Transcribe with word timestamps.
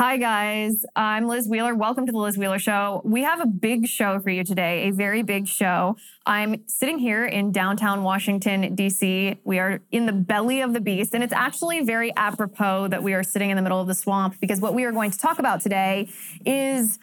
Hi, 0.00 0.16
guys. 0.16 0.86
I'm 0.96 1.28
Liz 1.28 1.46
Wheeler. 1.46 1.74
Welcome 1.74 2.06
to 2.06 2.12
the 2.12 2.16
Liz 2.16 2.38
Wheeler 2.38 2.58
Show. 2.58 3.02
We 3.04 3.22
have 3.24 3.38
a 3.38 3.46
big 3.46 3.86
show 3.86 4.18
for 4.18 4.30
you 4.30 4.44
today, 4.44 4.88
a 4.88 4.92
very 4.92 5.22
big 5.22 5.46
show. 5.46 5.94
I'm 6.24 6.66
sitting 6.66 6.98
here 6.98 7.26
in 7.26 7.52
downtown 7.52 8.02
Washington, 8.02 8.74
D.C. 8.74 9.36
We 9.44 9.58
are 9.58 9.82
in 9.92 10.06
the 10.06 10.14
belly 10.14 10.62
of 10.62 10.72
the 10.72 10.80
beast, 10.80 11.12
and 11.12 11.22
it's 11.22 11.34
actually 11.34 11.84
very 11.84 12.16
apropos 12.16 12.88
that 12.88 13.02
we 13.02 13.12
are 13.12 13.22
sitting 13.22 13.50
in 13.50 13.56
the 13.56 13.62
middle 13.62 13.78
of 13.78 13.88
the 13.88 13.94
swamp 13.94 14.40
because 14.40 14.58
what 14.58 14.72
we 14.72 14.84
are 14.84 14.92
going 14.92 15.10
to 15.10 15.18
talk 15.18 15.38
about 15.38 15.60
today 15.60 16.08
is 16.46 16.98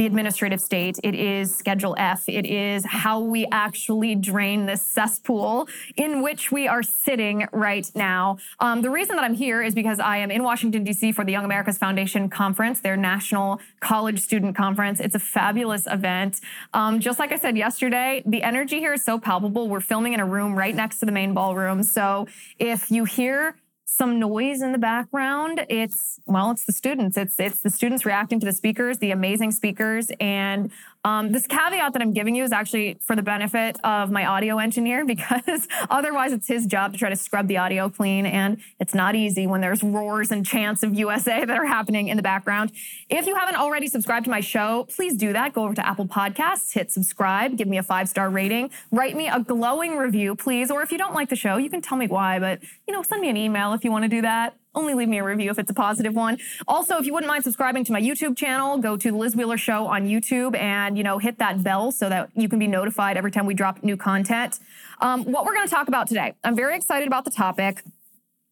the 0.00 0.06
administrative 0.06 0.62
state. 0.62 0.98
It 1.04 1.14
is 1.14 1.54
Schedule 1.54 1.94
F. 1.98 2.26
It 2.26 2.46
is 2.46 2.86
how 2.86 3.20
we 3.20 3.46
actually 3.52 4.14
drain 4.14 4.64
this 4.64 4.80
cesspool 4.80 5.68
in 5.94 6.22
which 6.22 6.50
we 6.50 6.66
are 6.66 6.82
sitting 6.82 7.46
right 7.52 7.86
now. 7.94 8.38
Um, 8.60 8.80
the 8.80 8.88
reason 8.88 9.16
that 9.16 9.26
I'm 9.26 9.34
here 9.34 9.62
is 9.62 9.74
because 9.74 10.00
I 10.00 10.16
am 10.16 10.30
in 10.30 10.42
Washington, 10.42 10.84
D.C. 10.84 11.12
for 11.12 11.22
the 11.22 11.32
Young 11.32 11.44
America's 11.44 11.76
Foundation 11.76 12.30
Conference, 12.30 12.80
their 12.80 12.96
national 12.96 13.60
college 13.80 14.20
student 14.20 14.56
conference. 14.56 15.00
It's 15.00 15.14
a 15.14 15.18
fabulous 15.18 15.86
event. 15.86 16.40
Um, 16.72 16.98
just 16.98 17.18
like 17.18 17.30
I 17.30 17.36
said 17.36 17.58
yesterday, 17.58 18.22
the 18.24 18.42
energy 18.42 18.78
here 18.78 18.94
is 18.94 19.04
so 19.04 19.18
palpable. 19.18 19.68
We're 19.68 19.80
filming 19.80 20.14
in 20.14 20.20
a 20.20 20.26
room 20.26 20.58
right 20.58 20.74
next 20.74 21.00
to 21.00 21.04
the 21.04 21.12
main 21.12 21.34
ballroom. 21.34 21.82
So 21.82 22.26
if 22.58 22.90
you 22.90 23.04
hear 23.04 23.54
some 23.96 24.20
noise 24.20 24.62
in 24.62 24.70
the 24.70 24.78
background. 24.78 25.66
It's 25.68 26.20
well, 26.26 26.52
it's 26.52 26.64
the 26.64 26.72
students. 26.72 27.16
It's 27.16 27.38
it's 27.40 27.58
the 27.58 27.70
students 27.70 28.06
reacting 28.06 28.38
to 28.40 28.46
the 28.46 28.52
speakers, 28.52 28.98
the 28.98 29.10
amazing 29.10 29.50
speakers, 29.50 30.10
and 30.20 30.70
um, 31.04 31.32
this 31.32 31.46
caveat 31.46 31.94
that 31.94 32.02
I'm 32.02 32.12
giving 32.12 32.34
you 32.34 32.44
is 32.44 32.52
actually 32.52 32.98
for 33.00 33.16
the 33.16 33.22
benefit 33.22 33.78
of 33.82 34.10
my 34.10 34.26
audio 34.26 34.58
engineer 34.58 35.04
because 35.10 35.66
otherwise 35.88 36.32
it's 36.32 36.46
his 36.46 36.66
job 36.66 36.92
to 36.92 36.98
try 36.98 37.08
to 37.08 37.16
scrub 37.16 37.48
the 37.48 37.56
audio 37.56 37.88
clean. 37.88 38.26
And 38.26 38.58
it's 38.78 38.94
not 38.94 39.14
easy 39.14 39.46
when 39.46 39.60
there's 39.60 39.82
roars 39.82 40.30
and 40.30 40.44
chants 40.44 40.82
of 40.82 40.94
USA 40.94 41.44
that 41.46 41.56
are 41.56 41.66
happening 41.66 42.08
in 42.08 42.16
the 42.16 42.22
background. 42.22 42.72
If 43.08 43.26
you 43.26 43.34
haven't 43.34 43.56
already 43.56 43.86
subscribed 43.86 44.24
to 44.24 44.30
my 44.30 44.40
show, 44.40 44.86
please 44.94 45.16
do 45.16 45.32
that. 45.32 45.54
Go 45.54 45.64
over 45.64 45.74
to 45.74 45.86
Apple 45.86 46.06
Podcasts, 46.06 46.74
hit 46.74 46.90
subscribe, 46.90 47.56
give 47.56 47.68
me 47.68 47.78
a 47.78 47.82
five 47.82 48.08
star 48.08 48.28
rating, 48.28 48.70
write 48.90 49.16
me 49.16 49.28
a 49.28 49.40
glowing 49.40 49.96
review, 49.96 50.34
please. 50.34 50.70
Or 50.70 50.82
if 50.82 50.92
you 50.92 50.98
don't 50.98 51.14
like 51.14 51.30
the 51.30 51.36
show, 51.36 51.56
you 51.56 51.70
can 51.70 51.80
tell 51.80 51.96
me 51.96 52.06
why, 52.06 52.38
but 52.38 52.60
you 52.86 52.92
know, 52.92 53.02
send 53.02 53.22
me 53.22 53.30
an 53.30 53.36
email 53.36 53.72
if 53.72 53.84
you 53.84 53.90
want 53.90 54.04
to 54.04 54.08
do 54.08 54.22
that 54.22 54.59
only 54.74 54.94
leave 54.94 55.08
me 55.08 55.18
a 55.18 55.24
review 55.24 55.50
if 55.50 55.58
it's 55.58 55.70
a 55.70 55.74
positive 55.74 56.14
one. 56.14 56.38
Also, 56.68 56.96
if 56.98 57.06
you 57.06 57.12
wouldn't 57.12 57.28
mind 57.28 57.44
subscribing 57.44 57.84
to 57.84 57.92
my 57.92 58.00
YouTube 58.00 58.36
channel, 58.36 58.78
go 58.78 58.96
to 58.96 59.10
the 59.10 59.16
Liz 59.16 59.34
Wheeler 59.34 59.58
Show 59.58 59.86
on 59.86 60.06
YouTube 60.06 60.56
and, 60.56 60.96
you 60.96 61.04
know, 61.04 61.18
hit 61.18 61.38
that 61.38 61.62
bell 61.62 61.92
so 61.92 62.08
that 62.08 62.30
you 62.34 62.48
can 62.48 62.58
be 62.58 62.66
notified 62.66 63.16
every 63.16 63.30
time 63.30 63.46
we 63.46 63.54
drop 63.54 63.82
new 63.82 63.96
content. 63.96 64.58
Um, 65.00 65.24
what 65.24 65.44
we're 65.44 65.54
going 65.54 65.66
to 65.66 65.74
talk 65.74 65.88
about 65.88 66.06
today, 66.06 66.34
I'm 66.44 66.54
very 66.54 66.76
excited 66.76 67.06
about 67.06 67.24
the 67.24 67.30
topic. 67.30 67.82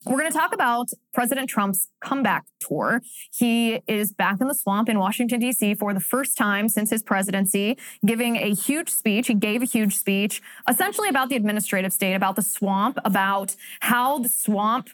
We're 0.06 0.19
going 0.19 0.30
to 0.30 0.38
talk 0.38 0.55
about 0.55 0.88
President 1.12 1.50
Trump's 1.50 1.88
comeback 2.02 2.47
tour. 2.60 3.03
He 3.34 3.82
is 3.86 4.12
back 4.12 4.41
in 4.41 4.47
the 4.47 4.55
swamp 4.55 4.88
in 4.88 4.98
Washington, 4.98 5.41
D.C. 5.41 5.75
for 5.75 5.92
the 5.92 6.00
first 6.00 6.38
time 6.38 6.69
since 6.69 6.91
his 6.91 7.03
presidency, 7.03 7.77
giving 8.06 8.36
a 8.36 8.55
huge 8.55 8.91
speech. 8.91 9.27
He 9.27 9.34
gave 9.34 9.60
a 9.60 9.66
huge 9.66 9.97
speech 9.97 10.41
essentially 10.69 11.08
about 11.08 11.28
the 11.28 11.36
administrative 11.36 11.92
state, 11.92 12.14
about 12.14 12.36
the 12.36 12.42
swamp, 12.42 12.98
about 13.05 13.56
how 13.80 14.20
the 14.20 14.28
swamp 14.28 14.88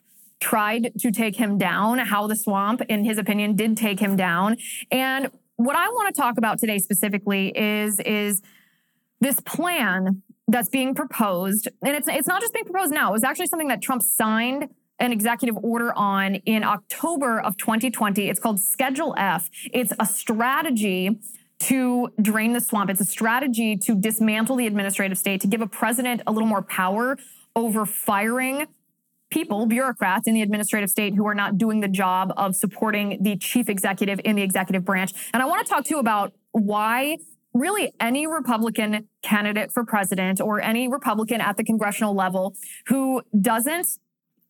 tried 0.45 0.93
to 0.99 1.11
take 1.11 1.37
him 1.37 1.57
down, 1.57 1.97
how 1.99 2.27
the 2.27 2.37
swamp, 2.37 2.83
in 2.91 3.03
his 3.03 3.17
opinion, 3.17 3.57
did 3.57 3.79
take 3.79 3.99
him 3.99 4.15
down. 4.15 4.59
And 4.91 5.31
what 5.57 5.75
I 5.75 5.89
want 5.89 6.15
to 6.15 6.21
talk 6.21 6.37
about 6.37 6.59
today 6.59 6.79
specifically 6.79 7.51
is, 7.57 7.99
is 8.01 8.43
this 9.23 9.41
plan 9.41 10.23
that's 10.47 10.69
being 10.69 10.95
proposed. 10.95 11.69
And 11.83 11.97
it's, 11.97 12.09
it's 12.09 12.29
not 12.29 12.43
just 12.43 12.53
being 12.53 12.67
proposed 12.67 12.93
now, 12.93 13.09
it 13.09 13.13
was 13.13 13.25
actually 13.25 13.47
something 13.47 13.69
that 13.69 13.81
Trump 13.81 14.03
signed 14.03 14.69
an 15.01 15.13
executive 15.13 15.57
order 15.65 15.95
on 15.95 16.35
in 16.35 16.63
October 16.63 17.41
of 17.41 17.57
2020. 17.57 18.29
It's 18.29 18.39
called 18.39 18.61
Schedule 18.61 19.15
F. 19.17 19.49
It's 19.73 19.95
a 19.99 20.05
strategy 20.05 21.19
to 21.61 22.11
drain 22.21 22.53
the 22.53 22.61
swamp. 22.61 22.91
It's 22.91 23.01
a 23.01 23.07
strategy 23.07 23.79
to 23.79 23.95
dismantle 23.95 24.57
the 24.57 24.67
administrative 24.67 25.17
state, 25.17 25.41
to 25.41 25.47
give 25.47 25.63
a 25.63 25.67
president 25.67 26.21
a 26.27 26.33
little 26.33 26.47
more 26.47 26.63
power 26.63 27.17
over 27.57 27.87
firing 27.87 28.67
people, 29.31 29.67
bureaucrats 29.67 30.27
in 30.27 30.35
the 30.35 30.43
administrative 30.43 30.91
state 30.91 31.15
who 31.15 31.27
are 31.27 31.35
not 31.35 31.59
doing 31.59 31.81
the 31.81 31.89
job 31.89 32.33
of 32.37 32.55
supporting 32.55 33.23
the 33.23 33.37
chief 33.37 33.69
executive 33.69 34.21
in 34.25 34.37
the 34.37 34.43
executive 34.43 34.85
branch. 34.85 35.13
And 35.33 35.43
I 35.43 35.47
want 35.47 35.67
to 35.67 35.73
talk 35.73 35.85
too 35.85 35.99
about 35.99 36.33
why 36.53 37.19
really 37.53 37.93
any 38.01 38.27
Republican 38.27 39.09
candidate 39.23 39.73
for 39.73 39.85
president 39.85 40.41
or 40.41 40.61
any 40.61 40.89
Republican 40.89 41.41
at 41.41 41.57
the 41.57 41.65
congressional 41.65 42.15
level 42.15 42.55
who 42.87 43.23
doesn't 43.41 43.87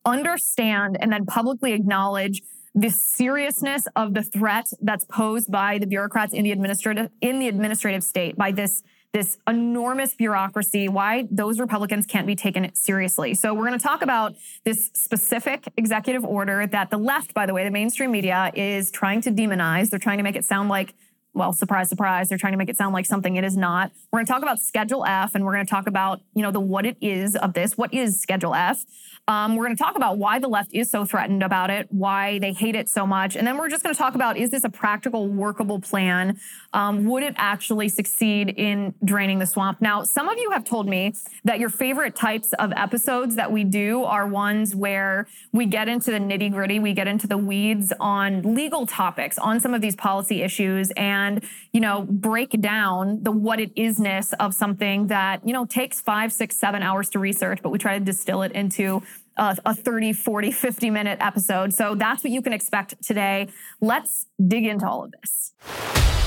understand 0.05 0.97
and 1.01 1.13
then 1.13 1.25
publicly 1.27 1.73
acknowledge 1.73 2.43
the 2.75 2.91
seriousness 2.91 3.87
of 3.95 4.15
the 4.15 4.23
threat 4.23 4.67
that's 4.81 5.05
posed 5.05 5.51
by 5.51 5.79
the 5.79 5.87
bureaucrats 5.87 6.35
in 6.35 6.43
the 6.43 6.51
administrative 6.51 7.09
in 7.21 7.39
the 7.39 7.47
administrative 7.47 8.03
state 8.03 8.37
by 8.37 8.51
this 8.51 8.83
this 9.15 9.39
enormous 9.47 10.15
bureaucracy, 10.15 10.89
why 10.89 11.29
those 11.31 11.61
Republicans 11.61 12.05
can't 12.05 12.27
be 12.27 12.35
taken 12.35 12.75
seriously. 12.75 13.33
So 13.33 13.55
we're 13.55 13.67
going 13.67 13.79
to 13.79 13.83
talk 13.83 14.03
about 14.03 14.35
this 14.65 14.91
specific 14.93 15.69
executive 15.77 16.25
order 16.25 16.67
that 16.67 16.91
the 16.91 16.99
left, 16.99 17.33
by 17.33 17.47
the 17.47 17.55
way, 17.55 17.63
the 17.63 17.71
mainstream 17.71 18.11
media 18.11 18.51
is 18.57 18.91
trying 18.91 19.21
to 19.23 19.31
demonize. 19.31 19.91
They're 19.91 20.01
trying 20.01 20.19
to 20.19 20.25
make 20.25 20.35
it 20.37 20.45
sound 20.45 20.69
like 20.69 20.95
well, 21.35 21.53
surprise, 21.53 21.89
surprise, 21.89 22.29
they're 22.29 22.39
trying 22.39 22.53
to 22.53 22.57
make 22.57 22.69
it 22.69 22.77
sound 22.77 22.95
like 22.95 23.07
something 23.07 23.35
it 23.35 23.43
is 23.43 23.57
not. 23.57 23.91
We're 24.13 24.19
going 24.19 24.27
to 24.27 24.33
talk 24.33 24.43
about 24.43 24.61
Schedule 24.61 25.05
F, 25.05 25.35
and 25.35 25.45
we're 25.45 25.53
going 25.53 25.67
to 25.67 25.71
talk 25.71 25.89
about, 25.89 26.21
you 26.33 26.43
know, 26.43 26.53
the 26.53 26.61
what 26.61 26.87
it 26.87 26.97
is 27.01 27.35
of 27.35 27.55
this. 27.55 27.77
What 27.77 27.93
is 27.93 28.21
Schedule 28.21 28.55
F? 28.55 28.85
Um, 29.27 29.57
we're 29.57 29.65
going 29.65 29.77
to 29.77 29.83
talk 29.83 29.97
about 29.97 30.19
why 30.19 30.39
the 30.39 30.49
left 30.49 30.75
is 30.75 30.91
so 30.91 31.07
threatened 31.07 31.43
about 31.43 31.71
it, 31.71 31.87
why 31.91 32.39
they 32.41 32.53
hate 32.53 32.75
it 32.75 32.91
so 32.91 33.07
much, 33.07 33.37
and 33.37 33.47
then 33.47 33.57
we're 33.57 33.71
just 33.71 33.83
going 33.83 33.95
to 33.95 33.99
talk 33.99 34.15
about 34.15 34.37
is 34.37 34.51
this 34.51 34.65
a 34.65 34.69
practical, 34.69 35.29
workable 35.29 35.81
plan? 35.81 36.39
Um, 36.75 37.07
would 37.07 37.23
it 37.23 37.35
actually 37.39 37.89
succeed 37.89 38.51
in 38.51 38.95
draining 39.03 39.39
the 39.39 39.47
swamp? 39.47 39.81
Now, 39.81 40.03
some 40.03 40.29
of 40.29 40.39
you 40.39 40.51
have 40.51 40.65
told 40.65 40.87
me 40.87 41.15
that 41.45 41.59
your 41.59 41.71
favorite 41.71 42.15
types 42.15 42.53
of 42.59 42.73
episodes 42.77 43.37
that 43.37 43.51
we 43.51 43.65
do 43.65 44.05
are 44.05 44.27
ones 44.27 44.75
where 44.75 45.27
we 45.53 45.65
get 45.65 45.89
into 45.89 46.11
the 46.11 46.19
nitty 46.19 46.53
gritty, 46.53 46.79
we 46.79 46.93
get 46.93 47.09
into 47.09 47.27
the 47.27 47.39
weeds 47.39 47.95
on 47.99 48.55
legal 48.55 48.87
topics, 48.87 49.39
on 49.39 49.59
some 49.59 49.73
of 49.73 49.81
these 49.81 49.97
policy 49.97 50.43
issues, 50.43 50.91
and 50.99 51.43
you 51.73 51.81
know 51.81 52.03
break 52.03 52.61
down 52.61 53.23
the 53.23 53.31
what 53.33 53.59
it 53.59 53.75
isness 53.75 54.35
of 54.39 54.53
something 54.53 55.07
that 55.07 55.41
you 55.47 55.55
know 55.55 55.65
takes 55.65 56.03
five, 56.03 56.31
six, 56.31 56.59
seven 56.59 56.83
hours 56.83 57.09
to 57.09 57.19
research, 57.19 57.61
but 57.63 57.71
we 57.71 57.79
try 57.79 57.99
to 57.99 58.05
distill 58.05 58.43
it 58.43 58.53
into 58.53 59.01
a, 59.37 59.57
a 59.65 59.75
30, 59.75 60.13
40, 60.13 60.51
50 60.51 60.91
minute 60.91 61.19
episode. 61.21 61.73
So 61.73 61.95
that's 61.95 62.25
what 62.25 62.33
you 62.33 62.43
can 62.43 62.53
expect 62.53 63.03
today. 63.03 63.49
Let's 63.81 64.27
dig 64.47 64.67
into 64.67 64.87
all 64.87 65.05
of 65.05 65.13
this. 65.13 66.24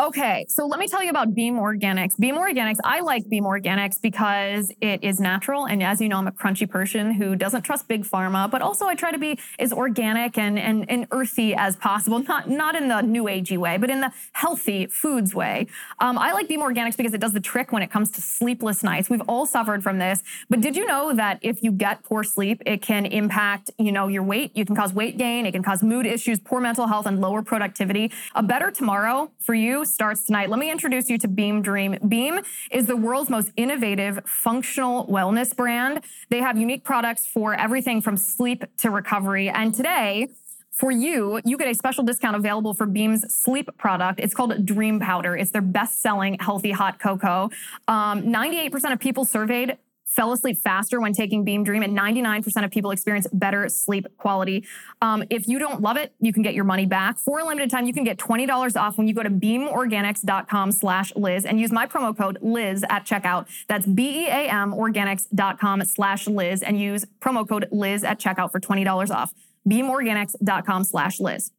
Okay, 0.00 0.44
so 0.48 0.66
let 0.66 0.80
me 0.80 0.88
tell 0.88 1.04
you 1.04 1.10
about 1.10 1.34
Beam 1.34 1.56
Organics. 1.56 2.18
Beam 2.18 2.34
Organics, 2.34 2.78
I 2.82 2.98
like 3.00 3.28
Beam 3.28 3.44
Organics 3.44 4.02
because 4.02 4.72
it 4.80 5.04
is 5.04 5.20
natural. 5.20 5.66
And 5.66 5.84
as 5.84 6.00
you 6.00 6.08
know, 6.08 6.16
I'm 6.16 6.26
a 6.26 6.32
crunchy 6.32 6.68
person 6.68 7.12
who 7.12 7.36
doesn't 7.36 7.62
trust 7.62 7.86
big 7.86 8.02
pharma, 8.02 8.50
but 8.50 8.60
also 8.60 8.86
I 8.86 8.96
try 8.96 9.12
to 9.12 9.18
be 9.18 9.38
as 9.60 9.72
organic 9.72 10.36
and, 10.36 10.58
and, 10.58 10.90
and 10.90 11.06
earthy 11.12 11.54
as 11.54 11.76
possible. 11.76 12.18
Not, 12.18 12.50
not 12.50 12.74
in 12.74 12.88
the 12.88 13.02
new 13.02 13.24
agey 13.24 13.56
way, 13.56 13.76
but 13.76 13.88
in 13.88 14.00
the 14.00 14.10
healthy 14.32 14.86
foods 14.86 15.32
way. 15.32 15.68
Um, 16.00 16.18
I 16.18 16.32
like 16.32 16.48
Beam 16.48 16.60
Organics 16.60 16.96
because 16.96 17.14
it 17.14 17.20
does 17.20 17.32
the 17.32 17.40
trick 17.40 17.70
when 17.70 17.82
it 17.82 17.90
comes 17.92 18.10
to 18.12 18.20
sleepless 18.20 18.82
nights. 18.82 19.08
We've 19.08 19.22
all 19.28 19.46
suffered 19.46 19.84
from 19.84 20.00
this. 20.00 20.24
But 20.50 20.60
did 20.60 20.76
you 20.76 20.86
know 20.86 21.14
that 21.14 21.38
if 21.40 21.62
you 21.62 21.70
get 21.70 22.02
poor 22.02 22.24
sleep, 22.24 22.62
it 22.66 22.82
can 22.82 23.06
impact, 23.06 23.70
you 23.78 23.92
know, 23.92 24.08
your 24.08 24.24
weight? 24.24 24.56
You 24.56 24.64
can 24.64 24.74
cause 24.74 24.92
weight 24.92 25.18
gain, 25.18 25.46
it 25.46 25.52
can 25.52 25.62
cause 25.62 25.84
mood 25.84 26.04
issues, 26.04 26.40
poor 26.40 26.60
mental 26.60 26.88
health, 26.88 27.06
and 27.06 27.20
lower 27.20 27.42
productivity. 27.42 28.10
A 28.34 28.42
better 28.42 28.72
tomorrow 28.72 29.30
for 29.38 29.54
you 29.54 29.83
starts 29.86 30.24
tonight. 30.24 30.50
Let 30.50 30.58
me 30.58 30.70
introduce 30.70 31.08
you 31.10 31.18
to 31.18 31.28
Beam 31.28 31.62
Dream. 31.62 31.96
Beam 32.06 32.40
is 32.70 32.86
the 32.86 32.96
world's 32.96 33.30
most 33.30 33.50
innovative 33.56 34.20
functional 34.24 35.06
wellness 35.06 35.54
brand. 35.54 36.04
They 36.30 36.40
have 36.40 36.58
unique 36.58 36.84
products 36.84 37.26
for 37.26 37.54
everything 37.54 38.00
from 38.00 38.16
sleep 38.16 38.64
to 38.78 38.90
recovery. 38.90 39.48
And 39.48 39.74
today, 39.74 40.28
for 40.74 40.90
you, 40.90 41.40
you 41.44 41.56
get 41.56 41.68
a 41.68 41.74
special 41.74 42.02
discount 42.02 42.34
available 42.34 42.74
for 42.74 42.84
Beam's 42.84 43.32
sleep 43.32 43.70
product. 43.78 44.18
It's 44.18 44.34
called 44.34 44.66
Dream 44.66 44.98
Powder. 44.98 45.36
It's 45.36 45.52
their 45.52 45.62
best 45.62 46.02
selling 46.02 46.36
healthy 46.40 46.72
hot 46.72 46.98
cocoa. 46.98 47.50
Um, 47.86 48.22
98% 48.24 48.92
of 48.92 48.98
people 48.98 49.24
surveyed 49.24 49.78
fell 50.04 50.32
asleep 50.32 50.56
faster 50.56 51.00
when 51.00 51.12
taking 51.12 51.44
Beam 51.44 51.64
Dream, 51.64 51.82
and 51.82 51.96
99% 51.96 52.64
of 52.64 52.70
people 52.70 52.90
experience 52.90 53.26
better 53.32 53.68
sleep 53.68 54.06
quality. 54.16 54.66
Um, 55.02 55.24
if 55.30 55.48
you 55.48 55.58
don't 55.58 55.80
love 55.80 55.96
it, 55.96 56.14
you 56.20 56.32
can 56.32 56.42
get 56.42 56.54
your 56.54 56.64
money 56.64 56.86
back. 56.86 57.18
For 57.18 57.40
a 57.40 57.44
limited 57.44 57.70
time, 57.70 57.86
you 57.86 57.92
can 57.92 58.04
get 58.04 58.18
$20 58.18 58.80
off 58.80 58.96
when 58.98 59.08
you 59.08 59.14
go 59.14 59.22
to 59.22 59.30
beamorganics.com 59.30 60.72
slash 60.72 61.14
Liz 61.16 61.44
and 61.44 61.60
use 61.60 61.72
my 61.72 61.86
promo 61.86 62.16
code 62.16 62.38
Liz 62.42 62.84
at 62.88 63.04
checkout. 63.04 63.46
That's 63.68 63.86
B-E-A-M 63.86 64.72
organics.com 64.72 65.84
slash 65.84 66.26
Liz 66.26 66.62
and 66.62 66.80
use 66.80 67.04
promo 67.20 67.48
code 67.48 67.68
Liz 67.70 68.04
at 68.04 68.20
checkout 68.20 68.52
for 68.52 68.60
$20 68.60 69.10
off. 69.10 69.34
beamorganics.com 69.68 70.84
slash 70.84 71.20
Liz. 71.20 71.50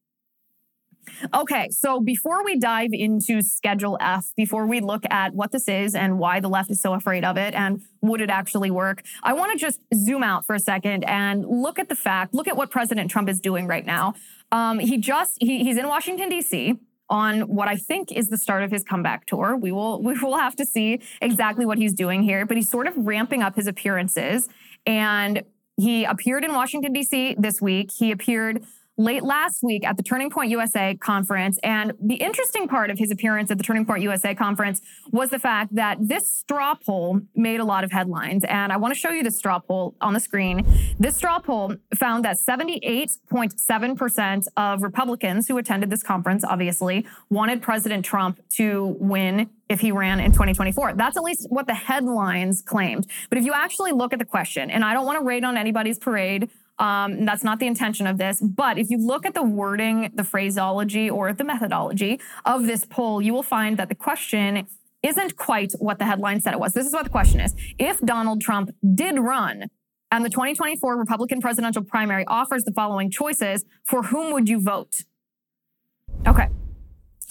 Okay, 1.34 1.70
so 1.70 2.00
before 2.00 2.44
we 2.44 2.58
dive 2.58 2.92
into 2.94 3.42
Schedule 3.42 3.98
F, 4.00 4.32
before 4.36 4.66
we 4.66 4.80
look 4.80 5.04
at 5.10 5.34
what 5.34 5.52
this 5.52 5.68
is 5.68 5.96
and 5.96 6.20
why 6.20 6.40
the 6.40 6.48
left 6.48 6.72
is 6.72 6.82
so 6.82 6.94
afraid 6.94 7.24
of 7.24 7.38
it 7.38 7.54
and 7.54 7.82
would 8.02 8.22
it 8.22 8.30
actually 8.30 8.72
work, 8.72 9.04
I 9.24 9.34
want 9.34 9.52
to 9.52 9.58
just 9.58 9.80
zoom 9.94 10.24
out 10.24 10.46
for 10.46 10.56
a 10.56 10.60
second 10.60 11.04
and 11.04 11.46
look 11.46 11.80
at 11.80 11.90
the 11.90 11.96
fact, 11.96 12.34
look 12.34 12.48
at 12.48 12.58
what 12.58 12.70
President 12.70 13.10
Trump 13.10 13.30
is 13.30 13.40
doing 13.40 13.68
right 13.68 13.86
now. 13.86 14.16
Um, 14.52 14.80
he 14.80 14.98
just 14.98 15.38
he, 15.40 15.64
he's 15.64 15.78
in 15.78 15.88
Washington 15.88 16.30
D.C. 16.30 16.76
on 17.10 17.42
what 17.42 17.68
I 17.68 17.76
think 17.76 18.12
is 18.12 18.30
the 18.30 18.38
start 18.38 18.64
of 18.64 18.72
his 18.72 18.84
comeback 18.84 19.26
tour. 19.26 19.56
We 19.56 19.72
will 19.72 20.02
we 20.04 20.18
will 20.20 20.38
have 20.38 20.56
to 20.58 20.66
see 20.66 21.02
exactly 21.22 21.66
what 21.66 21.78
he's 21.78 21.94
doing 21.94 22.24
here, 22.24 22.46
but 22.46 22.58
he's 22.58 22.70
sort 22.70 22.88
of 22.88 22.94
ramping 22.98 23.42
up 23.42 23.56
his 23.56 23.68
appearances 23.68 24.48
and 24.86 25.44
he 25.78 26.06
appeared 26.06 26.46
in 26.46 26.54
Washington 26.54 26.94
D.C. 26.94 27.36
this 27.38 27.62
week. 27.62 27.92
He 27.92 28.12
appeared 28.12 28.64
late 28.98 29.24
last 29.24 29.64
week 29.64 29.86
at 29.86 29.98
the 29.98 30.04
Turning 30.04 30.30
Point 30.30 30.50
USA 30.52 30.96
conference. 30.96 31.58
And 31.64 31.94
the 32.02 32.16
interesting 32.16 32.68
part 32.68 32.90
of 32.90 32.98
his 32.98 33.12
appearance 33.12 33.52
at 33.52 33.58
the 33.58 33.64
Turning 33.64 33.86
Point 33.86 34.02
USA 34.04 34.34
conference 34.34 34.82
was 35.12 35.30
the 35.30 35.40
fact 35.40 35.76
that 35.76 35.98
this 36.00 36.34
straw 36.34 36.76
poll 36.76 37.20
made 37.36 37.60
a 37.60 37.66
lot 37.66 37.84
of 37.84 37.92
headlines. 37.92 38.46
And 38.46 38.72
I 38.72 38.78
want 38.78 38.94
to 38.94 39.00
show 39.00 39.10
you 39.10 39.24
the 39.24 39.32
straw 39.32 39.60
poll 39.60 39.96
on 40.00 40.14
the 40.14 40.20
screen. 40.20 40.66
This 41.00 41.18
straw 41.18 41.40
poll 41.40 41.76
found 41.96 42.24
that 42.26 42.38
78.7% 42.38 44.48
of 44.58 44.84
Republicans 44.84 45.48
who 45.48 45.58
attended 45.58 45.90
this 45.90 46.04
conference, 46.04 46.46
obviously, 46.46 47.08
wanted 47.30 47.62
President 47.62 48.04
Trump 48.06 48.40
to 48.52 48.96
win 49.00 49.50
if 49.68 49.80
he 49.80 49.92
ran 49.92 50.20
in 50.20 50.32
2024. 50.32 50.94
That's 50.94 51.18
at 51.18 51.24
least 51.24 51.48
what 51.50 51.66
the 51.68 51.74
headlines 51.74 52.62
claimed. 52.62 53.08
But 53.30 53.40
if 53.40 53.46
you 53.46 53.54
actually 53.54 53.92
look 53.92 54.14
at 54.14 54.20
the 54.20 54.26
question, 54.26 54.70
and 54.70 54.86
I 54.86 54.94
don't 54.94 55.06
want 55.06 55.20
to 55.20 55.26
raid 55.26 55.44
on 55.44 55.58
anybody's 55.58 55.98
parade, 55.98 56.52
um, 56.80 57.26
that's 57.26 57.44
not 57.44 57.60
the 57.60 57.68
intention 57.68 58.08
of 58.08 58.18
this. 58.18 58.42
But 58.42 58.78
if 58.78 58.90
you 58.90 58.98
look 58.98 59.26
at 59.26 59.34
the 59.34 59.44
wording, 59.44 60.12
the 60.14 60.24
phraseology, 60.24 61.10
or 61.10 61.34
the 61.34 61.44
methodology 61.44 62.20
of 62.46 62.68
this 62.68 62.86
poll, 62.86 63.22
you 63.22 63.34
will 63.34 63.44
find 63.44 63.78
that 63.78 63.90
the 63.90 63.96
question 63.96 64.68
isn't 65.04 65.38
quite 65.38 65.74
what 65.80 66.00
the 66.00 66.06
headline 66.06 66.42
said 66.42 66.54
it 66.54 66.60
was. 66.60 66.74
This 66.74 66.88
is 66.88 66.94
what 66.94 67.04
the 67.04 67.10
question 67.10 67.40
is. 67.40 67.56
If 67.78 68.00
Donald 68.02 68.42
Trump 68.42 68.72
did 68.96 69.20
run 69.20 69.70
and 70.12 70.26
the 70.26 70.30
2024 70.30 70.98
Republican 70.98 71.42
presidential 71.42 71.84
primary 71.84 72.26
offers 72.26 72.64
the 72.64 72.72
following 72.72 73.12
choices, 73.12 73.64
for 73.84 74.04
whom 74.04 74.34
would 74.34 74.50
you 74.50 74.60
vote? 74.60 74.94
Okay. 76.28 76.50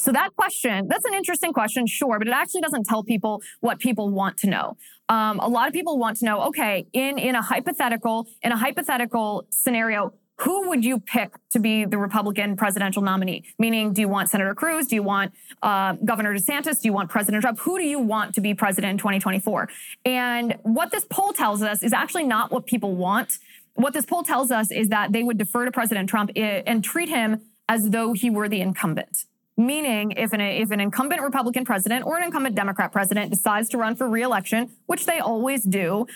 So 0.04 0.12
that 0.12 0.36
question, 0.36 0.86
that's 0.86 1.06
an 1.06 1.14
interesting 1.14 1.54
question, 1.54 1.86
sure, 1.86 2.18
but 2.18 2.28
it 2.28 2.34
actually 2.34 2.60
doesn't 2.60 2.84
tell 2.84 3.02
people 3.02 3.40
what 3.60 3.78
people 3.78 4.10
want 4.10 4.36
to 4.38 4.46
know. 4.46 4.76
Um, 5.08 5.40
a 5.40 5.48
lot 5.48 5.66
of 5.66 5.72
people 5.72 5.98
want 5.98 6.18
to 6.18 6.26
know, 6.26 6.42
okay, 6.42 6.86
in, 6.92 7.16
in 7.16 7.34
a 7.34 7.40
hypothetical, 7.40 8.26
in 8.42 8.52
a 8.52 8.56
hypothetical 8.58 9.46
scenario, 9.48 10.12
who 10.40 10.68
would 10.68 10.84
you 10.84 11.00
pick 11.00 11.32
to 11.52 11.58
be 11.58 11.86
the 11.86 11.96
Republican 11.96 12.54
presidential 12.54 13.00
nominee? 13.00 13.44
Meaning, 13.58 13.94
do 13.94 14.02
you 14.02 14.08
want 14.08 14.28
Senator 14.28 14.54
Cruz? 14.54 14.88
Do 14.88 14.94
you 14.94 15.02
want 15.02 15.32
uh, 15.62 15.94
Governor 16.04 16.34
DeSantis? 16.34 16.82
Do 16.82 16.88
you 16.88 16.92
want 16.92 17.08
President 17.08 17.40
Trump? 17.40 17.60
Who 17.60 17.78
do 17.78 17.84
you 17.84 17.98
want 17.98 18.34
to 18.34 18.42
be 18.42 18.52
president 18.52 18.90
in 18.90 18.98
2024? 18.98 19.70
And 20.04 20.58
what 20.64 20.90
this 20.90 21.06
poll 21.08 21.32
tells 21.32 21.62
us 21.62 21.82
is 21.82 21.94
actually 21.94 22.24
not 22.24 22.52
what 22.52 22.66
people 22.66 22.94
want. 22.94 23.38
What 23.72 23.94
this 23.94 24.04
poll 24.04 24.22
tells 24.22 24.50
us 24.50 24.70
is 24.70 24.88
that 24.88 25.12
they 25.12 25.22
would 25.22 25.38
defer 25.38 25.64
to 25.64 25.72
President 25.72 26.10
Trump 26.10 26.30
and 26.36 26.84
treat 26.84 27.08
him 27.08 27.40
as 27.70 27.88
though 27.88 28.12
he 28.12 28.28
were 28.28 28.50
the 28.50 28.60
incumbent. 28.60 29.24
Meaning, 29.56 30.12
if 30.12 30.32
an, 30.32 30.40
if 30.40 30.72
an 30.72 30.80
incumbent 30.80 31.22
Republican 31.22 31.64
president 31.64 32.04
or 32.04 32.18
an 32.18 32.24
incumbent 32.24 32.56
Democrat 32.56 32.90
president 32.90 33.30
decides 33.30 33.68
to 33.68 33.78
run 33.78 33.94
for 33.94 34.08
reelection, 34.08 34.70
which 34.86 35.06
they 35.06 35.20
always 35.20 35.62
do, 35.62 36.06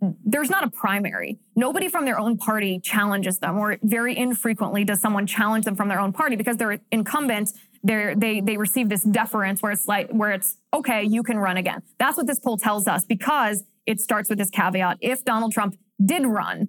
there's 0.00 0.50
not 0.50 0.64
a 0.64 0.70
primary. 0.70 1.38
Nobody 1.56 1.88
from 1.88 2.04
their 2.04 2.18
own 2.18 2.36
party 2.36 2.80
challenges 2.80 3.38
them, 3.38 3.58
or 3.58 3.78
very 3.82 4.16
infrequently 4.16 4.84
does 4.84 5.00
someone 5.00 5.26
challenge 5.26 5.64
them 5.64 5.76
from 5.76 5.88
their 5.88 6.00
own 6.00 6.12
party 6.12 6.36
because 6.36 6.56
they're 6.56 6.80
incumbent. 6.90 7.52
They're, 7.82 8.14
they 8.14 8.40
they 8.40 8.56
receive 8.56 8.88
this 8.88 9.02
deference 9.02 9.62
where 9.62 9.72
it's 9.72 9.86
like 9.86 10.10
where 10.10 10.32
it's 10.32 10.56
okay, 10.74 11.04
you 11.04 11.22
can 11.22 11.38
run 11.38 11.56
again. 11.56 11.82
That's 11.98 12.16
what 12.16 12.26
this 12.26 12.38
poll 12.40 12.58
tells 12.58 12.86
us 12.88 13.04
because 13.04 13.64
it 13.86 14.00
starts 14.00 14.28
with 14.28 14.38
this 14.38 14.50
caveat: 14.50 14.98
if 15.00 15.24
Donald 15.24 15.52
Trump 15.52 15.76
did 16.04 16.26
run, 16.26 16.68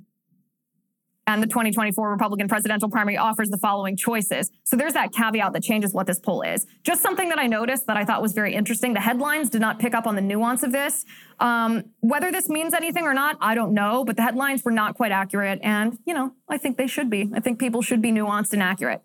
and 1.29 1.43
the 1.43 1.47
2024 1.47 2.09
Republican 2.09 2.47
presidential 2.47 2.89
primary 2.89 3.15
offers 3.15 3.49
the 3.49 3.57
following 3.57 3.95
choices. 3.95 4.49
So 4.63 4.75
there's 4.75 4.93
that 4.93 5.13
caveat 5.13 5.53
that 5.53 5.61
changes 5.61 5.93
what 5.93 6.07
this 6.07 6.19
poll 6.19 6.41
is. 6.41 6.65
Just 6.83 7.03
something 7.03 7.29
that 7.29 7.37
I 7.37 7.45
noticed 7.45 7.85
that 7.85 7.97
I 7.97 8.03
thought 8.03 8.19
was 8.19 8.33
very 8.33 8.55
interesting. 8.55 8.93
The 8.93 8.99
headlines 8.99 9.51
did 9.51 9.61
not 9.61 9.77
pick 9.77 9.93
up 9.93 10.07
on 10.07 10.15
the 10.15 10.21
nuance 10.21 10.63
of 10.63 10.71
this. 10.71 11.05
Um, 11.39 11.83
whether 11.99 12.31
this 12.31 12.49
means 12.49 12.73
anything 12.73 13.03
or 13.03 13.13
not, 13.13 13.37
I 13.41 13.53
don't 13.53 13.75
know, 13.75 14.03
but 14.03 14.15
the 14.15 14.23
headlines 14.23 14.65
were 14.65 14.71
not 14.71 14.95
quite 14.95 15.11
accurate. 15.11 15.59
And, 15.61 15.99
you 16.03 16.15
know, 16.15 16.33
I 16.49 16.57
think 16.57 16.77
they 16.77 16.87
should 16.87 17.11
be. 17.11 17.29
I 17.35 17.39
think 17.39 17.59
people 17.59 17.83
should 17.83 18.01
be 18.01 18.11
nuanced 18.11 18.51
and 18.53 18.63
accurate. 18.63 19.03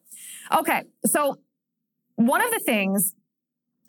Okay, 0.57 0.85
so 1.05 1.41
one 2.17 2.41
of 2.41 2.51
the 2.51 2.61
things 2.61 3.15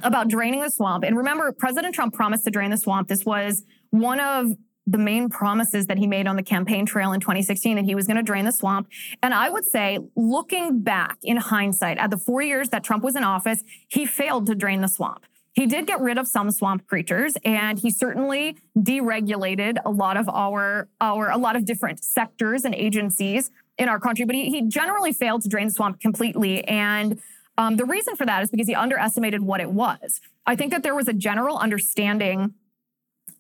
about 0.04 0.28
draining 0.28 0.60
the 0.60 0.70
swamp, 0.70 1.06
and 1.06 1.16
remember, 1.16 1.54
President 1.54 1.96
Trump 1.96 2.14
promised 2.14 2.44
to 2.44 2.52
drain 2.52 2.70
the 2.70 2.78
swamp. 2.78 3.08
This 3.08 3.24
was 3.24 3.64
one 3.92 4.20
of 4.20 4.58
the 4.88 4.98
main 4.98 5.30
promises 5.30 5.88
that 5.88 5.98
he 5.98 6.08
made 6.08 6.28
on 6.28 6.36
the 6.36 6.44
campaign 6.44 6.86
trail 6.86 7.12
in 7.12 7.20
2016 7.20 7.76
that 7.76 7.86
he 7.86 7.96
was 7.96 8.06
going 8.06 8.18
to 8.18 8.24
drain 8.24 8.46
the 8.46 8.52
swamp. 8.52 8.88
And 9.24 9.34
I 9.34 9.50
would 9.50 9.66
say, 9.66 10.00
looking 10.16 10.82
back 10.82 11.18
in 11.24 11.38
hindsight 11.38 11.98
at 11.98 12.12
the 12.12 12.18
four 12.18 12.42
years 12.42 12.70
that 12.70 12.84
Trump 12.84 13.04
was 13.04 13.16
in 13.16 13.24
office, 13.24 13.64
he 13.88 14.06
failed 14.06 14.46
to 14.48 14.56
drain 14.56 14.82
the 14.82 14.88
swamp. 14.88 15.26
He 15.54 15.66
did 15.66 15.88
get 15.88 16.02
rid 16.02 16.18
of 16.18 16.28
some 16.28 16.52
swamp 16.52 16.86
creatures 16.86 17.38
and 17.46 17.80
he 17.80 17.90
certainly 17.90 18.58
deregulated 18.78 19.78
a 19.86 19.90
lot 19.90 20.18
of 20.18 20.28
our, 20.28 20.90
our, 21.00 21.30
a 21.30 21.38
lot 21.38 21.56
of 21.56 21.64
different 21.66 22.04
sectors 22.04 22.66
and 22.66 22.76
agencies 22.76 23.52
in 23.78 23.88
our 23.88 24.00
country, 24.00 24.26
but 24.26 24.36
he, 24.36 24.50
he 24.50 24.64
generally 24.64 25.14
failed 25.14 25.42
to 25.44 25.50
drain 25.50 25.68
the 25.68 25.74
swamp 25.74 26.02
completely. 26.02 26.66
And 26.66 27.22
um, 27.58 27.78
the 27.78 27.86
reason 27.86 28.18
for 28.18 28.26
that 28.26 28.44
is 28.44 28.52
because 28.52 28.68
he 28.68 28.76
underestimated 28.76 29.42
what 29.42 29.62
it 29.62 29.72
was. 29.72 30.20
I 30.46 30.58
think 30.58 30.72
that 30.72 30.84
there 30.84 30.94
was 30.94 31.08
a 31.08 31.14
general 31.14 31.58
understanding 31.58 32.54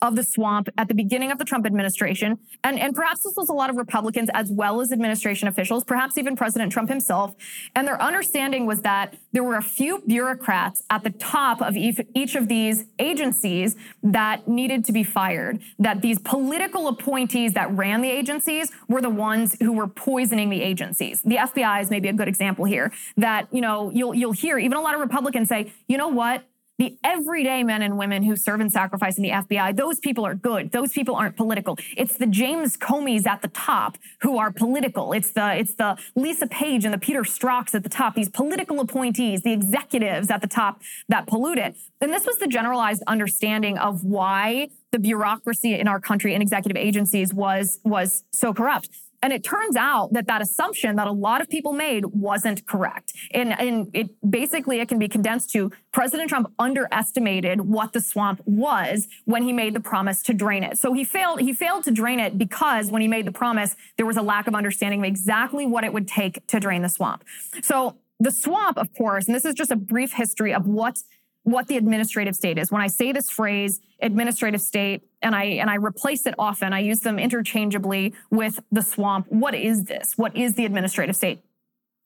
of 0.01 0.15
the 0.15 0.23
swamp 0.23 0.69
at 0.77 0.87
the 0.87 0.93
beginning 0.93 1.31
of 1.31 1.37
the 1.37 1.45
Trump 1.45 1.65
administration. 1.65 2.37
And, 2.63 2.79
and 2.79 2.93
perhaps 2.95 3.23
this 3.23 3.33
was 3.35 3.49
a 3.49 3.53
lot 3.53 3.69
of 3.69 3.75
Republicans 3.75 4.29
as 4.33 4.51
well 4.51 4.81
as 4.81 4.91
administration 4.91 5.47
officials, 5.47 5.83
perhaps 5.83 6.17
even 6.17 6.35
President 6.35 6.71
Trump 6.71 6.89
himself. 6.89 7.35
And 7.75 7.87
their 7.87 8.01
understanding 8.01 8.65
was 8.65 8.81
that 8.81 9.15
there 9.31 9.43
were 9.43 9.55
a 9.55 9.63
few 9.63 10.01
bureaucrats 10.05 10.83
at 10.89 11.03
the 11.03 11.09
top 11.09 11.61
of 11.61 11.75
each, 11.75 12.35
of 12.35 12.47
these 12.47 12.85
agencies 12.99 13.75
that 14.03 14.47
needed 14.47 14.85
to 14.85 14.91
be 14.91 15.03
fired, 15.03 15.61
that 15.79 16.01
these 16.01 16.19
political 16.19 16.87
appointees 16.87 17.53
that 17.53 17.71
ran 17.71 18.01
the 18.01 18.09
agencies 18.09 18.71
were 18.87 19.01
the 19.01 19.09
ones 19.09 19.55
who 19.59 19.73
were 19.73 19.87
poisoning 19.87 20.49
the 20.49 20.61
agencies. 20.61 21.21
The 21.21 21.37
FBI 21.37 21.81
is 21.81 21.89
maybe 21.89 22.09
a 22.09 22.13
good 22.13 22.27
example 22.27 22.65
here 22.65 22.91
that, 23.17 23.47
you 23.51 23.61
know, 23.61 23.91
you'll, 23.93 24.13
you'll 24.13 24.31
hear 24.31 24.57
even 24.57 24.77
a 24.77 24.81
lot 24.81 24.93
of 24.93 25.01
Republicans 25.01 25.49
say, 25.49 25.73
you 25.87 25.97
know 25.97 26.09
what? 26.09 26.43
The 26.77 26.97
everyday 27.03 27.63
men 27.63 27.81
and 27.81 27.97
women 27.97 28.23
who 28.23 28.35
serve 28.35 28.59
and 28.59 28.71
sacrifice 28.71 29.17
in 29.17 29.23
the 29.23 29.29
FBI, 29.29 29.75
those 29.75 29.99
people 29.99 30.25
are 30.25 30.35
good. 30.35 30.71
Those 30.71 30.91
people 30.91 31.15
aren't 31.15 31.37
political. 31.37 31.77
It's 31.95 32.17
the 32.17 32.27
James 32.27 32.75
Comeys 32.75 33.25
at 33.25 33.41
the 33.41 33.47
top 33.47 33.97
who 34.21 34.37
are 34.37 34.51
political. 34.51 35.13
It's 35.13 35.31
the 35.31 35.55
it's 35.55 35.75
the 35.75 35.97
Lisa 36.15 36.47
Page 36.47 36.85
and 36.85 36.93
the 36.93 36.97
Peter 36.97 37.21
Strzok's 37.21 37.73
at 37.75 37.83
the 37.83 37.89
top. 37.89 38.15
These 38.15 38.29
political 38.29 38.79
appointees, 38.79 39.41
the 39.41 39.53
executives 39.53 40.29
at 40.29 40.41
the 40.41 40.47
top 40.47 40.81
that 41.07 41.27
pollute 41.27 41.57
it. 41.57 41.75
And 42.01 42.11
this 42.11 42.25
was 42.25 42.37
the 42.37 42.47
generalized 42.47 43.03
understanding 43.07 43.77
of 43.77 44.03
why 44.03 44.69
the 44.91 44.99
bureaucracy 44.99 45.73
in 45.73 45.87
our 45.87 45.99
country 45.99 46.33
and 46.33 46.41
executive 46.41 46.77
agencies 46.77 47.33
was 47.33 47.79
was 47.83 48.23
so 48.31 48.53
corrupt. 48.53 48.89
And 49.21 49.33
it 49.33 49.43
turns 49.43 49.75
out 49.75 50.13
that 50.13 50.27
that 50.27 50.41
assumption 50.41 50.95
that 50.97 51.07
a 51.07 51.11
lot 51.11 51.41
of 51.41 51.49
people 51.49 51.73
made 51.73 52.05
wasn't 52.05 52.65
correct. 52.65 53.13
And, 53.31 53.59
and 53.59 53.89
it 53.93 54.09
basically 54.29 54.79
it 54.79 54.87
can 54.87 54.99
be 54.99 55.07
condensed 55.07 55.51
to 55.51 55.71
President 55.91 56.29
Trump 56.29 56.51
underestimated 56.59 57.61
what 57.61 57.93
the 57.93 58.01
swamp 58.01 58.41
was 58.45 59.07
when 59.25 59.43
he 59.43 59.53
made 59.53 59.73
the 59.73 59.79
promise 59.79 60.21
to 60.23 60.33
drain 60.33 60.63
it. 60.63 60.77
So 60.77 60.93
he 60.93 61.03
failed 61.03 61.39
he 61.39 61.53
failed 61.53 61.83
to 61.85 61.91
drain 61.91 62.19
it 62.19 62.37
because 62.37 62.91
when 62.91 63.01
he 63.01 63.07
made 63.07 63.25
the 63.25 63.31
promise 63.31 63.75
there 63.97 64.05
was 64.05 64.17
a 64.17 64.21
lack 64.21 64.47
of 64.47 64.55
understanding 64.55 64.99
of 65.01 65.05
exactly 65.05 65.65
what 65.65 65.83
it 65.83 65.93
would 65.93 66.07
take 66.07 66.45
to 66.47 66.59
drain 66.59 66.81
the 66.81 66.89
swamp. 66.89 67.23
So 67.61 67.95
the 68.19 68.31
swamp, 68.31 68.77
of 68.77 68.93
course, 68.93 69.25
and 69.25 69.35
this 69.35 69.45
is 69.45 69.53
just 69.53 69.71
a 69.71 69.75
brief 69.75 70.13
history 70.13 70.53
of 70.53 70.67
what 70.67 70.99
what 71.43 71.67
the 71.67 71.77
administrative 71.77 72.35
state 72.35 72.57
is. 72.57 72.71
When 72.71 72.81
I 72.81 72.87
say 72.87 73.11
this 73.11 73.29
phrase, 73.29 73.79
administrative 74.01 74.61
state, 74.61 75.03
and 75.25 75.35
I 75.35 75.43
and 75.61 75.69
I 75.69 75.75
replace 75.75 76.25
it 76.25 76.35
often, 76.37 76.71
I 76.71 76.79
use 76.79 76.99
them 76.99 77.17
interchangeably 77.17 78.13
with 78.29 78.59
the 78.71 78.81
swamp. 78.81 79.25
What 79.29 79.55
is 79.55 79.85
this? 79.85 80.13
What 80.17 80.37
is 80.37 80.53
the 80.53 80.65
administrative 80.65 81.15
state? 81.15 81.41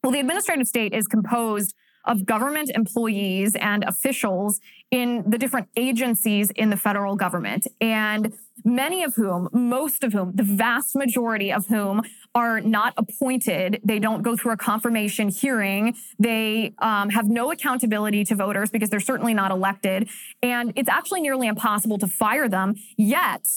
Well, 0.01 0.13
the 0.13 0.21
administrative 0.21 0.67
state 0.67 0.93
is 0.93 1.05
composed 1.05 1.75
of 2.05 2.25
government 2.25 2.71
employees 2.73 3.55
and 3.55 3.83
officials 3.83 4.61
in 4.89 5.29
the 5.29 5.37
different 5.37 5.67
agencies 5.75 6.49
in 6.51 6.69
the 6.69 6.77
federal 6.77 7.17
government. 7.17 7.67
And 7.81 8.33
many 8.63 9.03
of 9.03 9.15
whom, 9.15 9.49
most 9.53 10.03
of 10.03 10.13
whom, 10.13 10.33
the 10.35 10.43
vast 10.43 10.95
majority 10.95 11.51
of 11.51 11.67
whom 11.67 12.01
are 12.35 12.61
not 12.61 12.93
appointed. 12.97 13.79
They 13.83 13.99
don't 13.99 14.21
go 14.21 14.35
through 14.35 14.53
a 14.53 14.57
confirmation 14.57 15.29
hearing. 15.29 15.95
They 16.17 16.73
um, 16.79 17.09
have 17.09 17.27
no 17.27 17.51
accountability 17.51 18.23
to 18.25 18.35
voters 18.35 18.69
because 18.69 18.89
they're 18.89 18.99
certainly 18.99 19.33
not 19.33 19.51
elected. 19.51 20.09
And 20.41 20.73
it's 20.75 20.89
actually 20.89 21.21
nearly 21.21 21.47
impossible 21.47 21.97
to 21.99 22.07
fire 22.07 22.47
them. 22.47 22.75
Yet 22.97 23.47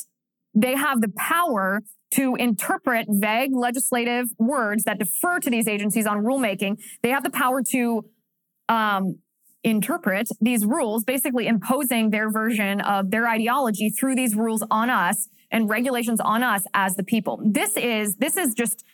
they 0.55 0.77
have 0.77 1.01
the 1.01 1.13
power 1.17 1.83
to 2.13 2.35
interpret 2.37 3.07
vague 3.09 3.55
legislative 3.55 4.29
words 4.39 4.85
that 4.85 4.99
defer 4.99 5.41
to 5.41 5.51
these 5.51 5.67
agencies 5.67 6.07
on 6.07 6.19
rulemaking. 6.19 6.79
They 7.03 7.09
have 7.09 7.23
the 7.25 7.31
power 7.31 7.63
to 7.71 8.05
um, 8.69 9.19
interpret 9.65 10.29
these 10.41 10.65
rules, 10.65 11.05
basically 11.05 11.47
imposing 11.47 12.11
their 12.11 12.31
version 12.31 12.81
of 12.81 13.11
their 13.11 13.29
ideology 13.29 13.91
through 13.91 14.17
these 14.17 14.35
rules 14.35 14.65
on 14.71 14.91
us 14.91 15.29
and 15.51 15.69
regulations 15.69 16.21
on 16.21 16.43
us 16.43 16.65
as 16.75 16.97
the 16.97 17.05
people. 17.05 17.41
This 17.45 17.77
is 17.77 18.17
this 18.17 18.37
is 18.37 18.55
just 18.55 18.85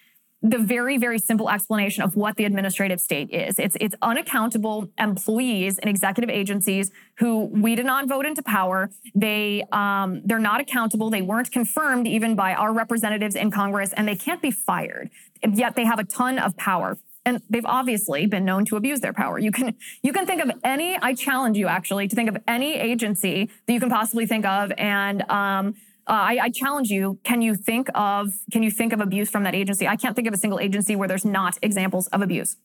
the 0.40 0.58
very 0.58 0.98
very 0.98 1.18
simple 1.18 1.50
explanation 1.50 2.04
of 2.04 2.14
what 2.14 2.36
the 2.36 2.44
administrative 2.44 3.00
state 3.00 3.30
is. 3.30 3.58
It's 3.58 3.76
it's 3.80 3.94
unaccountable 4.02 4.88
employees 4.98 5.78
and 5.78 5.88
executive 5.88 6.30
agencies 6.30 6.90
who 7.18 7.46
we 7.46 7.74
did 7.74 7.86
not 7.86 8.08
vote 8.08 8.26
into 8.26 8.42
power. 8.42 8.90
They 9.14 9.64
um, 9.72 10.22
they're 10.24 10.38
not 10.38 10.60
accountable. 10.60 11.10
They 11.10 11.22
weren't 11.22 11.50
confirmed 11.50 12.06
even 12.06 12.36
by 12.36 12.54
our 12.54 12.72
representatives 12.72 13.34
in 13.34 13.50
Congress, 13.50 13.92
and 13.94 14.06
they 14.06 14.16
can't 14.16 14.42
be 14.42 14.50
fired. 14.50 15.10
Yet 15.42 15.74
they 15.76 15.84
have 15.84 15.98
a 15.98 16.04
ton 16.04 16.38
of 16.38 16.56
power 16.56 16.98
and 17.28 17.42
they've 17.50 17.66
obviously 17.66 18.26
been 18.26 18.44
known 18.44 18.64
to 18.66 18.76
abuse 18.76 19.00
their 19.00 19.12
power. 19.12 19.38
You 19.38 19.52
can 19.52 19.76
you 20.02 20.12
can 20.12 20.26
think 20.26 20.42
of 20.42 20.50
any. 20.64 20.96
I 20.96 21.14
challenge 21.14 21.56
you 21.56 21.68
actually 21.68 22.08
to 22.08 22.16
think 22.16 22.28
of 22.28 22.38
any 22.48 22.74
agency 22.74 23.50
that 23.66 23.72
you 23.72 23.80
can 23.80 23.90
possibly 23.90 24.26
think 24.26 24.44
of, 24.44 24.72
and 24.78 25.22
um, 25.30 25.74
uh, 26.06 26.12
I, 26.12 26.38
I, 26.44 26.50
challenge 26.50 26.88
you. 26.88 27.18
Can 27.22 27.42
you 27.42 27.54
think 27.54 27.88
of 27.94 28.32
can 28.50 28.62
you 28.62 28.70
think 28.70 28.92
of 28.92 29.00
abuse 29.00 29.28
from 29.30 29.42
that 29.44 29.54
agency? 29.54 29.86
I 29.86 29.96
can't 29.96 30.16
think 30.16 30.26
of 30.26 30.34
a 30.34 30.38
single 30.38 30.58
agency 30.58 30.96
where 30.96 31.06
there's 31.06 31.24
not 31.24 31.58
examples 31.62 32.06
of 32.08 32.22
abuse. 32.22 32.56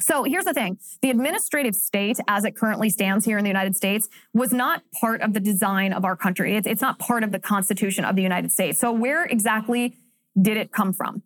So 0.00 0.24
here's 0.24 0.44
the 0.44 0.54
thing 0.54 0.78
the 1.02 1.10
administrative 1.10 1.76
state, 1.76 2.18
as 2.26 2.44
it 2.44 2.56
currently 2.56 2.90
stands 2.90 3.24
here 3.24 3.38
in 3.38 3.44
the 3.44 3.50
United 3.50 3.76
States, 3.76 4.08
was 4.32 4.52
not 4.52 4.82
part 5.00 5.20
of 5.22 5.34
the 5.34 5.40
design 5.40 5.92
of 5.92 6.04
our 6.04 6.16
country. 6.16 6.56
It's, 6.56 6.66
it's 6.66 6.82
not 6.82 6.98
part 6.98 7.22
of 7.22 7.30
the 7.30 7.38
Constitution 7.38 8.04
of 8.04 8.16
the 8.16 8.22
United 8.22 8.50
States. 8.50 8.80
So, 8.80 8.92
where 8.92 9.24
exactly 9.24 9.96
did 10.40 10.56
it 10.56 10.72
come 10.72 10.92
from? 10.92 11.22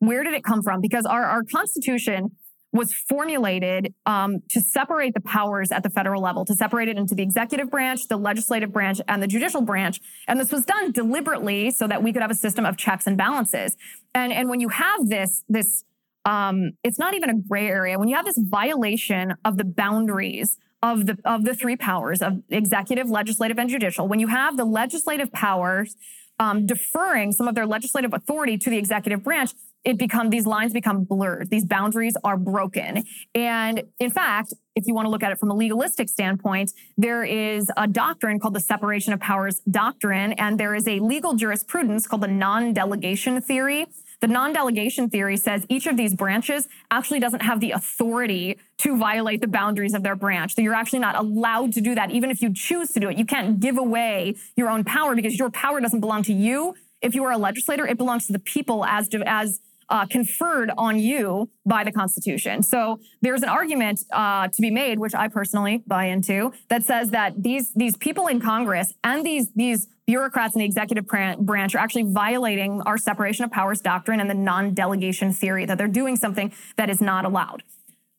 Where 0.00 0.22
did 0.24 0.34
it 0.34 0.44
come 0.44 0.62
from? 0.62 0.80
Because 0.80 1.06
our, 1.06 1.24
our 1.24 1.44
Constitution 1.44 2.36
was 2.72 2.92
formulated 2.92 3.94
um, 4.06 4.40
to 4.48 4.60
separate 4.60 5.14
the 5.14 5.20
powers 5.20 5.72
at 5.72 5.82
the 5.82 5.90
federal 5.90 6.22
level, 6.22 6.44
to 6.44 6.54
separate 6.54 6.88
it 6.88 6.96
into 6.96 7.14
the 7.14 7.22
executive 7.22 7.70
branch, 7.70 8.06
the 8.08 8.16
legislative 8.16 8.72
branch, 8.72 9.00
and 9.08 9.22
the 9.22 9.26
judicial 9.26 9.60
branch. 9.60 10.00
And 10.28 10.38
this 10.38 10.52
was 10.52 10.64
done 10.64 10.92
deliberately 10.92 11.70
so 11.72 11.88
that 11.88 12.02
we 12.02 12.12
could 12.12 12.22
have 12.22 12.30
a 12.30 12.36
system 12.36 12.64
of 12.64 12.76
checks 12.76 13.06
and 13.06 13.16
balances. 13.16 13.76
And, 14.14 14.32
and 14.32 14.48
when 14.48 14.60
you 14.60 14.68
have 14.68 15.08
this, 15.08 15.42
this 15.48 15.84
um, 16.24 16.72
it's 16.84 16.98
not 16.98 17.14
even 17.14 17.30
a 17.30 17.34
gray 17.34 17.66
area. 17.66 17.98
When 17.98 18.08
you 18.08 18.16
have 18.16 18.26
this 18.26 18.38
violation 18.38 19.34
of 19.44 19.56
the 19.56 19.64
boundaries 19.64 20.58
of 20.82 21.06
the 21.06 21.18
of 21.24 21.44
the 21.44 21.54
three 21.54 21.76
powers 21.76 22.22
of 22.22 22.42
executive, 22.50 23.08
legislative, 23.08 23.58
and 23.58 23.68
judicial, 23.68 24.06
when 24.06 24.20
you 24.20 24.28
have 24.28 24.56
the 24.56 24.64
legislative 24.64 25.32
powers 25.32 25.96
um, 26.38 26.66
deferring 26.66 27.32
some 27.32 27.48
of 27.48 27.54
their 27.54 27.66
legislative 27.66 28.12
authority 28.14 28.58
to 28.58 28.70
the 28.70 28.78
executive 28.78 29.22
branch, 29.22 29.52
it 29.84 29.98
become 29.98 30.30
these 30.30 30.46
lines 30.46 30.72
become 30.72 31.04
blurred. 31.04 31.50
These 31.50 31.64
boundaries 31.64 32.14
are 32.22 32.36
broken. 32.36 33.04
And 33.34 33.82
in 33.98 34.10
fact, 34.10 34.52
if 34.76 34.86
you 34.86 34.94
want 34.94 35.06
to 35.06 35.10
look 35.10 35.22
at 35.22 35.32
it 35.32 35.38
from 35.38 35.50
a 35.50 35.54
legalistic 35.54 36.08
standpoint, 36.08 36.72
there 36.96 37.24
is 37.24 37.70
a 37.76 37.86
doctrine 37.86 38.38
called 38.38 38.54
the 38.54 38.60
separation 38.60 39.12
of 39.12 39.20
powers 39.20 39.60
doctrine, 39.70 40.32
and 40.34 40.58
there 40.58 40.74
is 40.74 40.86
a 40.86 41.00
legal 41.00 41.34
jurisprudence 41.34 42.06
called 42.06 42.22
the 42.22 42.28
non-delegation 42.28 43.40
theory 43.40 43.86
the 44.20 44.28
non 44.28 44.52
delegation 44.52 45.08
theory 45.08 45.36
says 45.36 45.64
each 45.68 45.86
of 45.86 45.96
these 45.96 46.14
branches 46.14 46.68
actually 46.90 47.20
doesn't 47.20 47.40
have 47.40 47.60
the 47.60 47.70
authority 47.70 48.58
to 48.78 48.96
violate 48.96 49.40
the 49.40 49.48
boundaries 49.48 49.94
of 49.94 50.02
their 50.02 50.14
branch. 50.14 50.54
So 50.54 50.62
you're 50.62 50.74
actually 50.74 50.98
not 50.98 51.16
allowed 51.16 51.72
to 51.74 51.80
do 51.80 51.94
that, 51.94 52.10
even 52.10 52.30
if 52.30 52.42
you 52.42 52.52
choose 52.52 52.90
to 52.92 53.00
do 53.00 53.08
it. 53.08 53.16
You 53.16 53.24
can't 53.24 53.60
give 53.60 53.78
away 53.78 54.36
your 54.56 54.68
own 54.68 54.84
power 54.84 55.16
because 55.16 55.38
your 55.38 55.50
power 55.50 55.80
doesn't 55.80 56.00
belong 56.00 56.22
to 56.24 56.34
you. 56.34 56.74
If 57.00 57.14
you 57.14 57.24
are 57.24 57.32
a 57.32 57.38
legislator, 57.38 57.86
it 57.86 57.96
belongs 57.96 58.26
to 58.26 58.34
the 58.34 58.38
people 58.38 58.84
as, 58.84 59.08
as 59.24 59.60
uh, 59.90 60.06
conferred 60.06 60.70
on 60.78 60.98
you 60.98 61.50
by 61.66 61.84
the 61.84 61.92
Constitution. 61.92 62.62
So 62.62 63.00
there's 63.20 63.42
an 63.42 63.48
argument 63.48 64.00
uh, 64.12 64.48
to 64.48 64.62
be 64.62 64.70
made, 64.70 64.98
which 64.98 65.14
I 65.14 65.28
personally 65.28 65.82
buy 65.86 66.06
into, 66.06 66.52
that 66.68 66.84
says 66.84 67.10
that 67.10 67.42
these 67.42 67.72
these 67.74 67.96
people 67.96 68.28
in 68.28 68.40
Congress 68.40 68.94
and 69.04 69.26
these 69.26 69.50
these 69.54 69.88
bureaucrats 70.06 70.54
in 70.54 70.60
the 70.60 70.64
executive 70.64 71.06
branch 71.06 71.74
are 71.74 71.78
actually 71.78 72.04
violating 72.12 72.82
our 72.82 72.98
separation 72.98 73.44
of 73.44 73.50
powers 73.50 73.80
doctrine 73.80 74.18
and 74.18 74.28
the 74.28 74.34
non-delegation 74.34 75.32
theory 75.32 75.64
that 75.66 75.78
they're 75.78 75.86
doing 75.86 76.16
something 76.16 76.52
that 76.76 76.90
is 76.90 77.00
not 77.00 77.24
allowed. 77.24 77.62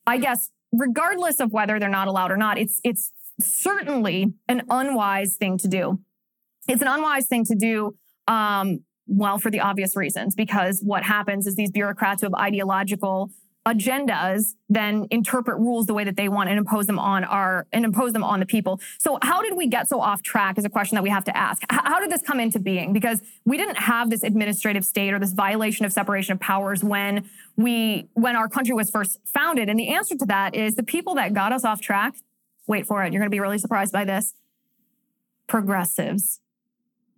I 0.07 0.17
guess 0.17 0.49
regardless 0.71 1.39
of 1.39 1.51
whether 1.51 1.79
they're 1.79 1.89
not 1.89 2.07
allowed 2.07 2.31
or 2.31 2.37
not, 2.37 2.57
it's 2.57 2.79
it's 2.83 3.11
certainly 3.39 4.33
an 4.47 4.63
unwise 4.69 5.35
thing 5.37 5.57
to 5.57 5.67
do. 5.67 5.99
It's 6.67 6.81
an 6.81 6.87
unwise 6.87 7.27
thing 7.27 7.43
to 7.45 7.55
do 7.55 7.95
um, 8.27 8.83
well 9.08 9.38
for 9.38 9.50
the 9.50 9.60
obvious 9.60 9.96
reasons 9.96 10.36
because 10.36 10.81
what 10.81 11.03
happens 11.03 11.48
is 11.48 11.55
these 11.55 11.72
bureaucrats 11.72 12.22
who 12.22 12.25
have 12.25 12.34
ideological 12.34 13.29
agendas 13.65 14.55
then 14.70 15.08
interpret 15.12 15.58
rules 15.58 15.86
the 15.86 15.93
way 15.93 16.03
that 16.03 16.15
they 16.15 16.27
want 16.27 16.50
and 16.50 16.58
impose 16.58 16.88
them 16.88 16.98
on 16.98 17.24
our 17.24 17.67
and 17.72 17.86
impose 17.86 18.12
them 18.12 18.24
on 18.24 18.39
the 18.39 18.46
people. 18.46 18.79
So 18.98 19.20
how 19.22 19.43
did 19.43 19.55
we 19.55 19.67
get 19.67 19.88
so 19.88 20.01
off 20.01 20.24
track 20.24 20.58
is 20.58 20.65
a 20.65 20.70
question 20.70 20.96
that 20.96 21.03
we 21.03 21.10
have 21.10 21.24
to 21.25 21.38
ask. 21.38 21.62
H- 21.72 21.79
how 21.84 22.00
did 22.00 22.10
this 22.10 22.24
come 22.24 22.39
into 22.39 22.58
being? 22.58 22.91
Because 22.91 23.22
we 23.46 23.58
didn't 23.58 23.77
have 23.77 24.10
this 24.10 24.24
administrative 24.24 24.84
state 24.84 25.13
or 25.13 25.20
this 25.20 25.34
violation 25.34 25.86
of 25.86 25.93
separation 25.93 26.34
of 26.34 26.39
powers 26.39 26.84
when 26.84 27.29
we 27.55 28.08
when 28.13 28.36
our 28.36 28.50
country 28.50 28.74
was 28.74 28.89
first 28.89 29.20
founded. 29.25 29.70
And 29.70 29.79
the 29.79 29.89
answer 29.89 30.17
to 30.17 30.25
that 30.25 30.55
is 30.55 30.75
the 30.75 30.84
people 30.84 31.13
that 31.15 31.34
got 31.34 31.51
us 31.51 31.63
off 31.63 31.81
track, 31.81 32.15
wait 32.65 32.88
for 32.88 33.03
it, 33.03 33.13
you're 33.13 33.20
going 33.20 33.29
to 33.29 33.36
be 33.36 33.39
really 33.39 33.60
surprised 33.60 33.93
by 33.93 34.05
this. 34.05 34.34
Progressives. 35.48 36.39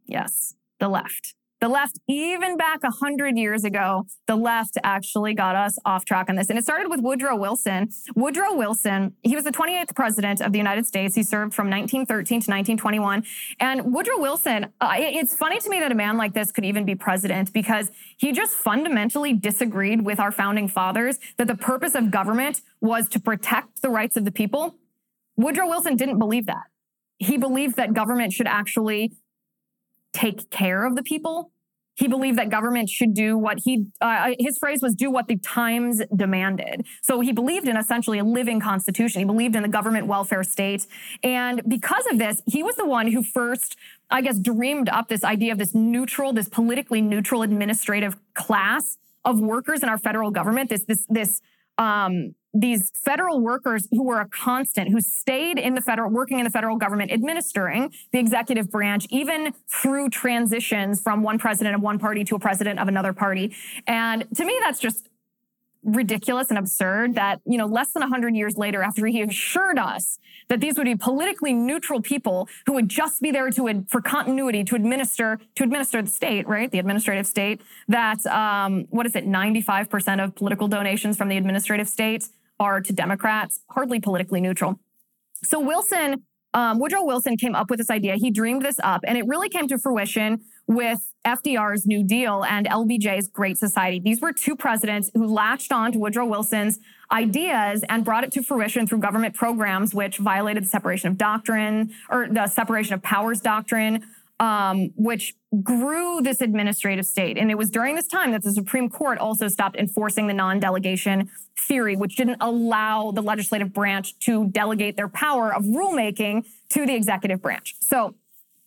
Yes, 0.06 0.56
the 0.80 0.90
left. 0.90 1.36
The 1.64 1.70
left, 1.70 1.98
even 2.10 2.58
back 2.58 2.84
100 2.84 3.38
years 3.38 3.64
ago, 3.64 4.06
the 4.28 4.36
left 4.36 4.78
actually 4.84 5.34
got 5.34 5.56
us 5.56 5.78
off 5.86 6.04
track 6.04 6.26
on 6.28 6.36
this. 6.36 6.50
And 6.50 6.60
it 6.60 6.64
started 6.66 6.90
with 6.90 7.00
Woodrow 7.00 7.38
Wilson. 7.38 7.88
Woodrow 8.18 8.54
Wilson, 8.54 9.14
he 9.24 9.34
was 9.34 9.46
the 9.46 9.52
28th 9.52 9.96
president 9.96 10.42
of 10.42 10.52
the 10.52 10.58
United 10.58 10.86
States. 10.86 11.16
He 11.16 11.24
served 11.24 11.54
from 11.54 11.68
1913 11.68 12.28
to 12.28 12.52
1921. 12.52 13.24
And 13.62 13.94
Woodrow 13.94 14.20
Wilson, 14.20 14.74
uh, 14.82 14.94
it's 14.98 15.38
funny 15.38 15.58
to 15.62 15.70
me 15.70 15.80
that 15.80 15.90
a 15.90 15.96
man 15.96 16.18
like 16.18 16.34
this 16.34 16.52
could 16.52 16.66
even 16.66 16.84
be 16.84 16.96
president 16.96 17.54
because 17.54 17.92
he 18.18 18.34
just 18.34 18.56
fundamentally 18.56 19.32
disagreed 19.32 20.04
with 20.04 20.20
our 20.20 20.34
founding 20.34 20.68
fathers 20.68 21.18
that 21.38 21.48
the 21.48 21.56
purpose 21.56 21.96
of 21.96 22.12
government 22.12 22.60
was 22.82 23.08
to 23.08 23.22
protect 23.22 23.82
the 23.82 23.90
rights 23.90 24.18
of 24.18 24.26
the 24.26 24.34
people. 24.34 24.76
Woodrow 25.38 25.70
Wilson 25.70 25.96
didn't 25.96 26.20
believe 26.20 26.46
that. 26.48 26.64
He 27.20 27.38
believed 27.38 27.78
that 27.78 27.94
government 27.94 28.34
should 28.34 28.48
actually 28.48 29.14
take 30.14 30.50
care 30.50 30.86
of 30.86 30.96
the 30.96 31.04
people. 31.04 31.52
He 31.96 32.08
believed 32.08 32.40
that 32.40 32.50
government 32.50 32.90
should 32.90 33.14
do 33.14 33.38
what 33.38 33.60
he 33.60 33.86
uh, 34.02 34.32
his 34.40 34.58
phrase 34.58 34.82
was 34.82 34.96
do 34.96 35.12
what 35.12 35.28
the 35.28 35.38
times 35.38 36.02
demanded. 36.16 36.86
So 37.04 37.20
he 37.20 37.32
believed 37.32 37.68
in 37.68 37.78
essentially 37.78 38.18
a 38.18 38.24
living 38.24 38.60
constitution. 38.60 39.20
He 39.20 39.26
believed 39.26 39.56
in 39.56 39.62
the 39.62 39.70
government 39.70 40.08
welfare 40.08 40.44
state. 40.44 40.88
And 41.24 41.62
because 41.68 42.06
of 42.12 42.18
this 42.18 42.42
he 42.48 42.64
was 42.64 42.76
the 42.78 42.86
one 42.86 43.12
who 43.12 43.24
first 43.24 43.76
i 44.10 44.22
guess 44.22 44.40
dreamed 44.40 44.90
up 44.90 45.08
this 45.08 45.24
idea 45.24 45.52
of 45.52 45.58
this 45.58 45.76
neutral 45.76 46.34
this 46.34 46.50
politically 46.50 47.02
neutral 47.02 47.42
administrative 47.42 48.18
class 48.34 48.98
of 49.24 49.40
workers 49.40 49.84
in 49.84 49.90
our 49.90 49.98
federal 49.98 50.32
government 50.32 50.70
this 50.70 50.84
this 50.86 51.06
this 51.10 51.42
um, 51.78 52.36
these 52.54 52.92
federal 52.94 53.40
workers 53.40 53.88
who 53.90 54.04
were 54.04 54.22
a 54.22 54.28
constant, 54.28 54.92
who 54.92 55.02
stayed 55.02 55.58
in 55.58 55.74
the 55.74 55.82
federal, 55.82 56.12
working 56.12 56.38
in 56.38 56.46
the 56.46 56.52
federal 56.52 56.78
government, 56.78 57.12
administering 57.12 57.92
the 58.12 58.20
executive 58.20 58.70
branch, 58.70 59.08
even 59.10 59.54
through 59.68 60.10
transitions 60.10 61.02
from 61.02 61.24
one 61.24 61.40
president 61.40 61.76
of 61.76 61.82
one 61.82 61.98
party 61.98 62.24
to 62.24 62.36
a 62.36 62.40
president 62.40 62.80
of 62.80 62.88
another 62.88 63.12
party. 63.12 63.56
And 63.88 64.26
to 64.36 64.46
me, 64.46 64.60
that's 64.62 64.80
just 64.80 65.10
ridiculous 65.84 66.50
and 66.50 66.58
absurd 66.58 67.16
that, 67.16 67.42
you 67.46 67.58
know, 67.58 67.66
less 67.66 67.92
than 67.92 68.02
100 68.02 68.36
years 68.36 68.56
later, 68.56 68.84
after 68.84 69.06
he 69.08 69.22
assured 69.22 69.78
us 69.78 70.18
that 70.48 70.62
these 70.62 70.78
would 70.78 70.86
be 70.86 70.96
politically 70.96 71.54
neutral 71.54 72.02
people 72.02 72.48
who 72.66 72.74
would 72.74 72.88
just 72.88 73.22
be 73.22 73.32
there 73.32 73.50
to, 73.50 73.86
for 73.90 74.02
continuity, 74.02 74.64
to 74.64 74.76
administer, 74.76 75.40
to 75.56 75.64
administer 75.64 76.02
the 76.02 76.10
state, 76.10 76.48
right? 76.48 76.72
The 76.72 76.80
administrative 76.80 77.28
state, 77.28 77.62
that, 77.88 78.26
um, 78.28 78.86
what 78.92 79.06
is 79.06 79.16
it, 79.16 79.28
95% 79.28 80.24
of 80.24 80.36
political 80.36 80.68
donations 80.68 81.18
from 81.18 81.28
the 81.30 81.38
administrative 81.38 81.90
state 81.90 82.30
are 82.60 82.82
to 82.82 82.94
Democrats, 82.94 83.62
hardly 83.70 84.00
politically 84.00 84.42
neutral. 84.42 84.80
So 85.44 85.60
Wilson, 85.60 86.24
um, 86.54 86.80
Woodrow 86.80 87.04
Wilson 87.04 87.38
came 87.38 87.56
up 87.56 87.70
with 87.70 87.80
this 87.80 87.90
idea. 87.90 88.16
He 88.16 88.32
dreamed 88.32 88.64
this 88.64 88.80
up, 88.84 89.02
and 89.06 89.18
it 89.18 89.26
really 89.28 89.50
came 89.50 89.68
to 89.68 89.78
fruition 89.78 90.42
with 90.68 91.12
FDR's 91.26 91.86
New 91.86 92.04
Deal 92.04 92.44
and 92.46 92.68
LBJ's 92.68 93.28
Great 93.28 93.58
Society. 93.58 94.00
These 94.00 94.22
were 94.22 94.32
two 94.32 94.56
presidents 94.56 95.12
who 95.14 95.26
latched 95.26 95.72
on 95.72 95.92
to 95.92 96.00
Woodrow 96.00 96.26
Wilson's 96.26 96.80
ideas 97.12 97.84
and 97.90 98.06
brought 98.06 98.24
it 98.24 98.32
to 98.34 98.44
fruition 98.44 98.88
through 98.88 99.00
government 99.00 99.36
programs 99.36 99.94
which 99.94 100.18
violated 100.18 100.64
the 100.64 100.68
separation 100.68 101.10
of 101.10 101.18
doctrine 101.18 101.94
or 102.10 102.28
the 102.30 102.48
separation 102.48 102.94
of 102.94 103.02
powers 103.02 103.42
doctrine, 103.42 104.06
um, 104.44 104.92
which 104.98 105.36
grew 105.62 106.22
this 106.22 106.42
administrative 106.42 107.06
state. 107.06 107.38
And 107.38 107.50
it 107.50 107.58
was 107.58 107.70
during 107.70 107.96
this 107.96 108.08
time 108.08 108.32
that 108.32 108.44
the 108.44 108.52
Supreme 108.52 108.90
Court 108.90 109.18
also 109.18 109.48
stopped 109.48 109.78
enforcing 109.78 110.28
the 110.28 110.34
non 110.34 110.60
delegation 110.60 111.30
theory, 111.58 111.96
which 111.96 112.18
didn't 112.18 112.38
allow 112.42 113.12
the 113.12 113.22
legislative 113.22 113.72
branch 113.72 114.20
to 114.20 114.50
delegate 114.50 114.98
their 114.98 115.08
power 115.08 115.56
of 115.56 115.64
rulemaking 115.64 116.46
to 116.72 116.86
the 116.86 116.94
executive 116.94 117.42
branch. 117.42 117.76
So 117.80 118.16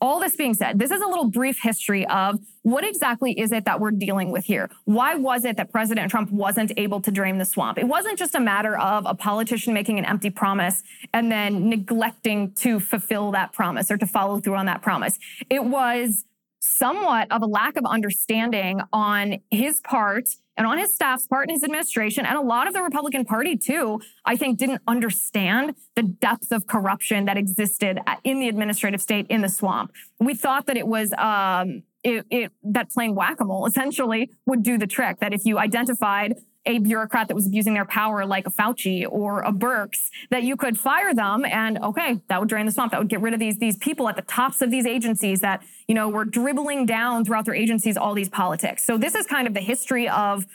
all 0.00 0.20
this 0.20 0.36
being 0.36 0.54
said, 0.54 0.78
this 0.78 0.90
is 0.90 1.00
a 1.00 1.06
little 1.06 1.30
brief 1.30 1.58
history 1.62 2.06
of 2.06 2.38
what 2.62 2.84
exactly 2.84 3.32
is 3.38 3.52
it 3.52 3.64
that 3.64 3.80
we're 3.80 3.90
dealing 3.90 4.30
with 4.30 4.44
here? 4.44 4.68
Why 4.84 5.14
was 5.14 5.44
it 5.44 5.56
that 5.56 5.72
President 5.72 6.10
Trump 6.10 6.30
wasn't 6.30 6.72
able 6.76 7.00
to 7.00 7.10
drain 7.10 7.38
the 7.38 7.44
swamp? 7.44 7.78
It 7.78 7.88
wasn't 7.88 8.18
just 8.18 8.34
a 8.34 8.40
matter 8.40 8.78
of 8.78 9.06
a 9.06 9.14
politician 9.14 9.72
making 9.72 9.98
an 9.98 10.04
empty 10.04 10.30
promise 10.30 10.82
and 11.14 11.32
then 11.32 11.68
neglecting 11.68 12.52
to 12.56 12.78
fulfill 12.78 13.30
that 13.32 13.52
promise 13.52 13.90
or 13.90 13.96
to 13.96 14.06
follow 14.06 14.40
through 14.40 14.56
on 14.56 14.66
that 14.66 14.82
promise. 14.82 15.18
It 15.48 15.64
was 15.64 16.24
somewhat 16.66 17.30
of 17.30 17.42
a 17.42 17.46
lack 17.46 17.76
of 17.76 17.84
understanding 17.84 18.80
on 18.92 19.38
his 19.50 19.80
part 19.80 20.28
and 20.56 20.66
on 20.66 20.78
his 20.78 20.94
staff's 20.94 21.26
part 21.26 21.48
and 21.48 21.50
his 21.54 21.62
administration, 21.62 22.24
and 22.24 22.36
a 22.36 22.40
lot 22.40 22.66
of 22.66 22.72
the 22.72 22.82
Republican 22.82 23.24
Party 23.24 23.56
too, 23.56 24.00
I 24.24 24.36
think 24.36 24.58
didn't 24.58 24.80
understand 24.86 25.74
the 25.94 26.02
depth 26.02 26.50
of 26.50 26.66
corruption 26.66 27.26
that 27.26 27.36
existed 27.36 28.00
in 28.24 28.40
the 28.40 28.48
administrative 28.48 29.02
state 29.02 29.26
in 29.28 29.42
the 29.42 29.50
swamp. 29.50 29.92
We 30.18 30.34
thought 30.34 30.66
that 30.66 30.78
it 30.78 30.86
was 30.86 31.12
um, 31.18 31.82
it, 32.02 32.24
it, 32.30 32.52
that 32.62 32.90
playing 32.90 33.14
whack-a-mole 33.14 33.66
essentially 33.66 34.30
would 34.46 34.62
do 34.62 34.78
the 34.78 34.86
trick. 34.86 35.18
That 35.18 35.34
if 35.34 35.44
you 35.44 35.58
identified 35.58 36.36
a 36.66 36.78
bureaucrat 36.78 37.28
that 37.28 37.34
was 37.34 37.46
abusing 37.46 37.74
their 37.74 37.84
power 37.84 38.26
like 38.26 38.46
a 38.46 38.50
Fauci 38.50 39.06
or 39.08 39.40
a 39.40 39.52
Birx, 39.52 40.08
that 40.30 40.42
you 40.42 40.56
could 40.56 40.78
fire 40.78 41.14
them 41.14 41.44
and 41.44 41.78
okay, 41.78 42.20
that 42.28 42.40
would 42.40 42.48
drain 42.48 42.66
the 42.66 42.72
swamp. 42.72 42.92
That 42.92 42.98
would 42.98 43.08
get 43.08 43.20
rid 43.20 43.34
of 43.34 43.40
these, 43.40 43.58
these 43.58 43.76
people 43.76 44.08
at 44.08 44.16
the 44.16 44.22
tops 44.22 44.62
of 44.62 44.70
these 44.70 44.86
agencies 44.86 45.40
that, 45.40 45.62
you 45.88 45.94
know, 45.94 46.08
were 46.08 46.24
dribbling 46.24 46.86
down 46.86 47.24
throughout 47.24 47.44
their 47.44 47.54
agencies 47.54 47.96
all 47.96 48.14
these 48.14 48.28
politics. 48.28 48.84
So 48.84 48.98
this 48.98 49.14
is 49.14 49.26
kind 49.26 49.46
of 49.46 49.54
the 49.54 49.60
history 49.60 50.08
of 50.08 50.46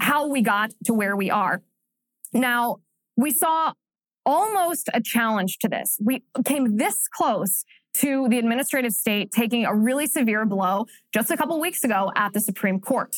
how 0.00 0.26
we 0.26 0.42
got 0.42 0.72
to 0.84 0.94
where 0.94 1.16
we 1.16 1.30
are. 1.30 1.62
Now, 2.32 2.76
we 3.16 3.30
saw 3.30 3.72
almost 4.24 4.88
a 4.94 5.00
challenge 5.00 5.58
to 5.58 5.68
this. 5.68 5.98
We 6.02 6.22
came 6.44 6.76
this 6.76 7.08
close 7.08 7.64
to 7.94 8.28
the 8.28 8.38
administrative 8.38 8.92
state 8.92 9.32
taking 9.32 9.64
a 9.64 9.74
really 9.74 10.06
severe 10.06 10.44
blow 10.44 10.86
just 11.12 11.30
a 11.30 11.36
couple 11.36 11.58
weeks 11.60 11.82
ago 11.82 12.12
at 12.14 12.32
the 12.32 12.40
Supreme 12.40 12.80
Court. 12.80 13.16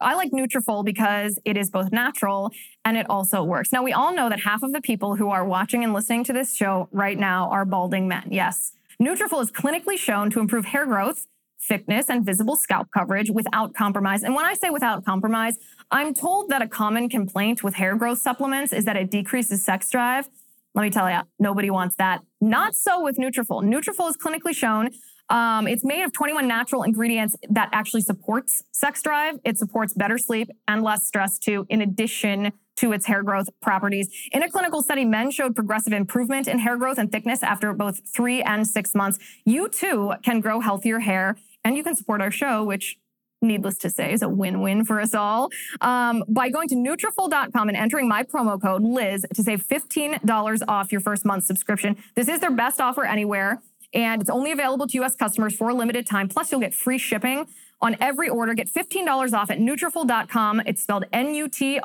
I 0.00 0.14
like 0.14 0.30
Nutrafol 0.32 0.84
because 0.84 1.38
it 1.44 1.56
is 1.56 1.70
both 1.70 1.92
natural 1.92 2.52
and 2.84 2.96
it 2.96 3.06
also 3.10 3.42
works. 3.42 3.72
Now, 3.72 3.82
we 3.82 3.92
all 3.92 4.14
know 4.14 4.28
that 4.28 4.40
half 4.40 4.62
of 4.62 4.72
the 4.72 4.80
people 4.80 5.16
who 5.16 5.30
are 5.30 5.44
watching 5.44 5.84
and 5.84 5.92
listening 5.92 6.24
to 6.24 6.32
this 6.32 6.54
show 6.56 6.88
right 6.90 7.18
now 7.18 7.48
are 7.50 7.64
balding 7.64 8.08
men. 8.08 8.28
Yes. 8.30 8.72
Nutrafol 9.00 9.42
is 9.42 9.50
clinically 9.50 9.96
shown 9.98 10.30
to 10.30 10.40
improve 10.40 10.66
hair 10.66 10.86
growth, 10.86 11.26
thickness, 11.60 12.08
and 12.08 12.24
visible 12.24 12.56
scalp 12.56 12.88
coverage 12.92 13.30
without 13.30 13.74
compromise. 13.74 14.22
And 14.22 14.34
when 14.34 14.44
I 14.44 14.54
say 14.54 14.70
without 14.70 15.04
compromise, 15.04 15.58
I'm 15.90 16.14
told 16.14 16.48
that 16.48 16.62
a 16.62 16.68
common 16.68 17.08
complaint 17.08 17.62
with 17.62 17.74
hair 17.74 17.96
growth 17.96 18.18
supplements 18.18 18.72
is 18.72 18.84
that 18.86 18.96
it 18.96 19.10
decreases 19.10 19.62
sex 19.62 19.90
drive. 19.90 20.28
Let 20.74 20.82
me 20.82 20.90
tell 20.90 21.10
you, 21.10 21.20
nobody 21.38 21.68
wants 21.70 21.96
that. 21.96 22.22
Not 22.40 22.74
so 22.74 23.02
with 23.02 23.16
Nutrafol. 23.16 23.64
Nutrafol 23.64 24.08
is 24.08 24.16
clinically 24.16 24.54
shown 24.54 24.90
um, 25.30 25.66
it's 25.66 25.84
made 25.84 26.02
of 26.02 26.12
21 26.12 26.46
natural 26.46 26.82
ingredients 26.82 27.36
that 27.48 27.68
actually 27.72 28.02
supports 28.02 28.64
sex 28.72 29.00
drive. 29.02 29.38
It 29.44 29.58
supports 29.58 29.94
better 29.94 30.18
sleep 30.18 30.50
and 30.68 30.82
less 30.82 31.06
stress 31.06 31.38
too, 31.38 31.66
in 31.68 31.80
addition 31.80 32.52
to 32.76 32.92
its 32.92 33.06
hair 33.06 33.22
growth 33.22 33.48
properties. 33.60 34.08
In 34.32 34.42
a 34.42 34.50
clinical 34.50 34.82
study, 34.82 35.04
men 35.04 35.30
showed 35.30 35.54
progressive 35.54 35.92
improvement 35.92 36.48
in 36.48 36.58
hair 36.58 36.76
growth 36.76 36.98
and 36.98 37.12
thickness 37.12 37.42
after 37.42 37.72
both 37.72 38.00
three 38.12 38.42
and 38.42 38.66
six 38.66 38.94
months. 38.94 39.18
You 39.44 39.68
too 39.68 40.14
can 40.24 40.40
grow 40.40 40.60
healthier 40.60 41.00
hair 41.00 41.36
and 41.62 41.76
you 41.76 41.84
can 41.84 41.94
support 41.94 42.22
our 42.22 42.30
show, 42.30 42.64
which 42.64 42.96
needless 43.42 43.76
to 43.78 43.90
say 43.90 44.12
is 44.12 44.22
a 44.22 44.28
win-win 44.28 44.84
for 44.84 45.00
us 45.00 45.14
all 45.14 45.50
um, 45.80 46.24
by 46.28 46.50
going 46.50 46.68
to 46.68 46.74
Nutrafol.com 46.74 47.68
and 47.68 47.76
entering 47.76 48.08
my 48.08 48.22
promo 48.22 48.60
code 48.60 48.82
liz 48.82 49.24
to 49.34 49.42
save 49.42 49.66
$15 49.66 50.62
off 50.68 50.92
your 50.92 51.00
first 51.00 51.24
month 51.24 51.44
subscription 51.44 51.96
this 52.14 52.28
is 52.28 52.40
their 52.40 52.50
best 52.50 52.82
offer 52.82 53.04
anywhere 53.04 53.62
and 53.92 54.20
it's 54.20 54.30
only 54.30 54.52
available 54.52 54.86
to 54.86 54.96
U.S. 54.98 55.16
customers 55.16 55.54
for 55.54 55.70
a 55.70 55.74
limited 55.74 56.06
time. 56.06 56.28
Plus, 56.28 56.52
you'll 56.52 56.60
get 56.60 56.74
free 56.74 56.98
shipping 56.98 57.46
on 57.80 57.96
every 58.00 58.28
order. 58.28 58.54
Get 58.54 58.68
$15 58.68 59.32
off 59.32 59.50
at 59.50 59.58
Nutrafol.com. 59.58 60.62
It's 60.66 60.82
spelled 60.82 61.06
N-U-T-R-A-F-O-L.com. 61.12 61.82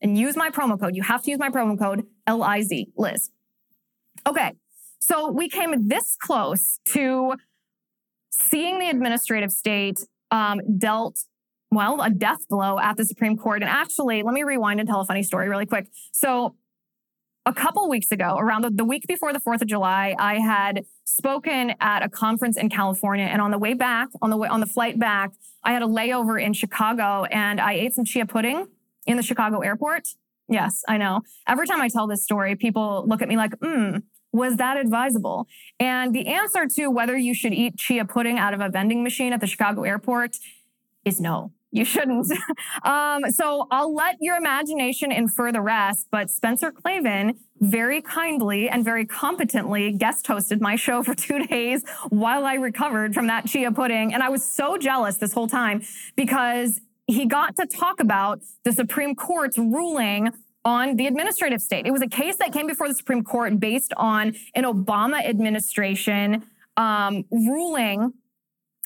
And 0.00 0.16
use 0.16 0.36
my 0.36 0.50
promo 0.50 0.78
code. 0.78 0.94
You 0.94 1.02
have 1.02 1.22
to 1.22 1.30
use 1.30 1.40
my 1.40 1.50
promo 1.50 1.76
code 1.78 2.06
L-I-Z, 2.26 2.92
Liz. 2.96 3.30
Okay, 4.26 4.52
so 4.98 5.30
we 5.30 5.48
came 5.48 5.88
this 5.88 6.16
close 6.20 6.78
to 6.92 7.34
seeing 8.30 8.78
the 8.78 8.88
administrative 8.88 9.50
state 9.50 10.00
um, 10.30 10.60
dealt 10.78 11.24
well, 11.70 12.00
a 12.00 12.10
death 12.10 12.48
blow 12.48 12.78
at 12.78 12.96
the 12.96 13.04
Supreme 13.04 13.36
Court. 13.36 13.62
And 13.62 13.70
actually, 13.70 14.22
let 14.22 14.32
me 14.32 14.42
rewind 14.42 14.80
and 14.80 14.88
tell 14.88 15.00
a 15.00 15.04
funny 15.04 15.22
story 15.22 15.48
really 15.48 15.66
quick. 15.66 15.88
So 16.12 16.56
a 17.48 17.52
couple 17.54 17.88
weeks 17.88 18.12
ago, 18.12 18.36
around 18.38 18.62
the, 18.62 18.70
the, 18.70 18.84
week 18.84 19.06
before 19.08 19.32
the 19.32 19.40
4th 19.40 19.62
of 19.62 19.68
July, 19.68 20.14
I 20.18 20.34
had 20.34 20.84
spoken 21.04 21.74
at 21.80 22.02
a 22.02 22.08
conference 22.08 22.58
in 22.58 22.68
California. 22.68 23.24
And 23.24 23.40
on 23.40 23.50
the 23.50 23.58
way 23.58 23.72
back, 23.72 24.08
on 24.20 24.28
the 24.28 24.36
way, 24.36 24.48
on 24.48 24.60
the 24.60 24.66
flight 24.66 24.98
back, 24.98 25.32
I 25.64 25.72
had 25.72 25.82
a 25.82 25.86
layover 25.86 26.40
in 26.40 26.52
Chicago 26.52 27.24
and 27.24 27.58
I 27.58 27.72
ate 27.72 27.94
some 27.94 28.04
chia 28.04 28.26
pudding 28.26 28.68
in 29.06 29.16
the 29.16 29.22
Chicago 29.22 29.60
airport. 29.60 30.08
Yes, 30.46 30.82
I 30.88 30.98
know. 30.98 31.22
Every 31.46 31.66
time 31.66 31.80
I 31.80 31.88
tell 31.88 32.06
this 32.06 32.22
story, 32.22 32.54
people 32.54 33.04
look 33.06 33.22
at 33.22 33.28
me 33.28 33.38
like, 33.38 33.54
hmm, 33.62 33.96
was 34.30 34.56
that 34.56 34.76
advisable? 34.76 35.46
And 35.80 36.14
the 36.14 36.26
answer 36.26 36.66
to 36.76 36.88
whether 36.88 37.16
you 37.16 37.32
should 37.32 37.54
eat 37.54 37.78
chia 37.78 38.04
pudding 38.04 38.38
out 38.38 38.52
of 38.52 38.60
a 38.60 38.68
vending 38.68 39.02
machine 39.02 39.32
at 39.32 39.40
the 39.40 39.46
Chicago 39.46 39.84
airport 39.84 40.36
is 41.06 41.18
no 41.18 41.52
you 41.70 41.84
shouldn't. 41.84 42.26
um, 42.82 43.30
so 43.30 43.66
I'll 43.70 43.94
let 43.94 44.16
your 44.20 44.36
imagination 44.36 45.12
infer 45.12 45.52
the 45.52 45.60
rest. 45.60 46.08
But 46.10 46.30
Spencer 46.30 46.70
Klavan 46.70 47.38
very 47.60 48.00
kindly 48.00 48.68
and 48.68 48.84
very 48.84 49.04
competently 49.04 49.92
guest 49.92 50.26
hosted 50.26 50.60
my 50.60 50.76
show 50.76 51.02
for 51.02 51.14
two 51.26 51.46
days 51.46 51.84
while 52.08 52.44
I 52.44 52.54
recovered 52.54 53.14
from 53.14 53.26
that 53.26 53.46
chia 53.46 53.72
pudding. 53.72 54.14
And 54.14 54.22
I 54.22 54.28
was 54.28 54.44
so 54.44 54.78
jealous 54.78 55.16
this 55.16 55.32
whole 55.32 55.48
time 55.48 55.82
because 56.16 56.80
he 57.06 57.26
got 57.26 57.56
to 57.56 57.66
talk 57.66 58.00
about 58.00 58.40
the 58.64 58.72
Supreme 58.72 59.14
Court's 59.14 59.58
ruling 59.58 60.30
on 60.64 60.96
the 60.96 61.06
administrative 61.06 61.62
state. 61.62 61.86
It 61.86 61.90
was 61.90 62.02
a 62.02 62.08
case 62.08 62.36
that 62.36 62.52
came 62.52 62.66
before 62.66 62.88
the 62.88 62.94
Supreme 62.94 63.24
Court 63.24 63.58
based 63.58 63.94
on 63.96 64.34
an 64.54 64.64
Obama 64.64 65.24
administration 65.24 66.44
um, 66.76 67.24
ruling 67.30 68.12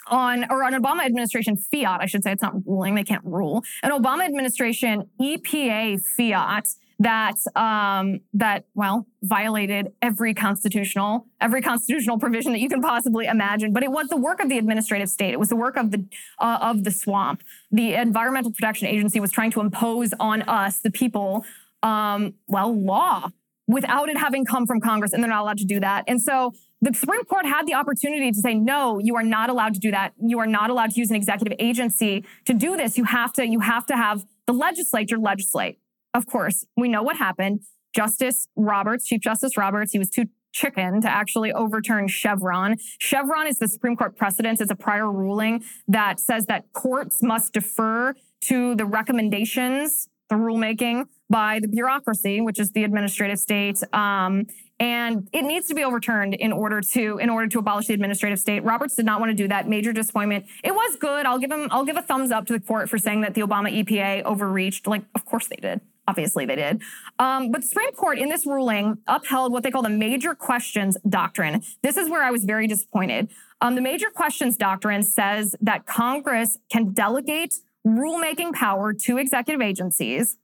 on 0.09 0.47
or 0.51 0.63
an 0.63 0.75
Obama 0.75 1.05
administration 1.05 1.57
fiat, 1.57 2.01
I 2.01 2.07
should 2.07 2.23
say, 2.23 2.33
it's 2.33 2.43
not 2.43 2.55
ruling, 2.67 2.95
they 2.95 3.05
can't 3.05 3.25
rule. 3.25 3.63
An 3.83 3.91
Obama 3.91 4.25
administration 4.25 5.09
EPA 5.21 6.01
fiat 6.17 6.69
that 6.99 7.35
um, 7.57 8.21
that 8.33 8.65
well 8.75 9.07
violated 9.23 9.93
every 10.01 10.35
constitutional 10.35 11.27
every 11.41 11.61
constitutional 11.61 12.19
provision 12.19 12.53
that 12.53 12.61
you 12.61 12.69
can 12.69 12.81
possibly 12.81 13.27
imagine. 13.27 13.73
But 13.73 13.83
it 13.83 13.91
was 13.91 14.09
the 14.09 14.17
work 14.17 14.41
of 14.41 14.49
the 14.49 14.59
administrative 14.59 15.09
state. 15.09 15.33
It 15.33 15.41
was 15.41 15.49
the 15.49 15.57
work 15.57 15.77
of 15.77 15.91
the 15.91 16.05
uh, 16.39 16.59
of 16.61 16.85
the 16.85 16.91
swamp. 16.91 17.43
The 17.71 17.95
Environmental 17.95 18.53
Protection 18.53 18.87
Agency 18.87 19.19
was 19.21 19.33
trying 19.33 19.51
to 19.53 19.61
impose 19.61 20.15
on 20.21 20.43
us, 20.43 20.79
the 20.79 20.91
people, 20.91 21.45
um, 21.83 22.35
well, 22.47 22.73
law 22.73 23.31
without 23.67 24.09
it 24.09 24.17
having 24.17 24.45
come 24.45 24.67
from 24.67 24.81
Congress, 24.81 25.13
and 25.13 25.23
they're 25.23 25.31
not 25.31 25.43
allowed 25.43 25.59
to 25.59 25.65
do 25.65 25.81
that. 25.81 26.05
And 26.07 26.21
so 26.21 26.53
the 26.81 26.93
Supreme 26.93 27.25
Court 27.25 27.47
had 27.47 27.67
the 27.67 27.75
opportunity 27.75 28.33
to 28.33 28.41
say, 28.41 28.55
no, 28.55 28.99
you 28.99 29.15
are 29.17 29.23
not 29.23 29.51
allowed 29.51 29.75
to 29.75 29.81
do 29.81 29.91
that. 29.93 30.15
You 30.21 30.41
are 30.41 30.47
not 30.47 30.69
allowed 30.69 30.91
to 30.91 31.01
use 31.01 31.11
an 31.11 31.17
executive 31.17 31.57
agency 31.61 32.25
to 32.45 32.55
do 32.55 32.77
this. 32.77 32.99
You 32.99 33.05
have 33.05 33.33
to, 33.35 33.47
you 33.47 33.61
have 33.61 33.87
to 33.87 33.97
have 33.97 34.25
the 34.47 34.53
legislature 34.53 35.19
legislate. 35.19 35.79
Of 36.13 36.27
course, 36.27 36.67
we 36.77 36.89
know 36.89 37.03
what 37.03 37.17
happened. 37.17 37.61
Justice 37.95 38.49
Roberts, 38.57 39.07
Chief 39.07 39.21
Justice 39.21 39.57
Roberts, 39.57 39.93
he 39.93 39.99
was 39.99 40.11
too 40.11 40.27
chicken 40.53 41.01
to 41.01 41.09
actually 41.09 41.53
overturn 41.53 42.09
Chevron. 42.09 42.77
Chevron 42.99 43.47
is 43.47 43.59
the 43.59 43.69
Supreme 43.69 43.97
Court 43.97 44.17
precedent. 44.17 44.61
It's 44.61 44.71
a 44.71 44.77
prior 44.77 45.11
ruling 45.11 45.65
that 45.89 46.21
says 46.21 46.47
that 46.47 46.73
courts 46.73 47.23
must 47.23 47.53
defer 47.53 48.15
to 48.47 48.75
the 48.75 48.85
recommendations, 48.85 50.09
the 50.29 50.35
rulemaking 50.35 51.07
by 51.33 51.59
the 51.61 51.67
bureaucracy, 51.67 52.43
which 52.43 52.61
is 52.61 52.71
the 52.73 52.85
administrative 52.85 53.39
state. 53.39 53.83
Um, 53.95 54.47
and 54.79 55.29
it 55.33 55.43
needs 55.43 55.67
to 55.69 55.75
be 55.75 55.83
overturned 55.83 56.35
in 56.35 56.53
order 56.53 56.81
to 56.81 57.19
in 57.19 57.31
order 57.31 57.49
to 57.49 57.59
abolish 57.59 57.87
the 57.87 57.95
administrative 57.95 58.39
state. 58.39 58.63
Roberts 58.65 58.95
did 58.95 59.07
not 59.07 59.19
want 59.19 59.31
to 59.31 59.35
do 59.35 59.49
that. 59.49 59.69
Major 59.69 59.93
disappointment. 59.93 60.45
It 60.63 60.73
was 60.73 60.97
good. 60.97 61.25
I'll 61.25 61.39
give 61.39 61.51
him 61.51 61.69
I'll 61.71 61.85
give 61.85 61.97
a 61.97 62.03
thumbs 62.03 62.31
up 62.31 62.47
to 62.47 62.53
the 62.53 62.61
court 62.61 62.91
for 62.91 62.99
saying 62.99 63.23
that 63.23 63.35
the 63.35 63.41
Obama 63.41 63.73
EPA 63.73 64.25
overreached. 64.25 64.87
Like, 64.87 65.05
of 65.15 65.25
course 65.25 65.47
they 65.47 65.57
did. 65.57 65.81
Obviously 66.09 66.47
they 66.47 66.57
did. 66.57 66.83
Um, 67.21 67.53
but 67.53 67.61
the 67.61 67.67
Supreme 67.69 67.93
Court 67.93 68.19
in 68.19 68.29
this 68.29 68.45
ruling 68.45 68.99
upheld 69.07 69.53
what 69.53 69.63
they 69.63 69.71
call 69.71 69.83
the 69.83 69.89
major 69.89 70.35
questions 70.35 70.97
doctrine. 71.09 71.63
This 71.83 71.97
is 71.97 72.11
where 72.11 72.25
I 72.25 72.33
was 72.33 72.45
very 72.45 72.67
disappointed. 72.67 73.29
Um, 73.61 73.77
the 73.77 73.81
major 73.81 74.11
questions 74.13 74.57
doctrine 74.57 75.05
says 75.05 75.55
that 75.61 75.87
Congress 75.87 76.59
can 76.71 76.93
delegate 76.93 77.55
rulemaking 77.87 78.53
power 78.53 78.93
to 78.93 79.19
executive 79.19 79.61
agencies 79.61 80.39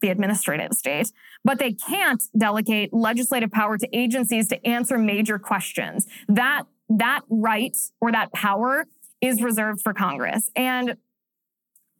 the 0.00 0.08
administrative 0.08 0.72
state, 0.72 1.12
but 1.44 1.58
they 1.58 1.72
can't 1.72 2.22
delegate 2.36 2.92
legislative 2.92 3.50
power 3.50 3.78
to 3.78 3.88
agencies 3.96 4.48
to 4.48 4.66
answer 4.66 4.98
major 4.98 5.38
questions. 5.38 6.06
That, 6.28 6.64
that 6.88 7.20
right 7.28 7.76
or 8.00 8.12
that 8.12 8.32
power 8.32 8.86
is 9.20 9.42
reserved 9.42 9.82
for 9.82 9.92
Congress. 9.92 10.50
And 10.56 10.96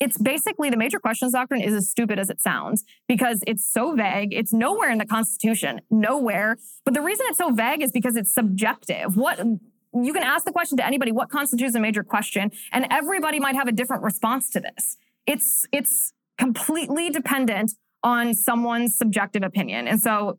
it's 0.01 0.17
basically 0.17 0.71
the 0.71 0.79
major 0.79 0.99
questions 0.99 1.33
doctrine 1.33 1.61
is 1.61 1.75
as 1.75 1.91
stupid 1.91 2.19
as 2.19 2.31
it 2.31 2.41
sounds 2.41 2.85
because 3.07 3.45
it's 3.47 3.71
so 3.71 3.95
vague. 3.95 4.33
It's 4.33 4.53
nowhere 4.53 4.91
in 4.91 4.97
the 4.97 5.05
Constitution, 5.05 5.83
nowhere. 5.91 6.57
But 6.85 6.95
the 6.95 7.03
reason 7.03 7.27
it's 7.29 7.37
so 7.37 7.53
vague 7.53 7.83
is 7.83 7.93
because 7.93 8.17
it's 8.17 8.33
subjective. 8.33 9.17
What 9.17 9.39
you 9.39 10.13
can 10.13 10.23
ask 10.23 10.47
the 10.47 10.53
question 10.53 10.79
to 10.79 10.87
anybody, 10.87 11.13
what 11.13 11.29
constitutes 11.29 11.75
a 11.75 11.81
major 11.81 12.03
question? 12.03 12.51
And 12.73 12.87
everybody 12.91 13.41
might 13.41 13.57
have 13.57 13.69
a 13.69 13.73
different 13.73 14.03
response 14.03 14.49
to 14.51 14.61
this. 14.61 14.97
It's, 15.27 15.67
it's 15.71 16.15
completely 16.39 17.11
dependent 17.11 17.75
on 18.03 18.35
someone's 18.35 18.97
subjective 18.97 19.43
opinion. 19.43 19.89
And 19.89 20.01
so 20.01 20.39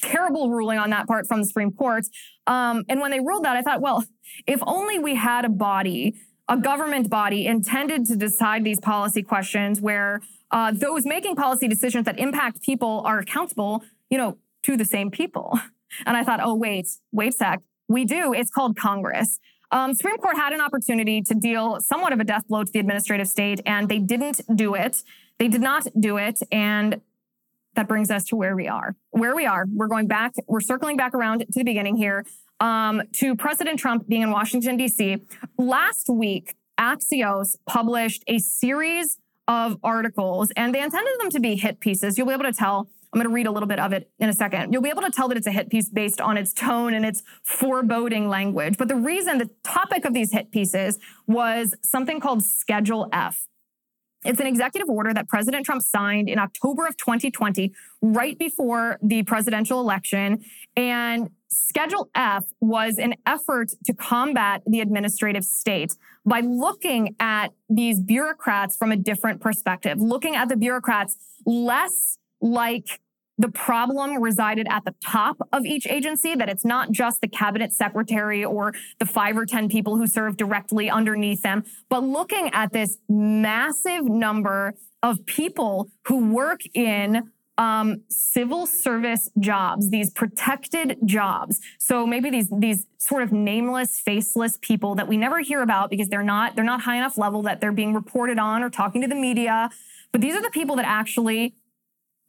terrible 0.00 0.50
ruling 0.50 0.78
on 0.78 0.90
that 0.90 1.06
part 1.06 1.26
from 1.26 1.40
the 1.40 1.46
Supreme 1.46 1.72
Court. 1.72 2.04
Um, 2.46 2.84
and 2.88 3.00
when 3.00 3.10
they 3.10 3.20
ruled 3.20 3.44
that, 3.44 3.56
I 3.56 3.62
thought, 3.62 3.80
well, 3.80 4.04
if 4.46 4.60
only 4.66 4.98
we 4.98 5.14
had 5.16 5.44
a 5.44 5.48
body, 5.48 6.14
a 6.48 6.56
government 6.56 7.10
body 7.10 7.46
intended 7.46 8.06
to 8.06 8.16
decide 8.16 8.64
these 8.64 8.80
policy 8.80 9.22
questions 9.22 9.80
where 9.80 10.20
uh, 10.50 10.72
those 10.72 11.04
making 11.04 11.36
policy 11.36 11.66
decisions 11.66 12.04
that 12.04 12.18
impact 12.18 12.62
people 12.62 13.02
are 13.04 13.18
accountable, 13.18 13.82
you 14.10 14.18
know, 14.18 14.38
to 14.62 14.76
the 14.76 14.84
same 14.84 15.10
people. 15.10 15.58
And 16.06 16.16
I 16.16 16.24
thought, 16.24 16.40
oh, 16.42 16.54
wait, 16.54 16.88
wait 17.12 17.34
sec. 17.34 17.60
We 17.86 18.06
do. 18.06 18.32
It's 18.32 18.50
called 18.50 18.78
Congress. 18.78 19.38
Um, 19.70 19.94
Supreme 19.94 20.16
Court 20.16 20.36
had 20.36 20.54
an 20.54 20.60
opportunity 20.62 21.20
to 21.20 21.34
deal 21.34 21.80
somewhat 21.80 22.14
of 22.14 22.20
a 22.20 22.24
death 22.24 22.48
blow 22.48 22.64
to 22.64 22.72
the 22.72 22.78
administrative 22.78 23.28
state, 23.28 23.60
and 23.66 23.90
they 23.90 23.98
didn't 23.98 24.40
do 24.54 24.74
it. 24.74 25.02
They 25.42 25.48
did 25.48 25.60
not 25.60 25.88
do 25.98 26.18
it, 26.18 26.38
and 26.52 27.00
that 27.74 27.88
brings 27.88 28.12
us 28.12 28.26
to 28.26 28.36
where 28.36 28.54
we 28.54 28.68
are. 28.68 28.94
Where 29.10 29.34
we 29.34 29.44
are, 29.44 29.66
we're 29.74 29.88
going 29.88 30.06
back. 30.06 30.34
We're 30.46 30.60
circling 30.60 30.96
back 30.96 31.14
around 31.14 31.40
to 31.40 31.46
the 31.52 31.64
beginning 31.64 31.96
here 31.96 32.24
um, 32.60 33.02
to 33.14 33.34
President 33.34 33.80
Trump 33.80 34.06
being 34.06 34.22
in 34.22 34.30
Washington 34.30 34.76
D.C. 34.76 35.16
Last 35.58 36.08
week, 36.08 36.54
Axios 36.78 37.56
published 37.66 38.22
a 38.28 38.38
series 38.38 39.18
of 39.48 39.78
articles, 39.82 40.52
and 40.54 40.72
they 40.72 40.80
intended 40.80 41.18
them 41.18 41.30
to 41.30 41.40
be 41.40 41.56
hit 41.56 41.80
pieces. 41.80 42.16
You'll 42.16 42.28
be 42.28 42.34
able 42.34 42.44
to 42.44 42.52
tell 42.52 42.88
I'm 43.12 43.18
going 43.18 43.28
to 43.28 43.34
read 43.34 43.48
a 43.48 43.50
little 43.50 43.66
bit 43.66 43.80
of 43.80 43.92
it 43.92 44.12
in 44.20 44.28
a 44.28 44.32
second. 44.32 44.72
You'll 44.72 44.80
be 44.80 44.90
able 44.90 45.02
to 45.02 45.10
tell 45.10 45.26
that 45.26 45.36
it's 45.36 45.48
a 45.48 45.50
hit 45.50 45.70
piece 45.70 45.88
based 45.88 46.20
on 46.20 46.36
its 46.36 46.52
tone 46.52 46.94
and 46.94 47.04
its 47.04 47.24
foreboding 47.42 48.28
language. 48.28 48.78
But 48.78 48.86
the 48.86 48.94
reason 48.94 49.38
the 49.38 49.50
topic 49.64 50.04
of 50.04 50.14
these 50.14 50.30
hit 50.30 50.52
pieces 50.52 51.00
was 51.26 51.74
something 51.82 52.20
called 52.20 52.44
Schedule 52.44 53.08
F. 53.12 53.48
It's 54.24 54.40
an 54.40 54.46
executive 54.46 54.88
order 54.88 55.12
that 55.14 55.28
President 55.28 55.64
Trump 55.66 55.82
signed 55.82 56.28
in 56.28 56.38
October 56.38 56.86
of 56.86 56.96
2020, 56.96 57.72
right 58.00 58.38
before 58.38 58.98
the 59.02 59.22
presidential 59.24 59.80
election. 59.80 60.44
And 60.76 61.30
Schedule 61.48 62.08
F 62.14 62.44
was 62.60 62.98
an 62.98 63.14
effort 63.26 63.72
to 63.84 63.92
combat 63.92 64.62
the 64.66 64.80
administrative 64.80 65.44
state 65.44 65.96
by 66.24 66.40
looking 66.40 67.14
at 67.20 67.48
these 67.68 68.00
bureaucrats 68.00 68.76
from 68.76 68.92
a 68.92 68.96
different 68.96 69.40
perspective, 69.40 70.00
looking 70.00 70.36
at 70.36 70.48
the 70.48 70.56
bureaucrats 70.56 71.16
less 71.44 72.18
like 72.40 73.00
the 73.42 73.50
problem 73.50 74.22
resided 74.22 74.68
at 74.70 74.84
the 74.84 74.94
top 75.04 75.36
of 75.52 75.66
each 75.66 75.86
agency, 75.88 76.34
that 76.36 76.48
it's 76.48 76.64
not 76.64 76.92
just 76.92 77.20
the 77.20 77.28
cabinet 77.28 77.72
secretary 77.72 78.44
or 78.44 78.72
the 79.00 79.04
five 79.04 79.36
or 79.36 79.44
10 79.44 79.68
people 79.68 79.96
who 79.96 80.06
serve 80.06 80.36
directly 80.36 80.88
underneath 80.88 81.42
them, 81.42 81.64
but 81.88 82.04
looking 82.04 82.48
at 82.52 82.72
this 82.72 82.98
massive 83.08 84.04
number 84.04 84.74
of 85.02 85.26
people 85.26 85.90
who 86.06 86.32
work 86.32 86.60
in 86.72 87.32
um, 87.58 88.02
civil 88.08 88.66
service 88.66 89.28
jobs, 89.40 89.90
these 89.90 90.10
protected 90.10 90.98
jobs. 91.04 91.60
So 91.78 92.06
maybe 92.06 92.30
these 92.30 92.48
these 92.56 92.86
sort 92.98 93.22
of 93.22 93.32
nameless, 93.32 94.00
faceless 94.00 94.58
people 94.62 94.94
that 94.94 95.06
we 95.06 95.16
never 95.16 95.40
hear 95.40 95.62
about 95.62 95.90
because 95.90 96.08
they're 96.08 96.22
not 96.22 96.54
they're 96.54 96.64
not 96.64 96.82
high 96.82 96.96
enough 96.96 97.18
level 97.18 97.42
that 97.42 97.60
they're 97.60 97.72
being 97.72 97.92
reported 97.92 98.38
on 98.38 98.62
or 98.62 98.70
talking 98.70 99.02
to 99.02 99.08
the 99.08 99.16
media. 99.16 99.68
But 100.12 100.20
these 100.20 100.34
are 100.34 100.42
the 100.42 100.50
people 100.50 100.76
that 100.76 100.86
actually 100.86 101.54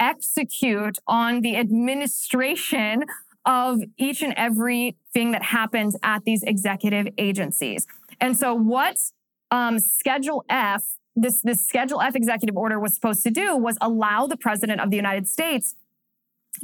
execute 0.04 0.98
on 1.08 1.42
the 1.42 1.56
administration 1.56 3.06
of 3.46 3.80
each 3.98 4.22
and 4.22 4.34
every 4.36 4.96
thing 5.14 5.32
that 5.32 5.44
happens 5.44 5.96
at 6.04 6.24
these 6.26 6.44
executive 6.44 7.08
agencies. 7.18 7.88
And 8.20 8.38
so, 8.38 8.54
what 8.54 8.98
um, 9.52 9.80
Schedule 9.80 10.44
F, 10.50 10.84
this, 11.16 11.42
this 11.42 11.66
Schedule 11.66 12.02
F 12.02 12.16
executive 12.16 12.58
order 12.58 12.80
was 12.80 12.94
supposed 12.94 13.24
to 13.24 13.32
do 13.32 13.56
was 13.56 13.78
allow 13.82 14.28
the 14.28 14.38
president 14.38 14.82
of 14.82 14.90
the 14.90 14.98
United 14.98 15.28
States 15.28 15.76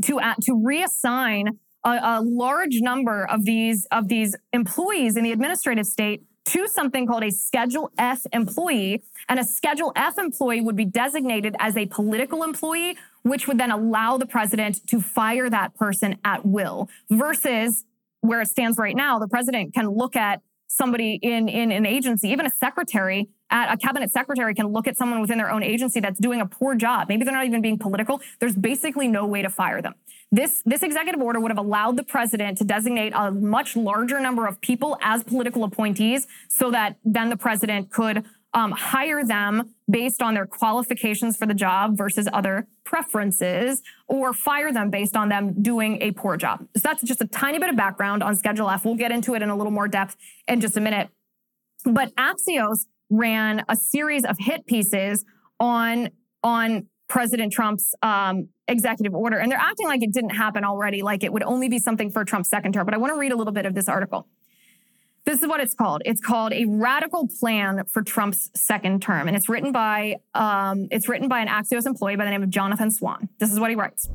to, 0.04 0.20
uh, 0.20 0.36
to 0.42 0.52
reassign 0.54 1.58
a, 1.86 1.90
a 1.90 2.22
large 2.24 2.82
number 2.82 3.26
of 3.26 3.46
these, 3.46 3.86
of 3.92 4.08
these 4.08 4.36
employees 4.54 5.16
in 5.18 5.24
the 5.24 5.32
administrative 5.32 5.86
state 5.86 6.24
to 6.46 6.68
something 6.68 7.06
called 7.06 7.24
a 7.24 7.32
Schedule 7.32 7.92
F 7.98 8.26
employee. 8.34 9.04
And 9.28 9.40
a 9.40 9.44
Schedule 9.44 9.92
F 9.96 10.18
employee 10.18 10.62
would 10.62 10.76
be 10.76 10.86
designated 10.86 11.56
as 11.60 11.78
a 11.78 11.86
political 11.86 12.44
employee, 12.44 12.98
which 13.24 13.48
would 13.48 13.58
then 13.58 13.72
allow 13.72 14.18
the 14.18 14.26
president 14.26 14.86
to 14.88 15.02
fire 15.02 15.50
that 15.50 15.76
person 15.76 16.18
at 16.24 16.46
will 16.46 16.90
versus 17.10 17.86
where 18.22 18.42
it 18.42 18.48
stands 18.48 18.78
right 18.78 18.96
now. 18.96 19.20
The 19.20 19.28
president 19.28 19.74
can 19.74 19.90
look 19.90 20.16
at 20.16 20.42
somebody 20.68 21.20
in, 21.22 21.50
in 21.50 21.72
an 21.72 21.86
agency, 21.86 22.30
even 22.30 22.46
a 22.46 22.52
secretary, 22.52 23.30
at 23.52 23.74
a 23.74 23.78
cabinet 23.78 24.12
secretary 24.12 24.54
can 24.54 24.68
look 24.68 24.88
at 24.88 24.96
someone 24.98 25.22
within 25.22 25.38
their 25.38 25.50
own 25.50 25.64
agency 25.64 26.00
that's 26.00 26.20
doing 26.20 26.42
a 26.42 26.46
poor 26.46 26.76
job. 26.76 27.10
Maybe 27.10 27.24
they're 27.24 27.34
not 27.34 27.46
even 27.46 27.62
being 27.62 27.80
political. 27.80 28.22
There's 28.40 28.56
basically 28.56 29.08
no 29.08 29.26
way 29.26 29.42
to 29.42 29.50
fire 29.50 29.82
them. 29.82 29.96
This, 30.32 30.62
this 30.66 30.84
executive 30.84 31.22
order 31.22 31.40
would 31.40 31.50
have 31.50 31.58
allowed 31.58 31.98
the 31.98 32.04
president 32.04 32.60
to 32.60 32.64
designate 32.64 33.14
a 33.16 33.32
much 33.32 33.76
larger 33.76 34.20
number 34.20 34.46
of 34.46 34.62
people 34.62 34.98
as 35.02 35.24
political 35.24 35.64
appointees 35.64 36.28
so 36.48 36.70
that 36.70 36.98
then 37.04 37.30
the 37.30 37.38
president 37.38 37.90
could 37.90 38.26
um, 38.54 38.72
hire 38.72 39.24
them 39.24 39.76
based 39.90 40.22
on 40.22 40.34
their 40.34 40.46
qualifications 40.46 41.38
for 41.38 41.46
the 41.46 41.54
job 41.54 41.98
versus 41.98 42.28
other 42.34 42.68
preferences, 42.84 43.82
or 44.08 44.34
fire 44.34 44.72
them 44.74 44.90
based 44.90 45.16
on 45.16 45.30
them 45.30 45.62
doing 45.62 46.02
a 46.02 46.12
poor 46.12 46.38
job. 46.38 46.66
So 46.76 46.82
that's 46.84 47.04
just 47.04 47.22
a 47.22 47.28
tiny 47.28 47.60
bit 47.60 47.70
of 47.70 47.76
background 47.76 48.24
on 48.24 48.36
Schedule 48.36 48.70
F. 48.70 48.86
We'll 48.86 48.96
get 48.96 49.12
into 49.12 49.36
it 49.36 49.42
in 49.42 49.50
a 49.50 49.56
little 49.56 49.72
more 49.72 49.88
depth 49.88 50.16
in 50.48 50.62
just 50.62 50.76
a 50.78 50.82
minute. 50.82 51.10
But 51.86 52.14
Axios 52.16 52.86
ran 53.10 53.64
a 53.70 53.76
series 53.76 54.26
of 54.26 54.38
hit 54.40 54.66
pieces 54.66 55.26
on 55.60 56.10
on 56.44 56.88
President 57.08 57.52
Trump's 57.52 57.94
um, 58.02 58.50
executive 58.68 59.14
order, 59.14 59.38
and 59.38 59.52
they're 59.52 59.60
acting 59.60 59.88
like 59.88 60.02
it 60.04 60.14
didn't 60.14 60.30
happen 60.32 60.64
already, 60.64 61.02
like 61.02 61.24
it 61.24 61.34
would 61.34 61.44
only 61.44 61.68
be 61.68 61.80
something 61.80 62.12
for 62.12 62.24
Trump's 62.24 62.50
second 62.50 62.74
term. 62.74 62.86
But 62.86 62.94
I 62.94 62.98
want 62.98 63.14
to 63.14 63.20
read 63.20 63.32
a 63.32 63.36
little 63.36 63.54
bit 63.54 63.66
of 63.66 63.74
this 63.74 63.90
article. 63.90 64.28
This 65.26 65.42
is 65.42 65.48
what 65.48 65.60
it's 65.60 65.74
called. 65.74 66.02
It's 66.06 66.22
called 66.22 66.54
a 66.54 66.66
radical 66.66 67.28
plan 67.40 67.84
for 67.86 68.02
Trump's 68.02 68.50
second 68.56 69.02
term, 69.02 69.28
and 69.28 69.36
it's 69.36 69.50
written 69.50 69.72
by 69.72 70.16
um, 70.34 70.88
it's 70.92 71.08
written 71.08 71.28
by 71.28 71.40
an 71.40 71.48
Axios 71.48 71.86
employee 71.86 72.16
by 72.16 72.26
the 72.26 72.32
name 72.32 72.44
of 72.44 72.50
Jonathan 72.50 72.92
Swan. 72.92 73.30
This 73.40 73.52
is 73.52 73.60
what 73.60 73.70
he 73.70 73.76
writes: 73.76 74.10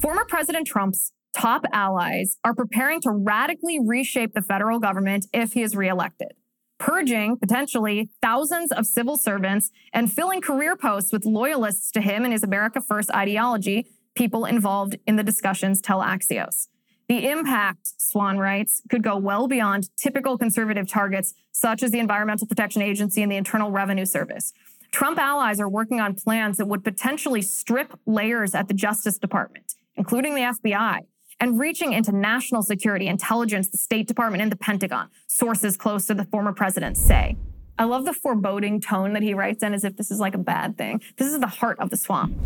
Former 0.00 0.24
President 0.24 0.66
Trump's 0.66 1.12
top 1.34 1.64
allies 1.72 2.38
are 2.44 2.54
preparing 2.54 3.00
to 3.02 3.10
radically 3.10 3.78
reshape 3.80 4.32
the 4.34 4.42
federal 4.42 4.78
government 4.78 5.26
if 5.32 5.52
he 5.52 5.62
is 5.62 5.76
reelected, 5.76 6.32
purging 6.78 7.36
potentially 7.36 8.08
thousands 8.22 8.70
of 8.72 8.86
civil 8.86 9.16
servants 9.16 9.70
and 9.92 10.12
filling 10.12 10.40
career 10.40 10.76
posts 10.76 11.12
with 11.12 11.26
loyalists 11.26 11.90
to 11.90 12.00
him 12.00 12.24
and 12.24 12.32
his 12.32 12.44
America 12.44 12.80
First 12.80 13.10
ideology. 13.10 13.86
People 14.14 14.44
involved 14.44 14.96
in 15.08 15.16
the 15.16 15.24
discussions 15.24 15.80
tell 15.80 16.00
Axios. 16.00 16.68
The 17.08 17.28
impact, 17.28 18.00
Swan 18.00 18.38
writes, 18.38 18.82
could 18.88 19.02
go 19.02 19.16
well 19.16 19.46
beyond 19.46 19.90
typical 19.96 20.38
conservative 20.38 20.88
targets, 20.88 21.34
such 21.52 21.82
as 21.82 21.90
the 21.90 21.98
Environmental 21.98 22.46
Protection 22.46 22.80
Agency 22.80 23.22
and 23.22 23.30
the 23.30 23.36
Internal 23.36 23.70
Revenue 23.70 24.06
Service. 24.06 24.52
Trump 24.90 25.18
allies 25.18 25.60
are 25.60 25.68
working 25.68 26.00
on 26.00 26.14
plans 26.14 26.56
that 26.56 26.66
would 26.66 26.84
potentially 26.84 27.42
strip 27.42 27.98
layers 28.06 28.54
at 28.54 28.68
the 28.68 28.74
Justice 28.74 29.18
Department, 29.18 29.74
including 29.96 30.34
the 30.34 30.42
FBI, 30.42 31.00
and 31.40 31.58
reaching 31.58 31.92
into 31.92 32.12
national 32.12 32.62
security, 32.62 33.08
intelligence, 33.08 33.68
the 33.68 33.76
State 33.76 34.06
Department, 34.06 34.42
and 34.42 34.52
the 34.52 34.56
Pentagon, 34.56 35.08
sources 35.26 35.76
close 35.76 36.06
to 36.06 36.14
the 36.14 36.24
former 36.24 36.52
president 36.52 36.96
say. 36.96 37.36
I 37.76 37.84
love 37.84 38.04
the 38.04 38.12
foreboding 38.12 38.80
tone 38.80 39.14
that 39.14 39.22
he 39.22 39.34
writes 39.34 39.62
in 39.62 39.74
as 39.74 39.84
if 39.84 39.96
this 39.96 40.10
is 40.10 40.20
like 40.20 40.34
a 40.34 40.38
bad 40.38 40.78
thing. 40.78 41.02
This 41.16 41.32
is 41.32 41.40
the 41.40 41.48
heart 41.48 41.78
of 41.80 41.90
the 41.90 41.96
swamp. 41.96 42.36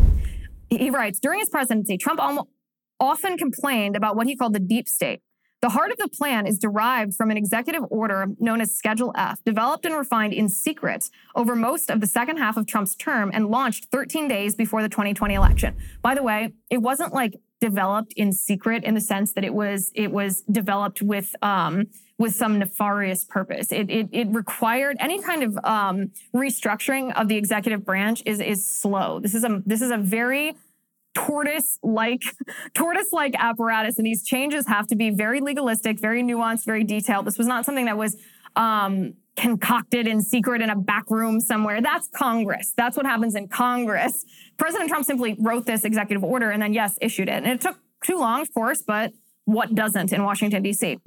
He 0.71 0.91
writes 0.91 1.21
During 1.21 1.41
his 1.41 1.51
presidency, 1.51 1.99
Trump 1.99 2.19
almost 2.21 2.49
often 3.01 3.37
complained 3.37 3.97
about 3.97 4.17
what 4.17 4.27
he 4.27 4.37
called 4.37 4.55
the 4.55 4.61
deep 4.61 4.89
state. 4.89 5.21
The 5.61 5.71
heart 5.71 5.91
of 5.91 5.99
the 5.99 6.09
plan 6.09 6.47
is 6.47 6.57
derived 6.57 7.15
from 7.15 7.33
an 7.33 7.37
executive 7.37 7.83
order 7.91 8.27
known 8.39 8.61
as 8.61 8.77
Schedule 8.77 9.13
F, 9.17 9.43
developed 9.45 9.85
and 9.85 9.97
refined 9.97 10.33
in 10.33 10.49
secret 10.49 11.11
over 11.35 11.57
most 11.57 11.91
of 11.91 12.01
the 12.01 12.07
second 12.07 12.37
half 12.37 12.57
of 12.57 12.67
Trump's 12.67 12.95
term 12.95 13.33
and 13.35 13.49
launched 13.49 13.87
13 13.87 14.29
days 14.29 14.55
before 14.55 14.83
the 14.83 14.89
2020 14.89 15.35
election. 15.35 15.75
By 16.01 16.15
the 16.15 16.23
way, 16.23 16.53
it 16.71 16.79
wasn't 16.79 17.13
like 17.13 17.41
developed 17.61 18.13
in 18.17 18.33
secret 18.33 18.85
in 18.85 18.95
the 18.95 19.01
sense 19.01 19.33
that 19.33 19.43
it 19.43 19.53
was 19.53 19.91
it 19.97 20.13
was 20.13 20.43
developed 20.43 21.03
with 21.03 21.35
um, 21.43 21.89
with 22.19 22.35
some 22.35 22.59
nefarious 22.59 23.25
purpose. 23.25 23.73
It, 23.73 23.91
it, 23.91 24.09
it 24.13 24.29
required 24.31 24.97
any 24.99 25.23
kind 25.23 25.43
of 25.43 25.59
um, 25.65 26.11
restructuring 26.35 27.13
of 27.15 27.29
the 27.29 27.37
executive 27.37 27.85
branch 27.85 28.23
is 28.27 28.41
is 28.41 28.65
slow. 28.65 29.19
This 29.19 29.35
is 29.35 29.43
a 29.43 29.63
this 29.67 29.83
is 29.83 29.91
a 29.91 29.99
very 29.99 30.55
tortoise 31.15 31.79
like 31.83 32.23
tortoise 32.75 33.13
like 33.13 33.35
apparatus 33.39 33.99
and 33.99 34.07
these 34.07 34.23
changes 34.25 34.67
have 34.67 34.87
to 34.87 34.95
be 34.95 35.11
very 35.11 35.41
legalistic 35.41 35.99
very 35.99 36.23
nuanced 36.23 36.65
very 36.65 36.85
detailed 36.85 37.27
this 37.27 37.39
was 37.39 37.47
not 37.47 37.65
something 37.65 37.87
that 37.87 37.97
was 37.97 38.17
um, 38.57 39.15
concocted 39.39 40.07
in 40.07 40.21
secret 40.21 40.61
in 40.61 40.69
a 40.69 40.77
back 40.77 41.11
room 41.11 41.41
somewhere. 41.41 41.81
That's 41.81 42.09
Congress. 42.09 42.73
That's 42.77 42.97
what 42.97 43.07
happens 43.07 43.35
in 43.35 43.49
Congress. 43.49 44.25
President 44.57 44.91
Trump 44.91 45.07
simply 45.07 45.37
wrote 45.39 45.65
this 45.65 45.85
executive 45.85 46.25
order 46.25 46.51
and 46.51 46.61
then, 46.61 46.73
yes, 46.73 46.99
issued 47.01 47.29
it. 47.29 47.45
And 47.45 47.47
it 47.47 47.61
took 47.61 47.79
too 48.05 48.19
long, 48.19 48.41
of 48.41 48.53
course, 48.53 48.83
but 48.83 49.13
what 49.45 49.75
doesn't 49.75 50.13
in 50.13 50.25
Washington, 50.25 50.63
D.C.? 50.63 50.99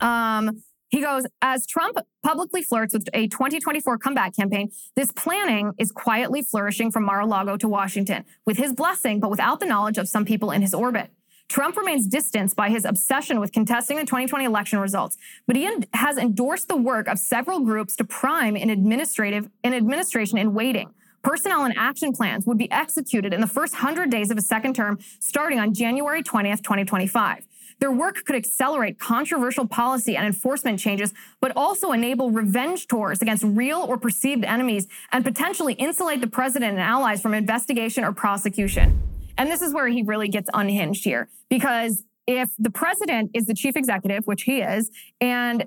Um, 0.00 0.62
he 0.88 1.00
goes, 1.00 1.24
as 1.42 1.66
Trump 1.66 1.98
publicly 2.22 2.62
flirts 2.62 2.94
with 2.94 3.08
a 3.12 3.28
2024 3.28 3.98
comeback 3.98 4.36
campaign, 4.36 4.70
this 4.94 5.10
planning 5.12 5.72
is 5.78 5.90
quietly 5.90 6.42
flourishing 6.42 6.90
from 6.90 7.04
Mar 7.04 7.20
a 7.20 7.26
Lago 7.26 7.56
to 7.56 7.68
Washington 7.68 8.24
with 8.44 8.56
his 8.56 8.72
blessing, 8.72 9.20
but 9.20 9.30
without 9.30 9.60
the 9.60 9.66
knowledge 9.66 9.98
of 9.98 10.08
some 10.08 10.24
people 10.24 10.50
in 10.50 10.62
his 10.62 10.72
orbit. 10.72 11.10
Trump 11.48 11.76
remains 11.76 12.06
distanced 12.06 12.56
by 12.56 12.68
his 12.70 12.84
obsession 12.84 13.38
with 13.38 13.52
contesting 13.52 13.96
the 13.96 14.04
2020 14.04 14.44
election 14.44 14.78
results, 14.80 15.16
but 15.46 15.54
he 15.54 15.68
has 15.92 16.18
endorsed 16.18 16.68
the 16.68 16.76
work 16.76 17.06
of 17.06 17.18
several 17.18 17.60
groups 17.60 17.94
to 17.96 18.04
prime 18.04 18.56
an 18.56 18.70
administrative 18.70 19.48
an 19.62 19.72
administration 19.72 20.38
in 20.38 20.54
waiting. 20.54 20.92
Personnel 21.22 21.64
and 21.64 21.74
action 21.76 22.12
plans 22.12 22.46
would 22.46 22.58
be 22.58 22.70
executed 22.70 23.34
in 23.34 23.40
the 23.40 23.48
first 23.48 23.74
100 23.74 24.10
days 24.10 24.30
of 24.30 24.38
a 24.38 24.42
second 24.42 24.74
term 24.74 24.98
starting 25.18 25.58
on 25.58 25.74
January 25.74 26.22
20th, 26.22 26.62
2025. 26.62 27.46
Their 27.78 27.92
work 27.92 28.24
could 28.24 28.36
accelerate 28.36 28.98
controversial 28.98 29.66
policy 29.66 30.16
and 30.16 30.26
enforcement 30.26 30.80
changes, 30.80 31.12
but 31.40 31.52
also 31.54 31.92
enable 31.92 32.30
revenge 32.30 32.86
tours 32.86 33.20
against 33.20 33.44
real 33.44 33.80
or 33.80 33.98
perceived 33.98 34.44
enemies 34.44 34.86
and 35.12 35.24
potentially 35.24 35.74
insulate 35.74 36.20
the 36.20 36.26
president 36.26 36.72
and 36.72 36.80
allies 36.80 37.20
from 37.20 37.34
investigation 37.34 38.02
or 38.02 38.12
prosecution. 38.12 39.02
And 39.36 39.50
this 39.50 39.60
is 39.60 39.74
where 39.74 39.88
he 39.88 40.02
really 40.02 40.28
gets 40.28 40.48
unhinged 40.54 41.04
here 41.04 41.28
because 41.50 42.02
if 42.26 42.48
the 42.58 42.70
president 42.70 43.30
is 43.34 43.46
the 43.46 43.54
chief 43.54 43.76
executive, 43.76 44.24
which 44.24 44.42
he 44.42 44.60
is, 44.60 44.90
and 45.20 45.66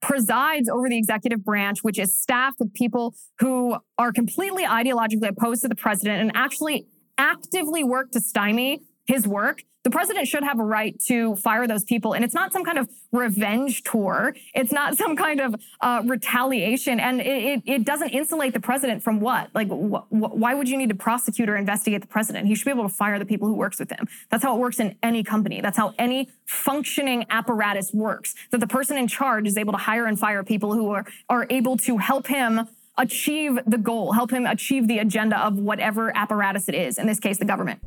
presides 0.00 0.68
over 0.68 0.88
the 0.88 0.96
executive 0.96 1.44
branch, 1.44 1.80
which 1.82 1.98
is 1.98 2.16
staffed 2.16 2.58
with 2.58 2.72
people 2.72 3.14
who 3.38 3.76
are 3.98 4.12
completely 4.12 4.64
ideologically 4.64 5.28
opposed 5.28 5.62
to 5.62 5.68
the 5.68 5.74
president 5.74 6.22
and 6.22 6.32
actually 6.34 6.86
actively 7.18 7.84
work 7.84 8.10
to 8.12 8.20
stymie 8.20 8.80
his 9.06 9.26
work, 9.26 9.62
the 9.82 9.90
president 9.90 10.28
should 10.28 10.44
have 10.44 10.58
a 10.58 10.64
right 10.64 11.00
to 11.06 11.36
fire 11.36 11.66
those 11.66 11.84
people. 11.84 12.12
And 12.12 12.24
it's 12.24 12.34
not 12.34 12.52
some 12.52 12.64
kind 12.64 12.78
of 12.78 12.88
revenge 13.12 13.82
tour. 13.82 14.34
It's 14.54 14.72
not 14.72 14.96
some 15.02 15.16
kind 15.16 15.40
of 15.40 15.54
uh, 15.80 16.02
retaliation. 16.04 17.00
And 17.00 17.20
it, 17.20 17.26
it, 17.26 17.62
it, 17.66 17.84
doesn't 17.84 18.10
insulate 18.10 18.52
the 18.52 18.60
president 18.60 19.02
from 19.02 19.20
what? 19.20 19.48
Like, 19.54 19.68
wh- 19.68 20.06
wh- 20.08 20.36
why 20.36 20.54
would 20.54 20.68
you 20.68 20.76
need 20.76 20.90
to 20.90 20.94
prosecute 20.94 21.48
or 21.48 21.56
investigate 21.56 22.02
the 22.02 22.06
president? 22.06 22.46
He 22.46 22.54
should 22.54 22.66
be 22.66 22.70
able 22.70 22.88
to 22.88 22.94
fire 22.94 23.18
the 23.18 23.24
people 23.24 23.48
who 23.48 23.54
works 23.54 23.78
with 23.78 23.90
him. 23.90 24.06
That's 24.28 24.42
how 24.42 24.54
it 24.54 24.58
works 24.58 24.78
in 24.80 24.96
any 25.02 25.24
company. 25.24 25.60
That's 25.60 25.78
how 25.78 25.94
any 25.98 26.28
functioning 26.44 27.24
apparatus 27.30 27.92
works. 27.94 28.34
That 28.50 28.60
the 28.60 28.66
person 28.66 28.98
in 28.98 29.08
charge 29.08 29.46
is 29.46 29.56
able 29.56 29.72
to 29.72 29.78
hire 29.78 30.06
and 30.06 30.18
fire 30.18 30.44
people 30.44 30.74
who 30.74 30.90
are, 30.90 31.06
are 31.28 31.46
able 31.48 31.78
to 31.78 31.96
help 31.98 32.26
him 32.26 32.68
achieve 32.98 33.58
the 33.66 33.78
goal, 33.78 34.12
help 34.12 34.30
him 34.30 34.44
achieve 34.44 34.86
the 34.86 34.98
agenda 34.98 35.38
of 35.38 35.56
whatever 35.56 36.14
apparatus 36.14 36.68
it 36.68 36.74
is, 36.74 36.98
in 36.98 37.06
this 37.06 37.18
case, 37.18 37.38
the 37.38 37.46
government. 37.46 37.80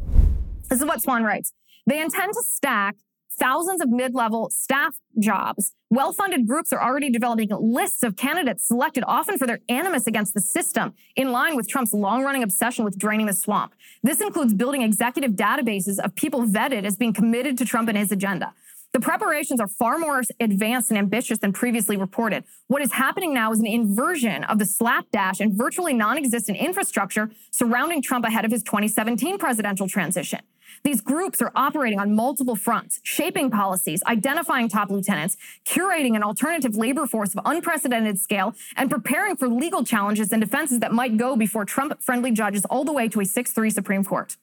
This 0.73 0.81
is 0.81 0.87
what 0.87 1.03
Swan 1.03 1.23
writes. 1.23 1.53
They 1.85 2.01
intend 2.01 2.33
to 2.33 2.41
stack 2.41 2.95
thousands 3.39 3.79
of 3.79 3.89
mid-level 3.89 4.49
staff 4.49 4.95
jobs. 5.19 5.73
Well-funded 5.91 6.47
groups 6.47 6.73
are 6.73 6.81
already 6.81 7.11
developing 7.11 7.49
lists 7.51 8.01
of 8.01 8.15
candidates 8.15 8.67
selected 8.67 9.03
often 9.05 9.37
for 9.37 9.45
their 9.45 9.59
animus 9.69 10.07
against 10.07 10.33
the 10.33 10.41
system, 10.41 10.95
in 11.15 11.31
line 11.31 11.55
with 11.55 11.69
Trump's 11.69 11.93
long-running 11.93 12.41
obsession 12.41 12.85
with 12.85 12.97
draining 12.97 13.27
the 13.27 13.33
swamp. 13.33 13.75
This 14.01 14.19
includes 14.19 14.55
building 14.55 14.81
executive 14.81 15.33
databases 15.33 15.99
of 15.99 16.15
people 16.15 16.41
vetted 16.41 16.85
as 16.85 16.97
being 16.97 17.13
committed 17.13 17.55
to 17.59 17.65
Trump 17.65 17.87
and 17.87 17.95
his 17.95 18.11
agenda. 18.11 18.55
The 18.93 18.99
preparations 18.99 19.59
are 19.59 19.67
far 19.67 19.99
more 19.99 20.23
advanced 20.39 20.89
and 20.89 20.97
ambitious 20.97 21.37
than 21.37 21.53
previously 21.53 21.97
reported. 21.97 22.45
What 22.67 22.81
is 22.81 22.93
happening 22.93 23.31
now 23.31 23.51
is 23.51 23.59
an 23.59 23.67
inversion 23.67 24.43
of 24.43 24.57
the 24.57 24.65
slapdash 24.65 25.39
and 25.39 25.55
virtually 25.55 25.93
non-existent 25.93 26.57
infrastructure 26.57 27.29
surrounding 27.51 28.01
Trump 28.01 28.25
ahead 28.25 28.43
of 28.43 28.51
his 28.51 28.63
2017 28.63 29.37
presidential 29.37 29.87
transition. 29.87 30.39
These 30.83 31.01
groups 31.01 31.41
are 31.41 31.51
operating 31.55 31.99
on 31.99 32.15
multiple 32.15 32.55
fronts, 32.55 32.99
shaping 33.03 33.51
policies, 33.51 34.01
identifying 34.07 34.69
top 34.69 34.89
lieutenants, 34.89 35.37
curating 35.65 36.15
an 36.15 36.23
alternative 36.23 36.75
labor 36.75 37.05
force 37.05 37.33
of 37.35 37.41
unprecedented 37.45 38.19
scale, 38.19 38.55
and 38.75 38.89
preparing 38.89 39.35
for 39.35 39.47
legal 39.47 39.83
challenges 39.83 40.31
and 40.31 40.41
defenses 40.41 40.79
that 40.79 40.91
might 40.91 41.17
go 41.17 41.35
before 41.35 41.65
Trump 41.65 42.01
friendly 42.01 42.31
judges 42.31 42.65
all 42.65 42.83
the 42.83 42.93
way 42.93 43.07
to 43.09 43.21
a 43.21 43.25
6 43.25 43.51
3 43.51 43.69
Supreme 43.69 44.03
Court. 44.03 44.35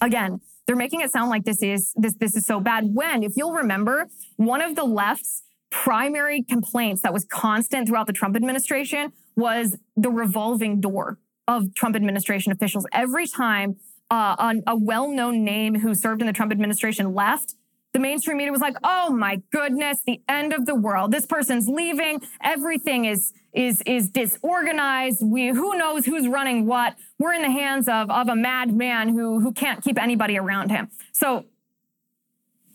Again, 0.00 0.40
they're 0.66 0.76
making 0.76 1.00
it 1.00 1.12
sound 1.12 1.30
like 1.30 1.44
this 1.44 1.62
is 1.62 1.92
this 1.96 2.14
this 2.14 2.36
is 2.36 2.44
so 2.44 2.60
bad 2.60 2.94
when 2.94 3.22
if 3.22 3.32
you'll 3.36 3.52
remember 3.52 4.08
one 4.36 4.60
of 4.60 4.74
the 4.74 4.84
left's 4.84 5.42
primary 5.70 6.42
complaints 6.42 7.02
that 7.02 7.12
was 7.12 7.24
constant 7.24 7.88
throughout 7.88 8.06
the 8.06 8.12
Trump 8.12 8.36
administration 8.36 9.12
was 9.36 9.76
the 9.96 10.10
revolving 10.10 10.80
door 10.80 11.18
of 11.48 11.74
Trump 11.74 11.94
administration 11.94 12.52
officials 12.52 12.86
every 12.92 13.26
time 13.26 13.76
uh, 14.10 14.36
a, 14.38 14.72
a 14.72 14.76
well-known 14.76 15.44
name 15.44 15.80
who 15.80 15.94
served 15.94 16.20
in 16.20 16.26
the 16.26 16.32
Trump 16.32 16.52
administration 16.52 17.14
left 17.14 17.54
the 17.96 18.00
mainstream 18.00 18.36
media 18.36 18.52
was 18.52 18.60
like, 18.60 18.76
"Oh 18.84 19.08
my 19.08 19.40
goodness, 19.50 20.00
the 20.06 20.20
end 20.28 20.52
of 20.52 20.66
the 20.66 20.74
world. 20.74 21.12
This 21.12 21.24
person's 21.24 21.66
leaving. 21.66 22.20
Everything 22.42 23.06
is 23.06 23.32
is 23.54 23.82
is 23.86 24.10
disorganized. 24.10 25.22
We 25.24 25.48
who 25.48 25.78
knows 25.78 26.04
who's 26.04 26.28
running 26.28 26.66
what. 26.66 26.94
We're 27.18 27.32
in 27.32 27.40
the 27.40 27.50
hands 27.50 27.88
of 27.88 28.10
of 28.10 28.28
a 28.28 28.36
madman 28.36 29.08
who 29.08 29.40
who 29.40 29.50
can't 29.50 29.82
keep 29.82 29.98
anybody 29.98 30.36
around 30.36 30.68
him." 30.68 30.90
So 31.12 31.46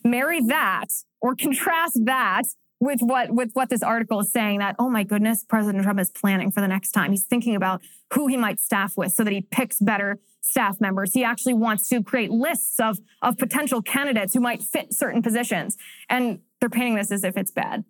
marry 0.03 0.41
that 0.47 0.87
or 1.21 1.35
contrast 1.35 2.03
that 2.05 2.45
with 2.79 3.01
what 3.01 3.29
with 3.29 3.51
what 3.53 3.69
this 3.69 3.83
article 3.83 4.21
is 4.21 4.31
saying 4.31 4.57
that 4.57 4.75
oh 4.79 4.89
my 4.89 5.03
goodness 5.03 5.45
president 5.47 5.83
trump 5.83 5.99
is 5.99 6.09
planning 6.09 6.49
for 6.49 6.59
the 6.59 6.67
next 6.67 6.89
time 6.89 7.11
he's 7.11 7.23
thinking 7.23 7.55
about 7.55 7.79
who 8.15 8.25
he 8.25 8.35
might 8.35 8.59
staff 8.59 8.97
with 8.97 9.11
so 9.11 9.23
that 9.23 9.31
he 9.31 9.41
picks 9.41 9.77
better 9.79 10.19
staff 10.41 10.81
members. 10.81 11.13
He 11.13 11.23
actually 11.23 11.53
wants 11.53 11.87
to 11.89 12.03
create 12.03 12.31
lists 12.31 12.79
of, 12.79 12.99
of 13.21 13.37
potential 13.37 13.81
candidates 13.81 14.33
who 14.33 14.39
might 14.39 14.61
fit 14.61 14.93
certain 14.93 15.21
positions. 15.21 15.77
And 16.09 16.39
they're 16.59 16.69
painting 16.69 16.95
this 16.95 17.11
as 17.11 17.23
if 17.23 17.37
it's 17.37 17.51
bad. 17.51 17.83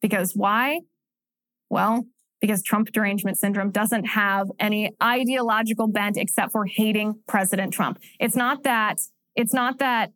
Because 0.00 0.34
why? 0.34 0.80
Well, 1.70 2.06
because 2.40 2.62
Trump 2.62 2.92
derangement 2.92 3.38
syndrome 3.38 3.70
doesn't 3.70 4.04
have 4.04 4.48
any 4.60 4.94
ideological 5.02 5.88
bent 5.88 6.18
except 6.18 6.52
for 6.52 6.66
hating 6.66 7.14
President 7.26 7.72
Trump. 7.72 7.98
It's 8.20 8.36
not 8.36 8.64
that, 8.64 9.00
it's 9.34 9.54
not 9.54 9.78
that 9.78 10.12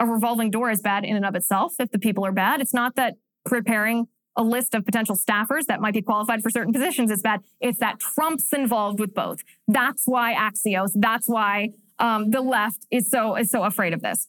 a 0.00 0.06
revolving 0.06 0.50
door 0.50 0.70
is 0.70 0.80
bad 0.80 1.04
in 1.04 1.16
and 1.16 1.26
of 1.26 1.34
itself 1.34 1.74
if 1.80 1.90
the 1.90 1.98
people 1.98 2.24
are 2.24 2.32
bad. 2.32 2.60
It's 2.60 2.74
not 2.74 2.94
that 2.94 3.14
preparing 3.44 4.06
a 4.38 4.42
list 4.42 4.74
of 4.74 4.86
potential 4.86 5.16
staffers 5.16 5.66
that 5.66 5.80
might 5.80 5.92
be 5.92 6.00
qualified 6.00 6.42
for 6.42 6.48
certain 6.48 6.72
positions 6.72 7.10
is 7.10 7.20
bad. 7.20 7.40
It's 7.60 7.80
that 7.80 7.98
Trump's 7.98 8.52
involved 8.52 9.00
with 9.00 9.12
both. 9.12 9.42
That's 9.66 10.04
why 10.06 10.32
Axios, 10.34 10.92
that's 10.94 11.28
why 11.28 11.70
um, 11.98 12.30
the 12.30 12.40
left 12.40 12.86
is 12.90 13.10
so 13.10 13.36
is 13.36 13.50
so 13.50 13.64
afraid 13.64 13.92
of 13.92 14.00
this. 14.00 14.28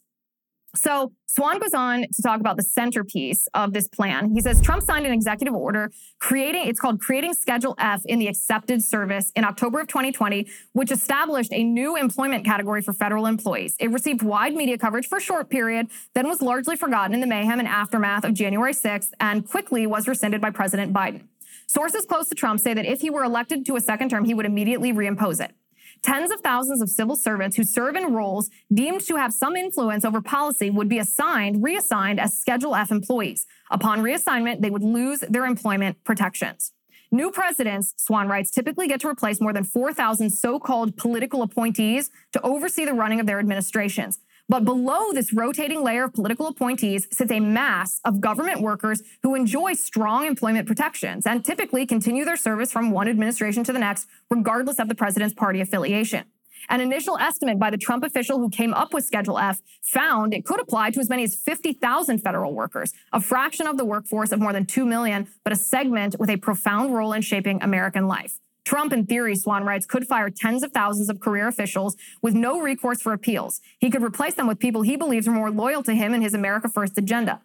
So 0.76 1.13
Swan 1.39 1.58
goes 1.58 1.73
on 1.73 2.02
to 2.02 2.21
talk 2.21 2.41
about 2.41 2.58
the 2.58 2.63
centerpiece 2.63 3.47
of 3.54 3.71
this 3.71 3.88
plan. 3.88 4.36
He 4.36 4.41
says 4.41 4.62
Trump 4.62 4.84
signed 4.84 5.06
an 5.06 5.13
executive 5.13 5.54
order 5.54 5.89
creating, 6.19 6.67
it's 6.67 6.82
called 6.82 6.99
Creating 6.99 7.34
Schedule 7.34 7.75
F 7.80 8.02
in 8.08 8.19
the 8.19 8.28
Excepted 8.28 8.84
Service 8.84 9.32
in 9.38 9.45
October 9.45 9.80
of 9.80 9.88
2020, 9.88 10.45
which 10.73 10.91
established 10.91 11.54
a 11.54 11.63
new 11.63 11.95
employment 11.95 12.43
category 12.43 12.82
for 12.82 12.91
federal 12.91 13.25
employees. 13.25 13.78
It 13.80 13.89
received 13.89 14.21
wide 14.21 14.54
media 14.54 14.78
coverage 14.78 15.08
for 15.08 15.19
a 15.19 15.21
short 15.21 15.49
period, 15.49 15.88
then 16.13 16.28
was 16.28 16.41
largely 16.41 16.75
forgotten 16.75 17.13
in 17.13 17.21
the 17.21 17.28
mayhem 17.28 17.60
and 17.60 17.69
aftermath 17.69 18.25
of 18.25 18.34
January 18.34 18.73
6th, 18.73 19.12
and 19.21 19.47
quickly 19.47 19.88
was 19.88 20.10
rescinded 20.10 20.41
by 20.41 20.49
President 20.49 20.91
Biden. 20.91 21.21
Sources 21.67 22.06
close 22.06 22.28
to 22.28 22.36
Trump 22.36 22.60
say 22.60 22.73
that 22.73 22.86
if 22.86 22.99
he 22.99 23.10
were 23.10 23.23
elected 23.23 23.65
to 23.67 23.78
a 23.78 23.80
second 23.80 24.10
term, 24.10 24.25
he 24.25 24.34
would 24.34 24.45
immediately 24.45 24.91
reimpose 24.91 25.39
it. 25.39 25.54
Tens 26.02 26.32
of 26.32 26.40
thousands 26.40 26.82
of 26.82 26.90
civil 26.90 27.16
servants 27.16 27.58
who 27.58 27.64
serve 27.64 27.96
in 27.96 28.14
roles 28.14 28.50
deemed 28.74 29.02
to 29.02 29.18
have 29.18 29.34
some 29.34 29.56
influence 29.56 30.06
over 30.06 30.22
policy 30.22 30.70
would 30.70 30.88
be 30.88 30.98
assigned, 30.98 31.62
reassigned 31.62 32.20
as 32.20 32.38
Schedule 32.38 32.76
F 32.76 32.92
employees. 32.92 33.46
Upon 33.70 34.00
reassignment, 34.00 34.62
they 34.62 34.70
would 34.70 34.84
lose 34.84 35.20
their 35.22 35.46
employment 35.46 36.02
protections. 36.06 36.72
New 37.12 37.32
presidents, 37.32 37.96
Swan 37.98 38.28
writes, 38.28 38.52
typically 38.52 38.88
get 38.88 39.02
to 39.02 39.10
replace 39.10 39.42
more 39.42 39.52
than 39.52 39.64
4,000 39.64 40.30
so 40.30 40.60
called 40.60 40.96
political 40.96 41.42
appointees 41.42 42.12
to 42.34 42.42
oversee 42.44 42.86
the 42.86 42.94
running 42.94 43.20
of 43.20 43.26
their 43.26 43.40
administrations. 43.40 44.20
But 44.50 44.66
below 44.66 45.14
this 45.14 45.32
rotating 45.32 45.84
layer 45.84 46.06
of 46.06 46.14
political 46.14 46.48
appointees 46.48 47.08
sits 47.12 47.32
a 47.32 47.40
mass 47.40 48.02
of 48.04 48.20
government 48.20 48.62
workers 48.62 49.04
who 49.22 49.36
enjoy 49.36 49.74
strong 49.74 50.26
employment 50.26 50.66
protections 50.66 51.28
and 51.28 51.46
typically 51.46 51.86
continue 51.86 52.26
their 52.26 52.36
service 52.36 52.72
from 52.72 52.90
one 52.90 53.08
administration 53.08 53.64
to 53.66 53.72
the 53.72 53.78
next, 53.78 54.08
regardless 54.32 54.80
of 54.80 54.90
the 54.90 54.96
president's 54.96 55.36
party 55.36 55.62
affiliation. 55.62 56.26
An 56.68 56.82
initial 56.82 57.18
estimate 57.20 57.60
by 57.60 57.70
the 57.70 57.78
Trump 57.78 58.04
official 58.04 58.40
who 58.40 58.50
came 58.50 58.74
up 58.74 58.92
with 58.92 59.06
Schedule 59.06 59.38
F 59.38 59.62
found 59.82 60.34
it 60.34 60.46
could 60.46 60.60
apply 60.60 60.90
to 60.92 61.00
as 61.00 61.10
many 61.10 61.24
as 61.24 61.36
50,000 61.36 62.18
federal 62.18 62.54
workers, 62.54 62.92
a 63.14 63.22
fraction 63.22 63.68
of 63.68 63.78
the 63.78 63.86
workforce 63.86 64.32
of 64.32 64.40
more 64.40 64.52
than 64.52 64.66
2 64.66 64.84
million, 64.84 65.28
but 65.44 65.54
a 65.54 65.56
segment 65.56 66.16
with 66.20 66.30
a 66.30 66.38
profound 66.38 66.94
role 66.94 67.14
in 67.14 67.22
shaping 67.22 67.62
American 67.62 68.08
life. 68.08 68.40
Trump, 68.65 68.93
in 68.93 69.06
theory, 69.06 69.36
Swan 69.36 69.63
writes, 69.63 69.86
could 69.86 70.08
fire 70.08 70.30
tens 70.30 70.63
of 70.63 70.72
thousands 70.72 71.10
of 71.10 71.19
career 71.19 71.48
officials 71.48 71.95
with 72.22 72.34
no 72.34 72.60
recourse 72.60 73.02
for 73.02 73.13
appeals. 73.13 73.62
He 73.80 73.89
could 73.89 74.04
replace 74.04 74.36
them 74.36 74.48
with 74.48 74.60
people 74.60 74.82
he 74.84 74.95
believes 74.95 75.28
are 75.28 75.32
more 75.32 75.52
loyal 75.52 75.84
to 75.84 75.93
him 75.93 76.13
and 76.13 76.22
his 76.22 76.34
America 76.34 76.69
First 76.69 76.98
agenda. 76.98 77.41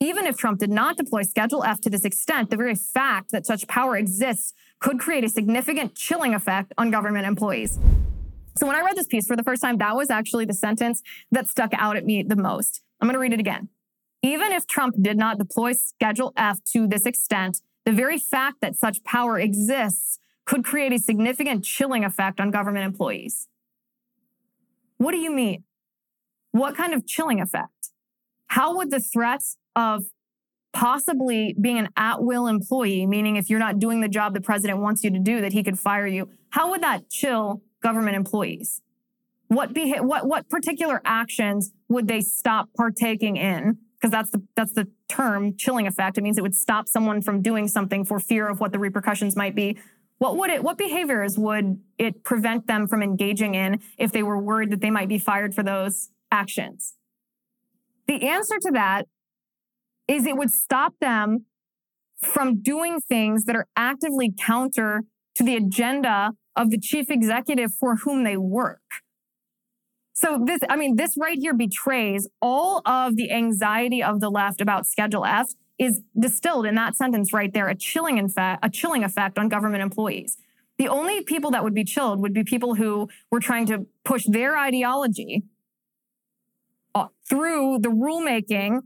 Even 0.00 0.26
if 0.26 0.36
Trump 0.36 0.60
did 0.60 0.70
not 0.70 0.96
deploy 0.96 1.22
Schedule 1.22 1.64
F 1.64 1.80
to 1.80 1.90
this 1.90 2.04
extent, 2.04 2.50
the 2.50 2.56
very 2.56 2.76
fact 2.76 3.32
that 3.32 3.46
such 3.46 3.66
power 3.66 3.96
exists 3.96 4.54
could 4.78 5.00
create 5.00 5.24
a 5.24 5.28
significant 5.28 5.96
chilling 5.96 6.34
effect 6.34 6.72
on 6.78 6.92
government 6.92 7.26
employees. 7.26 7.80
So 8.56 8.66
when 8.66 8.76
I 8.76 8.80
read 8.82 8.96
this 8.96 9.08
piece 9.08 9.26
for 9.26 9.34
the 9.34 9.42
first 9.42 9.60
time, 9.60 9.78
that 9.78 9.96
was 9.96 10.10
actually 10.10 10.44
the 10.44 10.54
sentence 10.54 11.02
that 11.32 11.48
stuck 11.48 11.72
out 11.74 11.96
at 11.96 12.04
me 12.04 12.22
the 12.22 12.36
most. 12.36 12.82
I'm 13.00 13.06
going 13.06 13.14
to 13.14 13.20
read 13.20 13.32
it 13.32 13.40
again. 13.40 13.68
Even 14.22 14.52
if 14.52 14.66
Trump 14.66 14.96
did 15.00 15.16
not 15.16 15.38
deploy 15.38 15.72
Schedule 15.72 16.32
F 16.36 16.62
to 16.72 16.86
this 16.86 17.06
extent, 17.06 17.60
the 17.84 17.92
very 17.92 18.18
fact 18.18 18.60
that 18.60 18.76
such 18.76 19.02
power 19.04 19.38
exists 19.38 20.18
could 20.48 20.64
create 20.64 20.94
a 20.94 20.98
significant 20.98 21.62
chilling 21.62 22.04
effect 22.04 22.40
on 22.40 22.50
government 22.50 22.86
employees. 22.86 23.48
What 24.96 25.12
do 25.12 25.18
you 25.18 25.30
mean? 25.30 25.64
What 26.52 26.74
kind 26.74 26.94
of 26.94 27.06
chilling 27.06 27.38
effect? 27.38 27.90
How 28.46 28.74
would 28.78 28.90
the 28.90 28.98
threats 28.98 29.58
of 29.76 30.06
possibly 30.72 31.54
being 31.60 31.78
an 31.78 31.90
at 31.98 32.22
will 32.22 32.46
employee, 32.46 33.06
meaning 33.06 33.36
if 33.36 33.50
you're 33.50 33.58
not 33.58 33.78
doing 33.78 34.00
the 34.00 34.08
job 34.08 34.32
the 34.32 34.40
president 34.40 34.78
wants 34.78 35.04
you 35.04 35.10
to 35.10 35.18
do, 35.18 35.42
that 35.42 35.52
he 35.52 35.62
could 35.62 35.78
fire 35.78 36.06
you, 36.06 36.30
how 36.48 36.70
would 36.70 36.82
that 36.82 37.10
chill 37.10 37.60
government 37.82 38.16
employees? 38.16 38.80
What, 39.48 39.74
beha- 39.74 40.02
what, 40.02 40.26
what 40.26 40.48
particular 40.48 41.02
actions 41.04 41.72
would 41.88 42.08
they 42.08 42.22
stop 42.22 42.70
partaking 42.74 43.36
in? 43.36 43.76
Because 44.00 44.12
that's 44.12 44.30
the, 44.30 44.42
that's 44.56 44.72
the 44.72 44.88
term 45.10 45.56
chilling 45.58 45.86
effect. 45.86 46.16
It 46.16 46.22
means 46.22 46.38
it 46.38 46.42
would 46.42 46.54
stop 46.54 46.88
someone 46.88 47.20
from 47.20 47.42
doing 47.42 47.68
something 47.68 48.04
for 48.04 48.18
fear 48.18 48.48
of 48.48 48.60
what 48.60 48.72
the 48.72 48.78
repercussions 48.78 49.36
might 49.36 49.54
be 49.54 49.76
what 50.18 50.36
would 50.36 50.50
it, 50.50 50.62
what 50.62 50.76
behaviors 50.76 51.38
would 51.38 51.80
it 51.96 52.24
prevent 52.24 52.66
them 52.66 52.88
from 52.88 53.02
engaging 53.02 53.54
in 53.54 53.80
if 53.96 54.12
they 54.12 54.22
were 54.22 54.38
worried 54.38 54.70
that 54.70 54.80
they 54.80 54.90
might 54.90 55.08
be 55.08 55.18
fired 55.18 55.54
for 55.54 55.62
those 55.62 56.10
actions? 56.30 56.94
The 58.06 58.28
answer 58.28 58.58
to 58.60 58.70
that 58.72 59.06
is 60.08 60.26
it 60.26 60.36
would 60.36 60.50
stop 60.50 60.94
them 61.00 61.44
from 62.20 62.60
doing 62.60 63.00
things 63.00 63.44
that 63.44 63.54
are 63.54 63.66
actively 63.76 64.32
counter 64.36 65.02
to 65.36 65.44
the 65.44 65.54
agenda 65.54 66.32
of 66.56 66.70
the 66.70 66.78
chief 66.78 67.10
executive 67.10 67.72
for 67.72 67.96
whom 67.96 68.24
they 68.24 68.36
work. 68.36 68.80
So 70.14 70.42
this, 70.44 70.58
I 70.68 70.74
mean, 70.74 70.96
this 70.96 71.12
right 71.16 71.38
here 71.38 71.54
betrays 71.54 72.28
all 72.42 72.82
of 72.84 73.14
the 73.14 73.30
anxiety 73.30 74.02
of 74.02 74.18
the 74.18 74.30
left 74.30 74.60
about 74.60 74.84
Schedule 74.84 75.24
F 75.24 75.50
is 75.78 76.00
distilled 76.18 76.66
in 76.66 76.74
that 76.74 76.96
sentence 76.96 77.32
right 77.32 77.52
there, 77.52 77.68
a 77.68 77.74
chilling 77.74 78.18
effect, 78.18 78.64
a 78.64 78.70
chilling 78.70 79.04
effect 79.04 79.38
on 79.38 79.48
government 79.48 79.82
employees. 79.82 80.36
The 80.78 80.88
only 80.88 81.22
people 81.22 81.50
that 81.52 81.64
would 81.64 81.74
be 81.74 81.84
chilled 81.84 82.20
would 82.20 82.32
be 82.32 82.44
people 82.44 82.74
who 82.74 83.08
were 83.30 83.40
trying 83.40 83.66
to 83.66 83.86
push 84.04 84.24
their 84.26 84.56
ideology 84.56 85.42
uh, 86.94 87.08
through 87.28 87.78
the 87.80 87.88
rulemaking 87.88 88.82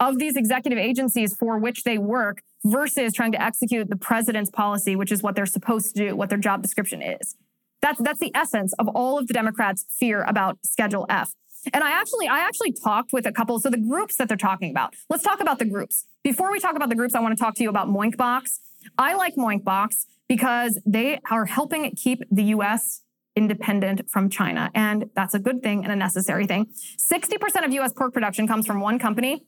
of 0.00 0.18
these 0.18 0.36
executive 0.36 0.78
agencies 0.78 1.34
for 1.34 1.58
which 1.58 1.84
they 1.84 1.98
work 1.98 2.42
versus 2.64 3.12
trying 3.12 3.32
to 3.32 3.42
execute 3.42 3.88
the 3.88 3.96
president's 3.96 4.50
policy, 4.50 4.96
which 4.96 5.12
is 5.12 5.22
what 5.22 5.34
they're 5.34 5.46
supposed 5.46 5.94
to 5.94 6.08
do, 6.08 6.16
what 6.16 6.28
their 6.28 6.38
job 6.38 6.62
description 6.62 7.02
is. 7.02 7.36
That's, 7.80 8.00
that's 8.00 8.20
the 8.20 8.34
essence 8.34 8.72
of 8.78 8.88
all 8.88 9.18
of 9.18 9.26
the 9.26 9.34
Democrats' 9.34 9.84
fear 9.88 10.22
about 10.22 10.58
Schedule 10.64 11.06
F. 11.08 11.32
And 11.72 11.84
I 11.84 11.92
actually, 11.92 12.28
I 12.28 12.40
actually 12.40 12.72
talked 12.72 13.12
with 13.12 13.26
a 13.26 13.32
couple. 13.32 13.60
So 13.60 13.70
the 13.70 13.78
groups 13.78 14.16
that 14.16 14.28
they're 14.28 14.36
talking 14.36 14.70
about. 14.70 14.94
Let's 15.08 15.22
talk 15.22 15.40
about 15.40 15.58
the 15.58 15.64
groups. 15.64 16.06
Before 16.24 16.50
we 16.50 16.58
talk 16.58 16.76
about 16.76 16.88
the 16.88 16.94
groups, 16.94 17.14
I 17.14 17.20
want 17.20 17.36
to 17.36 17.42
talk 17.42 17.54
to 17.56 17.62
you 17.62 17.70
about 17.70 17.88
Moinkbox. 17.88 18.58
I 18.98 19.14
like 19.14 19.36
Moinkbox 19.36 20.06
because 20.28 20.80
they 20.86 21.20
are 21.30 21.46
helping 21.46 21.90
keep 21.94 22.20
the 22.30 22.44
U.S. 22.44 23.02
independent 23.36 24.10
from 24.10 24.28
China, 24.28 24.70
and 24.74 25.06
that's 25.14 25.34
a 25.34 25.38
good 25.38 25.62
thing 25.62 25.84
and 25.84 25.92
a 25.92 25.96
necessary 25.96 26.46
thing. 26.46 26.66
Sixty 26.96 27.38
percent 27.38 27.64
of 27.64 27.72
U.S. 27.72 27.92
pork 27.92 28.12
production 28.12 28.48
comes 28.48 28.66
from 28.66 28.80
one 28.80 28.98
company. 28.98 29.44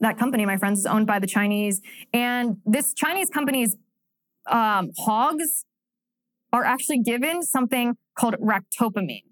That 0.00 0.18
company, 0.18 0.44
my 0.46 0.56
friends, 0.58 0.80
is 0.80 0.86
owned 0.86 1.06
by 1.06 1.18
the 1.18 1.26
Chinese, 1.26 1.80
and 2.12 2.58
this 2.64 2.94
Chinese 2.94 3.28
company's 3.28 3.76
um, 4.46 4.90
hogs 4.98 5.64
are 6.52 6.64
actually 6.64 7.00
given 7.00 7.42
something 7.42 7.96
called 8.14 8.36
ractopamine. 8.36 9.25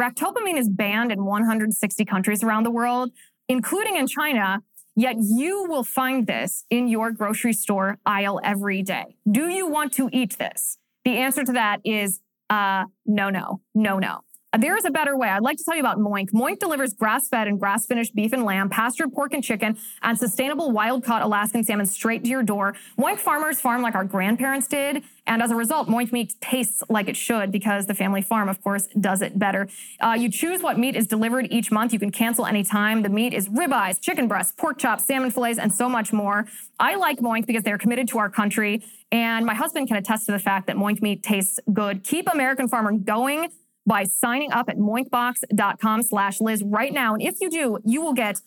Ractopamine 0.00 0.56
is 0.56 0.68
banned 0.68 1.12
in 1.12 1.26
160 1.26 2.04
countries 2.06 2.42
around 2.42 2.64
the 2.64 2.70
world, 2.70 3.10
including 3.48 3.96
in 3.96 4.06
China, 4.06 4.62
yet 4.96 5.16
you 5.18 5.66
will 5.68 5.84
find 5.84 6.26
this 6.26 6.64
in 6.70 6.88
your 6.88 7.10
grocery 7.10 7.52
store 7.52 7.98
aisle 8.06 8.40
every 8.42 8.82
day. 8.82 9.16
Do 9.30 9.48
you 9.48 9.66
want 9.66 9.92
to 9.94 10.08
eat 10.10 10.38
this? 10.38 10.78
The 11.04 11.18
answer 11.18 11.44
to 11.44 11.52
that 11.52 11.80
is 11.84 12.20
uh, 12.48 12.84
no, 13.04 13.28
no, 13.28 13.60
no, 13.74 13.98
no. 13.98 14.20
There 14.58 14.76
is 14.76 14.84
a 14.84 14.90
better 14.90 15.16
way. 15.16 15.28
I'd 15.28 15.42
like 15.42 15.58
to 15.58 15.64
tell 15.64 15.76
you 15.76 15.80
about 15.80 15.98
Moink. 15.98 16.32
Moink 16.32 16.58
delivers 16.58 16.92
grass 16.92 17.28
fed 17.28 17.46
and 17.46 17.60
grass 17.60 17.86
finished 17.86 18.16
beef 18.16 18.32
and 18.32 18.44
lamb, 18.44 18.68
pastured 18.68 19.12
pork 19.12 19.32
and 19.32 19.44
chicken, 19.44 19.78
and 20.02 20.18
sustainable 20.18 20.72
wild 20.72 21.04
caught 21.04 21.22
Alaskan 21.22 21.62
salmon 21.62 21.86
straight 21.86 22.24
to 22.24 22.28
your 22.28 22.42
door. 22.42 22.74
Moink 22.98 23.18
farmers 23.20 23.60
farm 23.60 23.80
like 23.80 23.94
our 23.94 24.04
grandparents 24.04 24.66
did. 24.66 25.04
And 25.24 25.40
as 25.40 25.52
a 25.52 25.54
result, 25.54 25.86
Moink 25.86 26.10
meat 26.10 26.34
tastes 26.40 26.82
like 26.88 27.08
it 27.08 27.16
should 27.16 27.52
because 27.52 27.86
the 27.86 27.94
family 27.94 28.22
farm, 28.22 28.48
of 28.48 28.60
course, 28.60 28.88
does 28.98 29.22
it 29.22 29.38
better. 29.38 29.68
Uh, 30.00 30.16
you 30.18 30.28
choose 30.28 30.62
what 30.62 30.80
meat 30.80 30.96
is 30.96 31.06
delivered 31.06 31.46
each 31.52 31.70
month. 31.70 31.92
You 31.92 32.00
can 32.00 32.10
cancel 32.10 32.44
anytime. 32.44 33.02
The 33.02 33.08
meat 33.08 33.32
is 33.32 33.48
ribeyes, 33.48 34.00
chicken 34.00 34.26
breasts, 34.26 34.52
pork 34.56 34.78
chops, 34.78 35.04
salmon 35.04 35.30
fillets, 35.30 35.60
and 35.60 35.72
so 35.72 35.88
much 35.88 36.12
more. 36.12 36.46
I 36.80 36.96
like 36.96 37.20
Moink 37.20 37.46
because 37.46 37.62
they're 37.62 37.78
committed 37.78 38.08
to 38.08 38.18
our 38.18 38.28
country. 38.28 38.82
And 39.12 39.46
my 39.46 39.54
husband 39.54 39.86
can 39.86 39.96
attest 39.96 40.26
to 40.26 40.32
the 40.32 40.40
fact 40.40 40.66
that 40.66 40.74
Moink 40.74 41.00
meat 41.02 41.22
tastes 41.22 41.60
good. 41.72 42.02
Keep 42.02 42.28
American 42.32 42.66
Farmer 42.66 42.90
going 42.90 43.52
by 43.90 44.04
signing 44.04 44.52
up 44.52 44.68
at 44.68 44.78
moinkbox.com 44.78 46.02
slash 46.04 46.40
Liz 46.40 46.62
right 46.64 46.92
now. 46.92 47.12
And 47.12 47.20
if 47.20 47.40
you 47.40 47.50
do, 47.50 47.78
you 47.84 48.00
will 48.00 48.12
get 48.12 48.40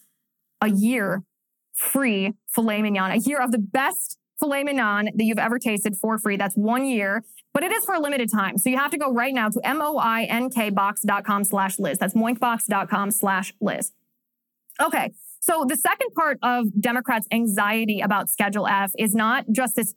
a 0.62 0.70
year 0.70 1.24
free 1.74 2.32
filet 2.48 2.82
mignon, 2.82 3.12
a 3.12 3.18
year 3.18 3.42
of 3.42 3.52
the 3.52 3.58
best 3.58 4.18
filet 4.40 4.64
mignon 4.64 5.10
that 5.14 5.26
you've 5.26 5.38
ever 5.38 5.60
tasted 5.60 5.98
for 5.98 6.18
free. 6.18 6.38
That's 6.38 6.56
one 6.56 6.86
year, 6.86 7.26
but 7.54 7.62
it 7.62 7.74
is 7.74 7.84
for 7.84 7.94
a 7.94 8.00
limited 8.00 8.32
time. 8.32 8.58
So 8.58 8.70
you 8.70 8.78
have 8.78 8.92
to 8.92 8.98
go 8.98 9.12
right 9.12 9.34
now 9.34 9.50
to 9.50 9.60
moinkbox.com 9.60 11.44
slash 11.44 11.78
Liz. 11.78 11.98
That's 11.98 12.14
moinkbox.com 12.14 13.12
slash 13.12 13.54
Liz. 13.60 13.92
Okay. 14.82 15.12
So 15.42 15.66
the 15.68 15.76
second 15.76 16.12
part 16.16 16.40
of 16.42 16.68
Democrats' 16.80 17.28
anxiety 17.34 18.00
about 18.00 18.30
Schedule 18.30 18.66
F 18.66 18.94
is 18.98 19.14
not 19.14 19.44
just 19.52 19.76
this 19.76 19.94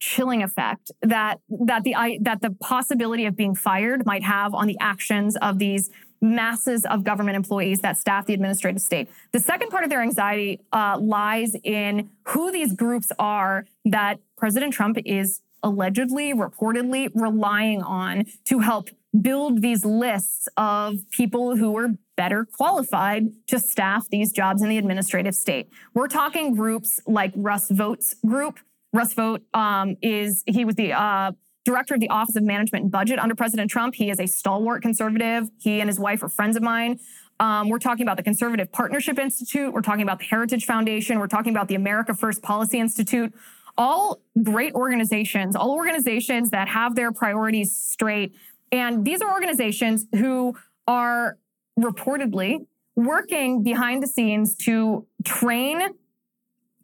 chilling 0.00 0.42
effect 0.42 0.90
that 1.02 1.40
that 1.48 1.82
the 1.82 2.18
that 2.22 2.40
the 2.40 2.50
possibility 2.60 3.26
of 3.26 3.36
being 3.36 3.54
fired 3.54 4.06
might 4.06 4.22
have 4.22 4.54
on 4.54 4.66
the 4.66 4.76
actions 4.80 5.36
of 5.36 5.58
these 5.58 5.90
masses 6.20 6.84
of 6.86 7.04
government 7.04 7.36
employees 7.36 7.80
that 7.80 7.96
staff 7.96 8.26
the 8.26 8.34
administrative 8.34 8.82
state. 8.82 9.08
The 9.32 9.40
second 9.40 9.70
part 9.70 9.84
of 9.84 9.90
their 9.90 10.02
anxiety 10.02 10.60
uh, 10.72 10.98
lies 11.00 11.54
in 11.62 12.10
who 12.24 12.50
these 12.50 12.72
groups 12.72 13.12
are 13.18 13.66
that 13.84 14.18
President 14.36 14.72
Trump 14.72 14.98
is 15.04 15.40
allegedly, 15.62 16.32
reportedly 16.34 17.10
relying 17.14 17.82
on 17.82 18.24
to 18.46 18.60
help 18.60 18.90
build 19.20 19.62
these 19.62 19.84
lists 19.84 20.48
of 20.56 20.98
people 21.10 21.56
who 21.56 21.76
are 21.76 21.90
better 22.16 22.44
qualified 22.44 23.28
to 23.46 23.58
staff 23.58 24.08
these 24.10 24.32
jobs 24.32 24.60
in 24.60 24.68
the 24.68 24.76
administrative 24.76 25.34
state. 25.34 25.68
We're 25.94 26.08
talking 26.08 26.54
groups 26.54 27.00
like 27.06 27.32
Russ 27.34 27.70
Vought's 27.70 28.14
group, 28.26 28.58
Russ 28.92 29.14
Vought 29.14 29.42
um, 29.54 29.96
is 30.02 30.42
he 30.46 30.64
was 30.64 30.74
the 30.74 30.92
uh, 30.92 31.32
director 31.64 31.94
of 31.94 32.00
the 32.00 32.08
Office 32.08 32.36
of 32.36 32.42
Management 32.42 32.84
and 32.84 32.92
Budget 32.92 33.18
under 33.18 33.34
President 33.34 33.70
Trump. 33.70 33.94
He 33.94 34.10
is 34.10 34.18
a 34.18 34.26
stalwart 34.26 34.82
conservative. 34.82 35.50
He 35.58 35.80
and 35.80 35.88
his 35.88 35.98
wife 35.98 36.22
are 36.22 36.28
friends 36.28 36.56
of 36.56 36.62
mine. 36.62 36.98
Um, 37.40 37.68
we're 37.68 37.78
talking 37.78 38.02
about 38.02 38.16
the 38.16 38.22
Conservative 38.22 38.72
Partnership 38.72 39.18
Institute. 39.18 39.72
We're 39.72 39.82
talking 39.82 40.02
about 40.02 40.18
the 40.18 40.24
Heritage 40.24 40.64
Foundation. 40.64 41.18
We're 41.18 41.28
talking 41.28 41.52
about 41.52 41.68
the 41.68 41.74
America 41.74 42.14
First 42.14 42.42
Policy 42.42 42.80
Institute. 42.80 43.32
All 43.76 44.20
great 44.42 44.74
organizations, 44.74 45.54
all 45.54 45.70
organizations 45.70 46.50
that 46.50 46.68
have 46.68 46.96
their 46.96 47.12
priorities 47.12 47.76
straight. 47.76 48.34
And 48.72 49.04
these 49.04 49.20
are 49.22 49.32
organizations 49.32 50.06
who 50.16 50.56
are 50.88 51.38
reportedly 51.78 52.66
working 52.96 53.62
behind 53.62 54.02
the 54.02 54.08
scenes 54.08 54.56
to 54.56 55.06
train 55.24 55.80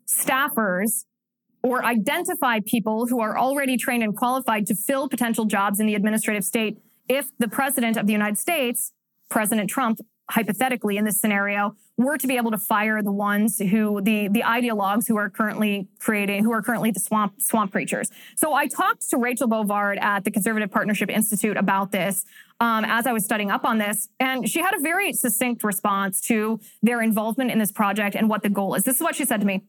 staffers 0.07 1.05
or 1.65 1.83
identify 1.83 2.61
people 2.61 3.07
who 3.07 3.21
are 3.21 3.39
already 3.39 3.79
trained 3.79 4.03
and 4.03 4.15
qualified 4.15 4.67
to 4.67 4.75
fill 4.75 5.09
potential 5.09 5.47
jobs 5.47 5.81
in 5.81 5.87
the 5.87 5.95
administrative 5.95 6.45
state 6.45 6.77
if 7.09 7.31
the 7.39 7.49
president 7.49 7.97
of 7.97 8.07
the 8.07 8.13
United 8.13 8.37
States, 8.37 8.93
President 9.31 9.69
Trump, 9.69 9.99
hypothetically 10.31 10.99
in 10.99 11.07
this 11.07 11.19
scenario, 11.19 11.75
were 11.97 12.19
to 12.19 12.27
be 12.27 12.37
able 12.37 12.51
to 12.51 12.59
fire 12.59 13.03
the 13.03 13.13
ones 13.13 13.59
who 13.59 14.01
the 14.03 14.29
the 14.29 14.43
ideologues 14.43 15.09
who 15.09 15.17
are 15.17 15.31
currently 15.31 15.89
creating 15.99 16.45
who 16.45 16.53
are 16.53 16.61
currently 16.61 16.91
the 16.91 17.01
swamp 17.01 17.41
swamp 17.41 17.73
creatures. 17.73 18.11
So 18.37 18.53
I 18.53 18.67
talked 18.67 19.09
to 19.11 19.17
Rachel 19.17 19.49
Bovard 19.49 20.01
at 20.03 20.25
the 20.25 20.31
Conservative 20.31 20.71
Partnership 20.71 21.09
Institute 21.09 21.57
about 21.57 21.93
this 21.93 22.25
um, 22.61 22.85
as 22.85 23.07
I 23.07 23.13
was 23.13 23.25
studying 23.25 23.51
up 23.51 23.65
on 23.65 23.79
this, 23.79 24.09
and 24.21 24.49
she 24.49 24.61
had 24.61 24.75
a 24.75 24.81
very 24.81 25.15
succinct 25.15 25.65
response 25.65 26.21
to 26.23 26.61
their 26.83 27.01
involvement 27.01 27.51
in 27.51 27.59
this 27.59 27.73
project 27.73 28.17
and 28.17 28.29
what 28.29 28.43
the 28.43 28.51
goal 28.51 28.75
is. 28.75 28.83
This 28.83 28.97
is 28.97 29.03
what 29.03 29.15
she 29.15 29.25
said 29.25 29.41
to 29.41 29.47
me. 29.47 29.63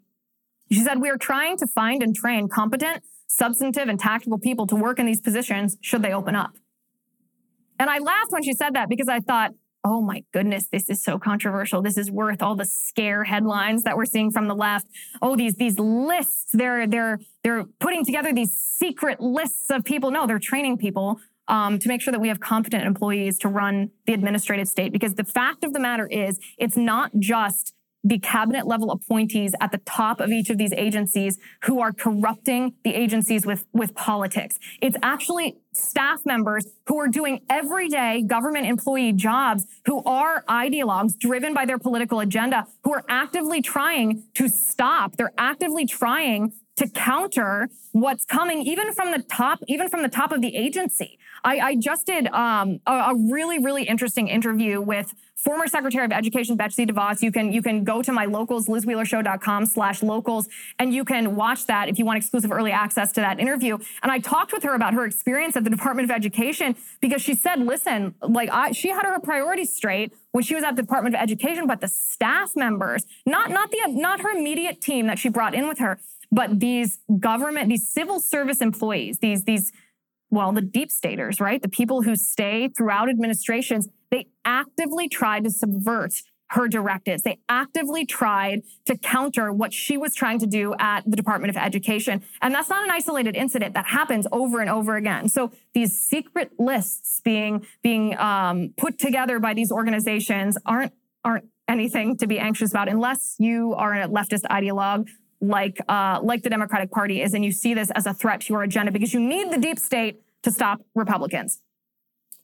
She 0.72 0.80
said, 0.80 1.01
We 1.01 1.09
are 1.09 1.18
trying 1.18 1.57
to 1.57 1.68
find 1.68 2.01
and 2.01 2.16
train 2.16 2.47
competent, 2.47 3.03
substantive, 3.28 3.88
and 3.88 3.99
tactical 3.99 4.39
people 4.39 4.68
to 4.68 4.76
work 4.76 4.99
in 4.99 5.05
these 5.05 5.22
positions 5.22 5.78
should 5.82 6.01
they 6.01 6.13
open 6.13 6.36
up. 6.36 6.57
And 7.80 7.89
I 7.89 7.99
laughed 7.99 8.32
when 8.32 8.43
she 8.43 8.53
said 8.53 8.74
that 8.74 8.89
because 8.89 9.09
I 9.09 9.20
thought, 9.20 9.51
oh 9.86 10.01
my 10.01 10.24
goodness, 10.34 10.68
this 10.72 10.89
is 10.89 11.03
so 11.03 11.20
controversial. 11.20 11.82
This 11.82 11.97
is 11.97 12.09
worth 12.09 12.41
all 12.41 12.55
the 12.55 12.66
scare 12.66 13.24
headlines 13.24 13.84
that 13.84 13.95
we're 13.95 14.05
seeing 14.05 14.32
from 14.32 14.47
the 14.47 14.55
left. 14.55 14.88
Oh, 15.22 15.36
these 15.36 15.55
these 15.55 15.78
lists, 15.78 16.49
they're 16.53 16.88
they're 16.88 17.20
they're 17.43 17.66
putting 17.80 18.03
together 18.03 18.34
these 18.34 18.51
secret 18.51 19.22
lists 19.22 19.70
of 19.70 19.86
people. 19.86 20.09
No, 20.09 20.26
they're 20.26 20.39
training 20.39 20.78
people 20.78 21.20
um, 21.47 21.78
to 21.78 21.88
make 21.88 22.01
sure 22.01 22.11
that 22.11 22.20
we 22.20 22.30
have 22.30 22.39
competent 22.39 22.84
employees 22.84 23.38
to 23.39 23.47
run 23.47 23.91
the 24.07 24.13
administrative 24.13 24.68
state. 24.68 24.91
Because 24.91 25.13
the 25.13 25.24
fact 25.24 25.63
of 25.63 25.72
the 25.72 25.80
matter 25.80 26.07
is, 26.07 26.39
it's 26.57 26.76
not 26.76 27.11
just 27.20 27.74
the 28.05 28.19
cabinet 28.19 28.67
level 28.67 28.91
appointees 28.91 29.55
at 29.59 29.71
the 29.71 29.79
top 29.79 30.21
of 30.21 30.29
each 30.29 30.51
of 30.51 30.59
these 30.59 30.71
agencies 30.73 31.39
who 31.63 31.81
are 31.81 31.91
corrupting 31.91 32.75
the 32.83 32.93
agencies 32.93 33.47
with, 33.47 33.65
with 33.73 33.95
politics. 33.95 34.59
It's 34.79 34.95
actually 35.01 35.57
staff 35.73 36.23
members 36.23 36.67
who 36.87 36.99
are 36.99 37.07
doing 37.07 37.41
everyday 37.49 38.21
government 38.21 38.67
employee 38.67 39.11
jobs 39.11 39.65
who 39.87 40.03
are 40.03 40.43
ideologues 40.47 41.17
driven 41.17 41.55
by 41.55 41.65
their 41.65 41.79
political 41.79 42.19
agenda, 42.19 42.67
who 42.83 42.93
are 42.93 43.03
actively 43.09 43.59
trying 43.59 44.23
to 44.35 44.47
stop. 44.47 45.17
They're 45.17 45.33
actively 45.37 45.87
trying 45.87 46.53
to 46.75 46.87
counter 46.89 47.69
what's 47.93 48.25
coming 48.25 48.61
even 48.61 48.93
from 48.93 49.11
the 49.11 49.23
top 49.23 49.59
even 49.67 49.87
from 49.87 50.01
the 50.01 50.09
top 50.09 50.33
of 50.33 50.41
the 50.41 50.55
agency 50.55 51.17
i, 51.45 51.59
I 51.59 51.75
just 51.75 52.05
did 52.05 52.27
um, 52.27 52.81
a, 52.85 52.91
a, 52.91 53.15
really 53.15 53.59
really 53.59 53.83
interesting 53.83 54.27
interview 54.27 54.81
with 54.81 55.13
former 55.36 55.67
secretary 55.67 56.05
of 56.05 56.11
education 56.11 56.55
betsy 56.55 56.86
devos 56.86 57.21
you 57.21 57.31
can 57.31 57.51
you 57.51 57.61
can 57.61 57.83
go 57.83 58.01
to 58.01 58.11
my 58.11 58.25
locals 58.25 58.67
lizwheelershow.com 58.67 59.65
slash 59.65 60.01
locals 60.01 60.47
and 60.79 60.93
you 60.93 61.03
can 61.03 61.36
watch 61.36 61.65
that 61.67 61.89
if 61.89 61.99
you 61.99 62.05
want 62.05 62.17
exclusive 62.17 62.51
early 62.51 62.71
access 62.71 63.11
to 63.11 63.21
that 63.21 63.39
interview. 63.39 63.77
And 64.01 64.11
i 64.11 64.19
talked 64.19 64.53
with 64.53 64.63
her 64.63 64.73
about 64.73 64.93
her 64.93 65.05
experience 65.05 65.55
at 65.55 65.63
the 65.63 65.69
department 65.69 66.09
of 66.09 66.15
education 66.15 66.75
because 67.01 67.21
she 67.21 67.33
said 67.33 67.59
listen 67.59 68.15
like 68.21 68.49
I, 68.49 68.71
she 68.71 68.89
had 68.89 69.05
her 69.05 69.19
priorities 69.19 69.75
straight 69.75 70.13
when 70.31 70.43
she 70.43 70.55
was 70.55 70.63
at 70.63 70.75
the 70.75 70.81
department 70.81 71.15
of 71.15 71.21
education 71.21 71.67
but 71.67 71.81
the 71.81 71.88
staff 71.88 72.55
members 72.55 73.05
not 73.25 73.49
not 73.51 73.71
the 73.71 73.79
not 73.88 74.21
her 74.21 74.29
immediate 74.29 74.81
team 74.81 75.07
that 75.07 75.19
she 75.19 75.29
brought 75.29 75.53
in 75.53 75.67
with 75.67 75.79
her 75.79 75.99
but 76.36 76.59
these 76.59 76.99
government, 77.19 77.69
these 77.69 77.88
civil 77.88 78.19
service 78.19 78.59
employees, 78.59 79.19
these, 79.19 79.45
these, 79.45 79.71
well, 80.36 80.51
the 80.51 80.61
deep 80.61 80.91
staters, 80.91 81.39
right? 81.39 81.61
The 81.61 81.69
people 81.69 82.03
who 82.03 82.15
stay 82.15 82.67
throughout 82.67 83.09
administrations, 83.09 83.88
they 84.11 84.27
actively 84.43 85.07
tried 85.07 85.45
to 85.45 85.49
subvert 85.49 86.13
her 86.49 86.67
directives. 86.67 87.23
They 87.23 87.39
actively 87.49 88.05
tried 88.05 88.61
to 88.86 88.97
counter 88.97 89.51
what 89.51 89.73
she 89.73 89.97
was 89.97 90.13
trying 90.13 90.39
to 90.39 90.45
do 90.45 90.75
at 90.77 91.01
the 91.09 91.15
Department 91.15 91.49
of 91.49 91.57
Education. 91.57 92.21
And 92.41 92.53
that's 92.53 92.69
not 92.69 92.83
an 92.83 92.91
isolated 92.91 93.36
incident 93.36 93.73
that 93.73 93.88
happens 93.88 94.27
over 94.31 94.59
and 94.59 94.69
over 94.69 94.95
again. 94.95 95.27
So 95.27 95.51
these 95.73 95.99
secret 95.99 96.51
lists 96.59 97.21
being, 97.23 97.65
being 97.81 98.15
um, 98.17 98.73
put 98.77 98.99
together 98.99 99.39
by 99.39 99.53
these 99.53 99.71
organizations 99.71 100.57
aren't, 100.65 100.93
aren't 101.23 101.45
anything 101.67 102.17
to 102.17 102.27
be 102.27 102.38
anxious 102.38 102.69
about 102.71 102.89
unless 102.89 103.36
you 103.39 103.73
are 103.73 103.93
a 103.93 104.07
leftist 104.07 104.43
ideologue 104.43 105.07
like 105.41 105.79
uh, 105.89 106.19
like 106.23 106.43
the 106.43 106.49
Democratic 106.49 106.91
Party 106.91 107.21
is, 107.21 107.33
and 107.33 107.43
you 107.43 107.51
see 107.51 107.73
this 107.73 107.91
as 107.91 108.05
a 108.05 108.13
threat 108.13 108.41
to 108.41 108.53
your 108.53 108.63
agenda 108.63 108.91
because 108.91 109.13
you 109.13 109.19
need 109.19 109.51
the 109.51 109.57
deep 109.57 109.79
state 109.79 110.21
to 110.45 110.51
stop 110.51 110.79
Republicans. 110.93 111.59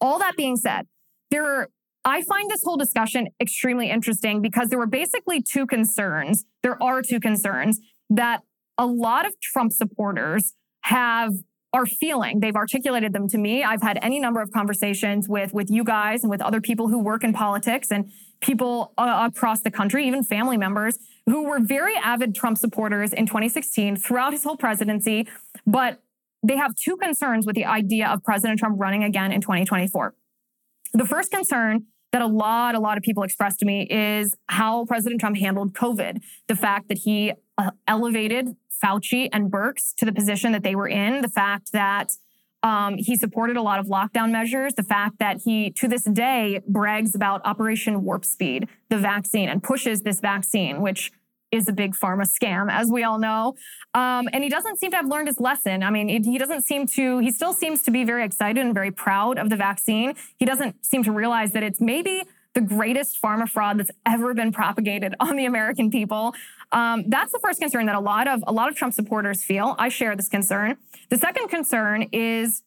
All 0.01 0.19
that 0.19 0.35
being 0.35 0.57
said, 0.57 0.87
there 1.29 1.45
are, 1.45 1.69
I 2.03 2.23
find 2.23 2.49
this 2.49 2.63
whole 2.63 2.77
discussion 2.77 3.29
extremely 3.39 3.89
interesting 3.89 4.41
because 4.41 4.69
there 4.69 4.79
were 4.79 4.87
basically 4.87 5.41
two 5.41 5.65
concerns. 5.65 6.43
There 6.63 6.81
are 6.81 7.01
two 7.01 7.19
concerns 7.19 7.79
that 8.09 8.41
a 8.77 8.85
lot 8.85 9.25
of 9.25 9.39
Trump 9.39 9.71
supporters 9.71 10.53
have 10.81 11.31
are 11.73 11.85
feeling. 11.85 12.41
They've 12.41 12.55
articulated 12.55 13.13
them 13.13 13.29
to 13.29 13.37
me. 13.37 13.63
I've 13.63 13.81
had 13.81 13.97
any 14.01 14.19
number 14.19 14.41
of 14.41 14.51
conversations 14.51 15.29
with 15.29 15.53
with 15.53 15.69
you 15.69 15.85
guys 15.85 16.21
and 16.21 16.29
with 16.29 16.41
other 16.41 16.59
people 16.59 16.89
who 16.89 16.99
work 16.99 17.23
in 17.23 17.31
politics 17.31 17.91
and 17.91 18.11
people 18.41 18.93
uh, 18.97 19.29
across 19.31 19.61
the 19.61 19.71
country, 19.71 20.05
even 20.05 20.21
family 20.21 20.57
members 20.57 20.97
who 21.27 21.43
were 21.43 21.59
very 21.59 21.95
avid 21.95 22.35
Trump 22.35 22.57
supporters 22.57 23.13
in 23.13 23.25
2016 23.25 23.95
throughout 23.95 24.33
his 24.33 24.43
whole 24.43 24.57
presidency, 24.57 25.27
but 25.65 26.01
they 26.43 26.57
have 26.57 26.75
two 26.75 26.97
concerns 26.97 27.45
with 27.45 27.55
the 27.55 27.65
idea 27.65 28.07
of 28.07 28.23
President 28.23 28.59
Trump 28.59 28.79
running 28.79 29.03
again 29.03 29.31
in 29.31 29.41
2024. 29.41 30.13
The 30.93 31.05
first 31.05 31.31
concern 31.31 31.85
that 32.11 32.21
a 32.21 32.27
lot, 32.27 32.75
a 32.75 32.79
lot 32.79 32.97
of 32.97 33.03
people 33.03 33.23
expressed 33.23 33.59
to 33.59 33.65
me 33.65 33.87
is 33.89 34.35
how 34.47 34.85
President 34.85 35.21
Trump 35.21 35.37
handled 35.37 35.73
COVID. 35.73 36.21
The 36.47 36.55
fact 36.55 36.89
that 36.89 36.99
he 36.99 37.33
uh, 37.57 37.71
elevated 37.87 38.55
Fauci 38.83 39.29
and 39.31 39.51
Birx 39.51 39.95
to 39.95 40.05
the 40.05 40.11
position 40.11 40.51
that 40.51 40.63
they 40.63 40.75
were 40.75 40.87
in, 40.87 41.21
the 41.21 41.29
fact 41.29 41.71
that 41.71 42.13
um, 42.63 42.97
he 42.97 43.15
supported 43.15 43.57
a 43.57 43.61
lot 43.61 43.79
of 43.79 43.87
lockdown 43.87 44.31
measures. 44.31 44.73
The 44.75 44.83
fact 44.83 45.19
that 45.19 45.41
he, 45.43 45.71
to 45.71 45.87
this 45.87 46.03
day, 46.03 46.61
brags 46.67 47.15
about 47.15 47.41
Operation 47.43 48.03
Warp 48.03 48.25
Speed, 48.25 48.67
the 48.89 48.97
vaccine, 48.97 49.49
and 49.49 49.63
pushes 49.63 50.01
this 50.01 50.19
vaccine, 50.19 50.81
which 50.81 51.11
is 51.51 51.67
a 51.67 51.73
big 51.73 51.93
pharma 51.95 52.23
scam, 52.23 52.71
as 52.71 52.89
we 52.89 53.03
all 53.03 53.19
know. 53.19 53.55
Um, 53.93 54.29
and 54.33 54.43
he 54.43 54.49
doesn't 54.49 54.79
seem 54.79 54.91
to 54.91 54.97
have 54.97 55.07
learned 55.07 55.27
his 55.27 55.39
lesson. 55.39 55.83
I 55.83 55.89
mean, 55.89 56.23
he 56.23 56.37
doesn't 56.37 56.61
seem 56.61 56.87
to, 56.87 57.19
he 57.19 57.31
still 57.31 57.53
seems 57.53 57.81
to 57.83 57.91
be 57.91 58.03
very 58.03 58.23
excited 58.23 58.65
and 58.65 58.73
very 58.73 58.91
proud 58.91 59.37
of 59.37 59.49
the 59.49 59.55
vaccine. 59.55 60.15
He 60.37 60.45
doesn't 60.45 60.85
seem 60.85 61.03
to 61.03 61.11
realize 61.11 61.51
that 61.51 61.63
it's 61.63 61.81
maybe 61.81 62.23
the 62.53 62.61
greatest 62.61 63.21
pharma 63.21 63.49
fraud 63.49 63.79
that's 63.79 63.91
ever 64.05 64.33
been 64.33 64.51
propagated 64.51 65.15
on 65.19 65.35
the 65.35 65.45
American 65.45 65.89
people. 65.89 66.33
Um, 66.71 67.03
that's 67.07 67.31
the 67.31 67.39
first 67.39 67.59
concern 67.59 67.85
that 67.87 67.95
a 67.95 67.99
lot 67.99 68.27
of 68.27 68.43
a 68.47 68.51
lot 68.51 68.69
of 68.69 68.75
Trump 68.75 68.93
supporters 68.93 69.43
feel. 69.43 69.75
I 69.77 69.89
share 69.89 70.15
this 70.15 70.29
concern. 70.29 70.77
The 71.09 71.17
second 71.17 71.49
concern 71.49 72.03
is 72.11 72.63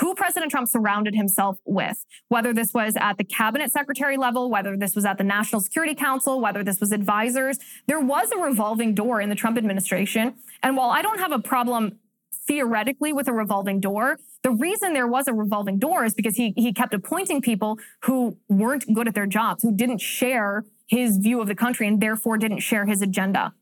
who 0.00 0.14
President 0.14 0.50
Trump 0.50 0.68
surrounded 0.68 1.14
himself 1.14 1.58
with, 1.64 2.04
whether 2.28 2.52
this 2.52 2.72
was 2.72 2.94
at 2.96 3.18
the 3.18 3.24
cabinet 3.24 3.72
secretary 3.72 4.16
level, 4.16 4.50
whether 4.50 4.76
this 4.76 4.94
was 4.94 5.04
at 5.04 5.18
the 5.18 5.24
National 5.24 5.60
Security 5.60 5.94
Council, 5.94 6.40
whether 6.40 6.62
this 6.62 6.80
was 6.80 6.92
advisors. 6.92 7.58
There 7.86 8.00
was 8.00 8.30
a 8.30 8.38
revolving 8.38 8.94
door 8.94 9.20
in 9.20 9.28
the 9.28 9.34
Trump 9.34 9.58
administration. 9.58 10.34
And 10.62 10.76
while 10.76 10.90
I 10.90 11.02
don't 11.02 11.18
have 11.18 11.32
a 11.32 11.38
problem 11.38 11.98
theoretically 12.46 13.12
with 13.12 13.28
a 13.28 13.32
revolving 13.32 13.80
door, 13.80 14.18
the 14.42 14.50
reason 14.50 14.94
there 14.94 15.06
was 15.06 15.28
a 15.28 15.34
revolving 15.34 15.78
door 15.78 16.04
is 16.04 16.14
because 16.14 16.36
he, 16.36 16.54
he 16.56 16.72
kept 16.72 16.94
appointing 16.94 17.42
people 17.42 17.78
who 18.04 18.38
weren't 18.48 18.92
good 18.94 19.08
at 19.08 19.14
their 19.14 19.26
jobs, 19.26 19.62
who 19.62 19.76
didn't 19.76 20.00
share 20.00 20.64
his 20.86 21.18
view 21.18 21.40
of 21.40 21.48
the 21.48 21.54
country 21.54 21.86
and 21.86 22.00
therefore 22.00 22.38
didn't 22.38 22.60
share 22.60 22.86
his 22.86 23.02
agenda. 23.02 23.52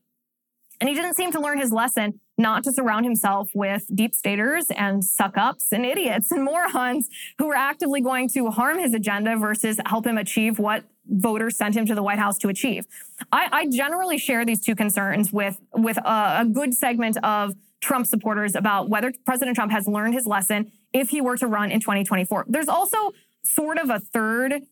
And 0.79 0.87
he 0.87 0.95
didn't 0.95 1.15
seem 1.15 1.31
to 1.31 1.39
learn 1.39 1.59
his 1.59 1.71
lesson 1.71 2.19
not 2.37 2.63
to 2.63 2.71
surround 2.71 3.05
himself 3.05 3.49
with 3.53 3.85
deep 3.93 4.13
staters 4.13 4.67
and 4.69 5.03
suck 5.03 5.37
ups 5.37 5.71
and 5.71 5.85
idiots 5.85 6.31
and 6.31 6.43
morons 6.45 7.09
who 7.39 7.47
were 7.47 7.55
actively 7.55 8.01
going 8.01 8.29
to 8.29 8.51
harm 8.51 8.77
his 8.77 8.93
agenda 8.93 9.35
versus 9.37 9.79
help 9.85 10.05
him 10.05 10.17
achieve 10.17 10.59
what 10.59 10.83
voters 11.09 11.57
sent 11.57 11.75
him 11.75 11.85
to 11.85 11.95
the 11.95 12.03
White 12.03 12.19
House 12.19 12.37
to 12.39 12.49
achieve. 12.49 12.85
I, 13.31 13.49
I 13.51 13.67
generally 13.67 14.17
share 14.17 14.45
these 14.45 14.61
two 14.61 14.75
concerns 14.75 15.31
with, 15.31 15.59
with 15.73 15.97
a, 15.97 16.41
a 16.41 16.45
good 16.45 16.73
segment 16.73 17.17
of 17.23 17.55
Trump 17.79 18.05
supporters 18.07 18.55
about 18.55 18.89
whether 18.89 19.13
President 19.25 19.55
Trump 19.55 19.71
has 19.71 19.87
learned 19.87 20.13
his 20.13 20.25
lesson 20.25 20.71
if 20.93 21.09
he 21.09 21.21
were 21.21 21.37
to 21.37 21.47
run 21.47 21.71
in 21.71 21.79
2024. 21.79 22.45
There's 22.47 22.67
also 22.67 23.13
sort 23.43 23.77
of 23.77 23.89
a 23.89 23.99
third 23.99 24.63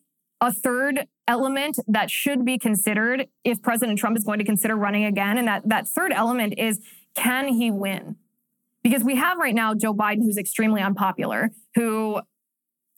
a 0.42 0.52
third 0.52 1.08
element 1.28 1.80
that 1.88 2.12
should 2.12 2.46
be 2.46 2.58
considered 2.58 3.28
if 3.44 3.62
President 3.62 3.98
Trump 3.98 4.18
is 4.18 4.24
going 4.24 4.40
to 4.40 4.46
consider 4.46 4.76
running 4.76 5.06
again 5.06 5.38
and 5.38 5.48
that 5.48 5.68
that 5.68 5.88
third 5.88 6.12
element 6.12 6.56
is 6.58 6.80
can 7.16 7.48
he 7.48 7.72
win? 7.72 8.18
Because 8.84 9.04
we 9.04 9.16
have 9.16 9.38
right 9.38 9.56
now 9.56 9.74
Joe 9.74 9.94
Biden 9.94 10.24
who's 10.24 10.38
extremely 10.38 10.82
unpopular 10.82 11.52
who 11.76 12.22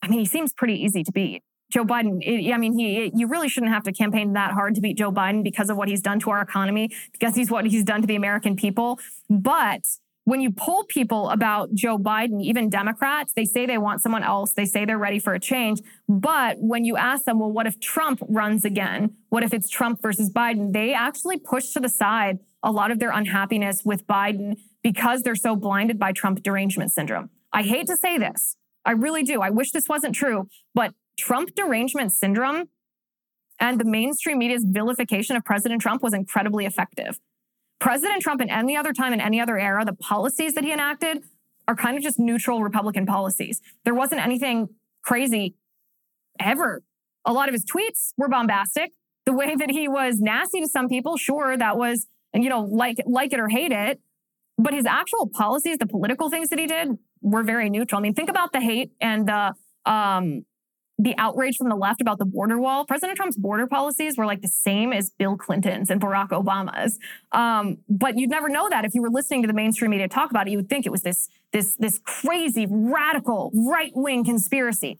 I 0.02 0.08
mean 0.08 0.18
he 0.18 0.26
seems 0.26 0.52
pretty 0.52 0.74
easy 0.74 1.02
to 1.04 1.12
beat. 1.12 1.42
Joe 1.70 1.84
Biden, 1.84 2.52
I 2.52 2.56
mean, 2.56 2.78
he, 2.78 3.12
you 3.14 3.26
really 3.26 3.48
shouldn't 3.48 3.72
have 3.72 3.82
to 3.82 3.92
campaign 3.92 4.32
that 4.32 4.52
hard 4.52 4.74
to 4.76 4.80
beat 4.80 4.96
Joe 4.96 5.12
Biden 5.12 5.44
because 5.44 5.68
of 5.68 5.76
what 5.76 5.88
he's 5.88 6.00
done 6.00 6.18
to 6.20 6.30
our 6.30 6.40
economy, 6.40 6.90
because 7.12 7.34
he's 7.34 7.50
what 7.50 7.66
he's 7.66 7.84
done 7.84 8.00
to 8.00 8.06
the 8.06 8.16
American 8.16 8.56
people. 8.56 8.98
But 9.28 9.82
when 10.28 10.42
you 10.42 10.50
poll 10.50 10.84
people 10.84 11.30
about 11.30 11.72
Joe 11.72 11.96
Biden, 11.96 12.42
even 12.42 12.68
Democrats, 12.68 13.32
they 13.34 13.46
say 13.46 13.64
they 13.64 13.78
want 13.78 14.02
someone 14.02 14.22
else. 14.22 14.52
They 14.52 14.66
say 14.66 14.84
they're 14.84 14.98
ready 14.98 15.18
for 15.18 15.32
a 15.32 15.40
change. 15.40 15.80
But 16.06 16.58
when 16.58 16.84
you 16.84 16.98
ask 16.98 17.24
them, 17.24 17.38
well, 17.38 17.50
what 17.50 17.66
if 17.66 17.80
Trump 17.80 18.20
runs 18.28 18.66
again? 18.66 19.16
What 19.30 19.42
if 19.42 19.54
it's 19.54 19.70
Trump 19.70 20.02
versus 20.02 20.30
Biden? 20.30 20.74
They 20.74 20.92
actually 20.92 21.38
push 21.38 21.70
to 21.70 21.80
the 21.80 21.88
side 21.88 22.40
a 22.62 22.70
lot 22.70 22.90
of 22.90 22.98
their 22.98 23.10
unhappiness 23.10 23.86
with 23.86 24.06
Biden 24.06 24.58
because 24.82 25.22
they're 25.22 25.34
so 25.34 25.56
blinded 25.56 25.98
by 25.98 26.12
Trump 26.12 26.42
derangement 26.42 26.92
syndrome. 26.92 27.30
I 27.50 27.62
hate 27.62 27.86
to 27.86 27.96
say 27.96 28.18
this. 28.18 28.54
I 28.84 28.90
really 28.90 29.22
do. 29.22 29.40
I 29.40 29.48
wish 29.48 29.70
this 29.70 29.88
wasn't 29.88 30.14
true, 30.14 30.46
but 30.74 30.92
Trump 31.16 31.54
derangement 31.54 32.12
syndrome 32.12 32.68
and 33.58 33.80
the 33.80 33.86
mainstream 33.86 34.36
media's 34.36 34.66
vilification 34.68 35.36
of 35.36 35.44
President 35.46 35.80
Trump 35.80 36.02
was 36.02 36.12
incredibly 36.12 36.66
effective. 36.66 37.18
President 37.78 38.22
Trump, 38.22 38.40
in 38.40 38.50
any 38.50 38.76
other 38.76 38.92
time, 38.92 39.12
in 39.12 39.20
any 39.20 39.40
other 39.40 39.58
era, 39.58 39.84
the 39.84 39.92
policies 39.92 40.54
that 40.54 40.64
he 40.64 40.72
enacted 40.72 41.22
are 41.68 41.76
kind 41.76 41.96
of 41.96 42.02
just 42.02 42.18
neutral 42.18 42.62
Republican 42.62 43.06
policies. 43.06 43.60
There 43.84 43.94
wasn't 43.94 44.24
anything 44.24 44.68
crazy 45.02 45.54
ever. 46.40 46.82
A 47.24 47.32
lot 47.32 47.48
of 47.48 47.52
his 47.52 47.64
tweets 47.64 48.12
were 48.16 48.28
bombastic. 48.28 48.92
The 49.26 49.32
way 49.32 49.54
that 49.54 49.70
he 49.70 49.86
was 49.86 50.20
nasty 50.20 50.60
to 50.60 50.68
some 50.68 50.88
people, 50.88 51.16
sure, 51.16 51.56
that 51.56 51.76
was, 51.76 52.06
and 52.32 52.42
you 52.42 52.50
know, 52.50 52.62
like, 52.62 52.98
like 53.06 53.32
it 53.32 53.38
or 53.38 53.48
hate 53.48 53.72
it. 53.72 54.00
But 54.56 54.74
his 54.74 54.86
actual 54.86 55.28
policies, 55.28 55.78
the 55.78 55.86
political 55.86 56.30
things 56.30 56.48
that 56.48 56.58
he 56.58 56.66
did, 56.66 56.98
were 57.20 57.42
very 57.42 57.70
neutral. 57.70 58.00
I 58.00 58.02
mean, 58.02 58.14
think 58.14 58.30
about 58.30 58.52
the 58.52 58.60
hate 58.60 58.90
and 59.00 59.28
the 59.28 59.54
um, 59.84 60.44
the 60.98 61.14
outrage 61.16 61.56
from 61.56 61.68
the 61.68 61.76
left 61.76 62.00
about 62.00 62.18
the 62.18 62.24
border 62.24 62.58
wall. 62.58 62.84
President 62.84 63.16
Trump's 63.16 63.36
border 63.36 63.66
policies 63.66 64.16
were 64.16 64.26
like 64.26 64.42
the 64.42 64.48
same 64.48 64.92
as 64.92 65.10
Bill 65.10 65.36
Clinton's 65.36 65.90
and 65.90 66.00
Barack 66.00 66.30
Obama's. 66.30 66.98
Um, 67.30 67.78
but 67.88 68.18
you'd 68.18 68.30
never 68.30 68.48
know 68.48 68.68
that 68.68 68.84
if 68.84 68.94
you 68.94 69.02
were 69.02 69.10
listening 69.10 69.42
to 69.42 69.46
the 69.46 69.54
mainstream 69.54 69.92
media 69.92 70.08
talk 70.08 70.30
about 70.30 70.48
it. 70.48 70.50
You 70.50 70.58
would 70.58 70.68
think 70.68 70.86
it 70.86 70.92
was 70.92 71.02
this 71.02 71.28
this 71.52 71.76
this 71.76 72.00
crazy 72.04 72.66
radical 72.68 73.52
right 73.54 73.92
wing 73.94 74.24
conspiracy. 74.24 74.98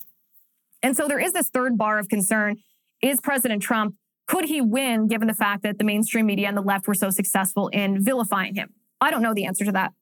And 0.82 0.96
so 0.96 1.08
there 1.08 1.18
is 1.18 1.32
this 1.32 1.48
third 1.48 1.76
bar 1.76 1.98
of 1.98 2.08
concern: 2.08 2.58
Is 3.02 3.20
President 3.20 3.62
Trump 3.62 3.96
could 4.28 4.44
he 4.44 4.60
win 4.60 5.08
given 5.08 5.26
the 5.26 5.34
fact 5.34 5.62
that 5.62 5.78
the 5.78 5.84
mainstream 5.84 6.26
media 6.26 6.48
and 6.48 6.56
the 6.56 6.62
left 6.62 6.86
were 6.86 6.94
so 6.94 7.10
successful 7.10 7.68
in 7.68 8.04
vilifying 8.04 8.54
him? 8.54 8.74
I 9.00 9.10
don't 9.10 9.22
know 9.22 9.32
the 9.34 9.46
answer 9.46 9.64
to 9.64 9.72
that. 9.72 9.92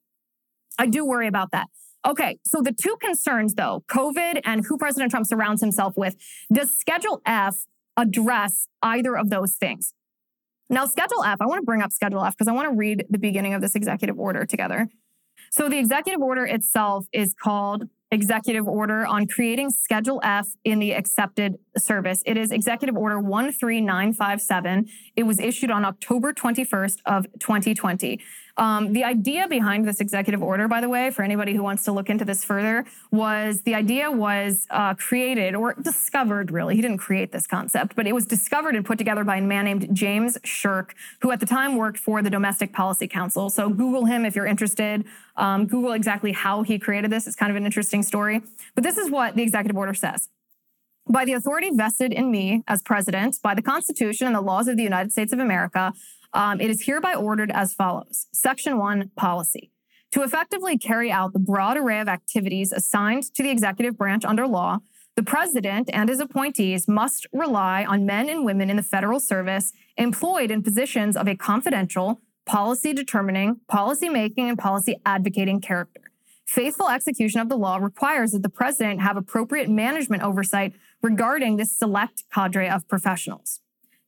I 0.77 0.85
do 0.85 1.05
worry 1.05 1.27
about 1.27 1.51
that. 1.51 1.67
Okay, 2.05 2.39
so 2.45 2.61
the 2.61 2.71
two 2.71 2.95
concerns 3.01 3.55
though, 3.55 3.83
COVID 3.89 4.41
and 4.45 4.65
who 4.65 4.77
President 4.77 5.11
Trump 5.11 5.25
surrounds 5.25 5.61
himself 5.61 5.97
with, 5.97 6.15
does 6.51 6.71
Schedule 6.71 7.21
F 7.25 7.65
address 7.97 8.67
either 8.81 9.17
of 9.17 9.29
those 9.29 9.55
things? 9.55 9.93
Now, 10.69 10.85
Schedule 10.85 11.23
F, 11.23 11.37
I 11.41 11.45
want 11.45 11.59
to 11.59 11.65
bring 11.65 11.81
up 11.81 11.91
Schedule 11.91 12.23
F 12.23 12.33
because 12.33 12.47
I 12.47 12.51
want 12.51 12.69
to 12.69 12.75
read 12.75 13.05
the 13.09 13.17
beginning 13.17 13.53
of 13.53 13.61
this 13.61 13.75
executive 13.75 14.19
order 14.19 14.45
together. 14.45 14.89
So 15.49 15.69
the 15.69 15.77
executive 15.77 16.21
order 16.21 16.45
itself 16.45 17.07
is 17.13 17.33
called 17.33 17.85
executive 18.11 18.67
order 18.67 19.05
on 19.05 19.27
creating 19.27 19.69
Schedule 19.69 20.21
F 20.23 20.47
in 20.63 20.79
the 20.79 20.91
excepted 20.91 21.57
service. 21.77 22.21
It 22.25 22.37
is 22.37 22.51
Executive 22.51 22.95
Order 22.95 23.21
13957. 23.21 24.87
It 25.15 25.23
was 25.23 25.39
issued 25.39 25.71
on 25.71 25.85
October 25.85 26.33
21st 26.33 26.99
of 27.05 27.27
2020. 27.39 28.19
Um, 28.57 28.93
the 28.93 29.03
idea 29.03 29.47
behind 29.47 29.87
this 29.87 29.99
executive 29.99 30.41
order, 30.41 30.67
by 30.67 30.81
the 30.81 30.89
way, 30.89 31.11
for 31.11 31.21
anybody 31.21 31.53
who 31.53 31.61
wants 31.61 31.83
to 31.83 31.91
look 31.91 32.09
into 32.09 32.25
this 32.25 32.43
further, 32.43 32.85
was 33.11 33.61
the 33.61 33.75
idea 33.75 34.09
was 34.09 34.65
uh, 34.71 34.95
created 34.95 35.53
or 35.53 35.75
discovered, 35.75 36.49
really. 36.49 36.75
He 36.75 36.81
didn't 36.81 36.97
create 36.97 37.31
this 37.31 37.45
concept, 37.45 37.95
but 37.95 38.07
it 38.07 38.13
was 38.13 38.25
discovered 38.25 38.75
and 38.75 38.83
put 38.83 38.97
together 38.97 39.23
by 39.23 39.37
a 39.37 39.41
man 39.41 39.65
named 39.65 39.95
James 39.95 40.37
Sherk, 40.39 40.91
who 41.21 41.31
at 41.31 41.39
the 41.39 41.45
time 41.45 41.75
worked 41.75 41.99
for 41.99 42.23
the 42.23 42.31
Domestic 42.31 42.73
Policy 42.73 43.07
Council. 43.07 43.51
So 43.51 43.69
Google 43.69 44.05
him 44.05 44.25
if 44.25 44.35
you're 44.35 44.47
interested. 44.47 45.05
Um, 45.35 45.67
Google 45.67 45.91
exactly 45.91 46.31
how 46.31 46.63
he 46.63 46.79
created 46.79 47.11
this. 47.11 47.27
It's 47.27 47.35
kind 47.35 47.51
of 47.51 47.55
an 47.55 47.65
interesting 47.65 48.01
story. 48.01 48.41
But 48.73 48.83
this 48.83 48.97
is 48.97 49.11
what 49.11 49.35
the 49.35 49.43
executive 49.43 49.77
order 49.77 49.93
says. 49.93 50.29
By 51.09 51.23
the 51.23 51.33
authority 51.33 51.69
vested 51.73 52.11
in 52.11 52.31
me 52.31 52.63
as 52.67 52.81
president, 52.81 53.37
by 53.41 53.53
the 53.55 53.61
Constitution 53.61 54.27
and 54.27 54.35
the 54.35 54.41
laws 54.41 54.67
of 54.67 54.75
the 54.75 54.83
United 54.83 55.13
States 55.13 55.31
of 55.31 55.39
America, 55.39 55.93
um, 56.33 56.61
it 56.61 56.69
is 56.69 56.83
hereby 56.83 57.13
ordered 57.13 57.51
as 57.51 57.73
follows 57.73 58.27
Section 58.33 58.77
1 58.77 59.11
Policy. 59.15 59.71
To 60.11 60.23
effectively 60.23 60.77
carry 60.77 61.11
out 61.11 61.33
the 61.33 61.39
broad 61.39 61.77
array 61.77 61.99
of 61.99 62.07
activities 62.07 62.71
assigned 62.71 63.23
to 63.33 63.43
the 63.43 63.49
executive 63.49 63.97
branch 63.97 64.23
under 64.23 64.47
law, 64.47 64.79
the 65.15 65.23
president 65.23 65.89
and 65.91 66.09
his 66.09 66.19
appointees 66.19 66.87
must 66.87 67.25
rely 67.33 67.83
on 67.83 68.05
men 68.05 68.29
and 68.29 68.45
women 68.45 68.69
in 68.69 68.77
the 68.77 68.83
federal 68.83 69.19
service 69.19 69.73
employed 69.97 70.51
in 70.51 70.61
positions 70.61 71.17
of 71.17 71.27
a 71.27 71.35
confidential, 71.35 72.21
policy 72.45 72.93
determining, 72.93 73.59
policy 73.67 74.09
making, 74.09 74.47
and 74.47 74.57
policy 74.57 74.95
advocating 75.05 75.59
character. 75.59 76.01
Faithful 76.45 76.87
execution 76.87 77.41
of 77.41 77.49
the 77.49 77.57
law 77.57 77.77
requires 77.77 78.31
that 78.31 78.43
the 78.43 78.49
president 78.49 79.01
have 79.01 79.17
appropriate 79.17 79.69
management 79.69 80.23
oversight 80.23 80.73
regarding 81.01 81.57
this 81.57 81.77
select 81.77 82.23
cadre 82.33 82.69
of 82.69 82.87
professionals. 82.87 83.59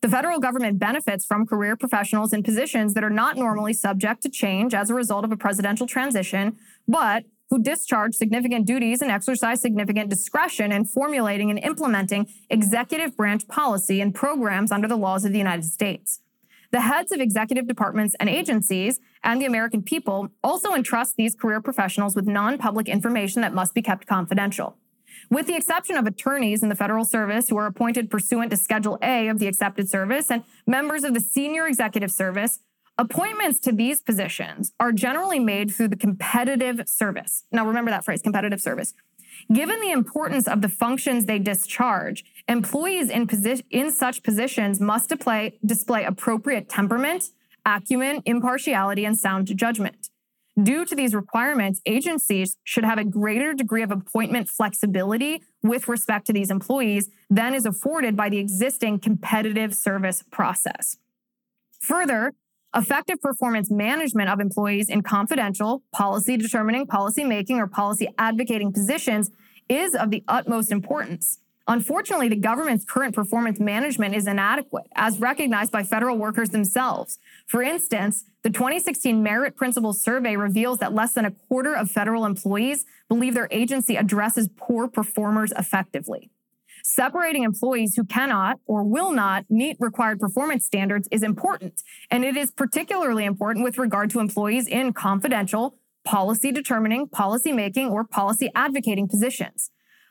The 0.02 0.08
federal 0.08 0.40
government 0.40 0.80
benefits 0.80 1.26
from 1.26 1.46
career 1.46 1.76
professionals 1.76 2.32
in 2.32 2.42
positions 2.42 2.94
that 2.94 3.04
are 3.04 3.10
not 3.10 3.36
normally 3.36 3.74
subject 3.74 4.22
to 4.24 4.30
change 4.30 4.74
as 4.74 4.90
a 4.90 4.94
result 4.94 5.26
of 5.26 5.32
a 5.34 5.38
presidential 5.38 5.88
transition, 5.88 6.58
but 6.88 7.26
who 7.50 7.62
discharge 7.62 8.16
significant 8.16 8.66
duties 8.66 9.02
and 9.02 9.12
exercise 9.12 9.60
significant 9.60 10.10
discretion 10.10 10.72
in 10.72 10.86
formulating 10.86 11.50
and 11.50 11.60
implementing 11.60 12.28
executive 12.50 13.18
branch 13.18 13.46
policy 13.50 14.00
and 14.00 14.16
programs 14.16 14.72
under 14.72 14.88
the 14.88 14.96
laws 14.96 15.26
of 15.26 15.34
the 15.34 15.38
United 15.38 15.66
States. 15.66 16.22
The 16.72 16.82
heads 16.82 17.12
of 17.12 17.20
executive 17.20 17.68
departments 17.68 18.16
and 18.22 18.30
agencies 18.30 19.02
and 19.22 19.42
the 19.42 19.48
American 19.48 19.82
people 19.82 20.30
also 20.44 20.74
entrust 20.74 21.18
these 21.18 21.36
career 21.36 21.60
professionals 21.60 22.16
with 22.16 22.26
non 22.26 22.58
public 22.58 22.88
information 22.88 23.42
that 23.42 23.54
must 23.54 23.74
be 23.74 23.82
kept 23.82 24.08
confidential. 24.08 24.78
With 25.30 25.48
the 25.48 25.56
exception 25.56 25.96
of 25.96 26.06
attorneys 26.06 26.64
in 26.64 26.70
the 26.70 26.76
federal 26.76 27.06
service 27.06 27.50
who 27.50 27.58
are 27.58 27.66
appointed 27.66 28.10
pursuant 28.10 28.52
to 28.52 28.58
Schedule 28.58 28.98
A 29.02 29.28
of 29.28 29.40
the 29.40 29.48
excepted 29.48 29.90
service 29.90 30.32
and 30.32 30.44
members 30.66 31.04
of 31.04 31.14
the 31.14 31.20
senior 31.20 31.68
executive 31.68 32.12
service, 32.12 32.60
appointments 32.98 33.60
to 33.62 33.72
these 33.72 34.02
positions 34.02 34.74
are 34.80 34.92
generally 34.92 35.40
made 35.40 35.72
through 35.72 35.88
the 35.88 35.96
competitive 35.96 36.88
service. 36.88 37.46
Now, 37.52 37.66
remember 37.66 37.92
that 37.92 38.04
phrase, 38.04 38.22
competitive 38.22 38.62
service. 38.62 38.94
Given 39.54 39.80
the 39.80 39.92
importance 39.92 40.48
of 40.48 40.62
the 40.62 40.70
functions 40.70 41.26
they 41.26 41.40
discharge, 41.40 42.26
employees 42.48 43.10
in, 43.10 43.26
posi- 43.26 43.64
in 43.70 43.92
such 43.92 44.22
positions 44.22 44.82
must 44.82 45.10
display, 45.10 45.58
display 45.66 46.04
appropriate 46.04 46.68
temperament, 46.68 47.30
acumen, 47.66 48.22
impartiality, 48.26 49.06
and 49.06 49.18
sound 49.18 49.48
judgment. 49.56 50.10
Due 50.64 50.84
to 50.84 50.96
these 50.96 51.14
requirements, 51.14 51.80
agencies 51.86 52.58
should 52.64 52.84
have 52.84 52.98
a 52.98 53.04
greater 53.04 53.54
degree 53.54 53.84
of 53.84 53.92
appointment 53.92 54.50
flexibility 54.50 55.44
with 55.62 55.88
respect 55.88 56.26
to 56.26 56.34
these 56.34 56.50
employees 56.50 57.10
than 57.30 57.54
is 57.54 57.66
afforded 57.66 58.16
by 58.16 58.30
the 58.30 58.40
existing 58.40 59.00
competitive 59.00 59.76
service 59.76 60.24
process. 60.32 60.98
Further, 61.82 62.34
effective 62.76 63.22
performance 63.22 63.72
management 63.72 64.30
of 64.30 64.40
employees 64.40 64.90
in 64.90 65.02
confidential, 65.02 65.84
policy 65.94 66.36
determining, 66.36 66.88
policy 66.88 67.24
making, 67.24 67.60
or 67.60 67.68
policy 67.68 68.08
advocating 68.18 68.74
positions 68.74 69.30
is 69.70 69.94
of 69.96 70.10
the 70.10 70.24
utmost 70.28 70.72
importance. 70.72 71.40
Unfortunately, 71.70 72.28
the 72.28 72.36
government's 72.36 72.84
current 72.84 73.14
performance 73.14 73.60
management 73.60 74.16
is 74.16 74.26
inadequate, 74.26 74.88
as 74.96 75.20
recognized 75.20 75.72
by 75.72 75.84
federal 75.84 76.18
workers 76.18 76.50
themselves. 76.50 77.20
For 77.46 77.62
instance, 77.62 78.26
the 78.42 78.50
2016 78.50 79.22
Merit 79.22 79.56
Principles 79.56 80.02
Survey 80.02 80.36
reveals 80.36 80.80
that 80.80 80.96
less 80.96 81.14
than 81.14 81.26
a 81.26 81.32
quarter 81.32 81.76
of 81.76 81.92
federal 81.92 82.26
employees 82.26 82.86
believe 83.08 83.36
their 83.36 83.48
agency 83.52 83.98
addresses 83.98 84.50
poor 84.58 84.88
performers 84.88 85.54
effectively. 85.60 86.32
Separating 86.84 87.44
employees 87.44 87.96
who 87.96 88.04
cannot 88.04 88.60
or 88.66 88.84
will 88.84 89.12
not 89.12 89.46
meet 89.48 89.78
required 89.80 90.20
performance 90.20 90.66
standards 90.66 91.08
is 91.12 91.22
important, 91.22 91.84
and 92.10 92.26
it 92.26 92.36
is 92.36 92.50
particularly 92.50 93.26
important 93.26 93.64
with 93.64 93.78
regard 93.78 94.10
to 94.10 94.20
employees 94.20 94.66
in 94.66 94.92
confidential, 94.92 95.76
policy 96.04 96.52
determining, 96.52 97.08
policy 97.08 97.52
making, 97.52 97.90
or 97.90 98.04
policy 98.04 98.50
advocating 98.56 99.08
positions. 99.08 99.70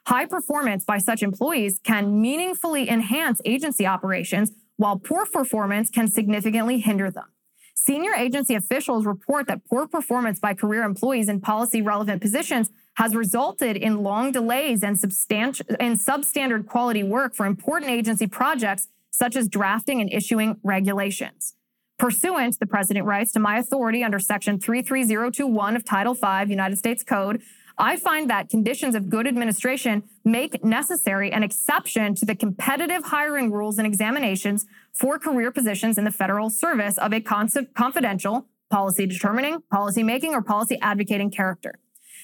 High 0.08 0.24
performance 0.24 0.86
by 0.86 0.96
such 0.96 1.22
employees 1.22 1.80
can 1.84 2.18
meaningfully 2.18 2.88
enhance 2.88 3.42
agency 3.44 3.86
operations, 3.86 4.52
while 4.78 4.98
poor 4.98 5.26
performance 5.26 5.90
can 5.90 6.08
significantly 6.08 6.78
hinder 6.78 7.10
them. 7.10 7.26
Senior 7.74 8.14
agency 8.14 8.54
officials 8.54 9.04
report 9.04 9.46
that 9.48 9.66
poor 9.68 9.86
performance 9.86 10.40
by 10.40 10.54
career 10.54 10.82
employees 10.82 11.28
in 11.28 11.42
policy 11.42 11.82
relevant 11.82 12.22
positions 12.22 12.70
has 12.94 13.14
resulted 13.14 13.76
in 13.76 14.02
long 14.02 14.32
delays 14.32 14.82
and, 14.82 14.98
substantial, 14.98 15.66
and 15.78 15.98
substandard 15.98 16.66
quality 16.66 17.02
work 17.02 17.34
for 17.34 17.44
important 17.44 17.90
agency 17.90 18.26
projects, 18.26 18.88
such 19.10 19.36
as 19.36 19.46
drafting 19.46 20.00
and 20.00 20.10
issuing 20.10 20.56
regulations. 20.62 21.54
Pursuant, 21.98 22.58
the 22.58 22.66
president 22.66 23.04
writes, 23.04 23.32
to 23.32 23.40
my 23.40 23.58
authority 23.58 24.02
under 24.02 24.18
Section 24.18 24.58
33021 24.58 25.76
of 25.76 25.84
Title 25.84 26.14
V 26.14 26.48
United 26.48 26.76
States 26.76 27.02
Code, 27.02 27.42
I 27.80 27.96
find 27.96 28.28
that 28.28 28.48
conditions 28.48 28.96
of 28.96 29.08
good 29.08 29.28
administration 29.28 30.02
make 30.24 30.64
necessary 30.64 31.30
an 31.30 31.44
exception 31.44 32.16
to 32.16 32.26
the 32.26 32.34
competitive 32.34 33.04
hiring 33.04 33.52
rules 33.52 33.78
and 33.78 33.86
examinations 33.86 34.66
for 34.92 35.16
career 35.16 35.52
positions 35.52 35.96
in 35.96 36.02
the 36.02 36.10
federal 36.10 36.50
service 36.50 36.98
of 36.98 37.12
a 37.12 37.20
confidential, 37.20 38.48
policy 38.68 39.06
determining, 39.06 39.62
policy 39.70 40.02
making, 40.02 40.34
or 40.34 40.42
policy 40.42 40.76
advocating 40.82 41.30
character. 41.30 41.78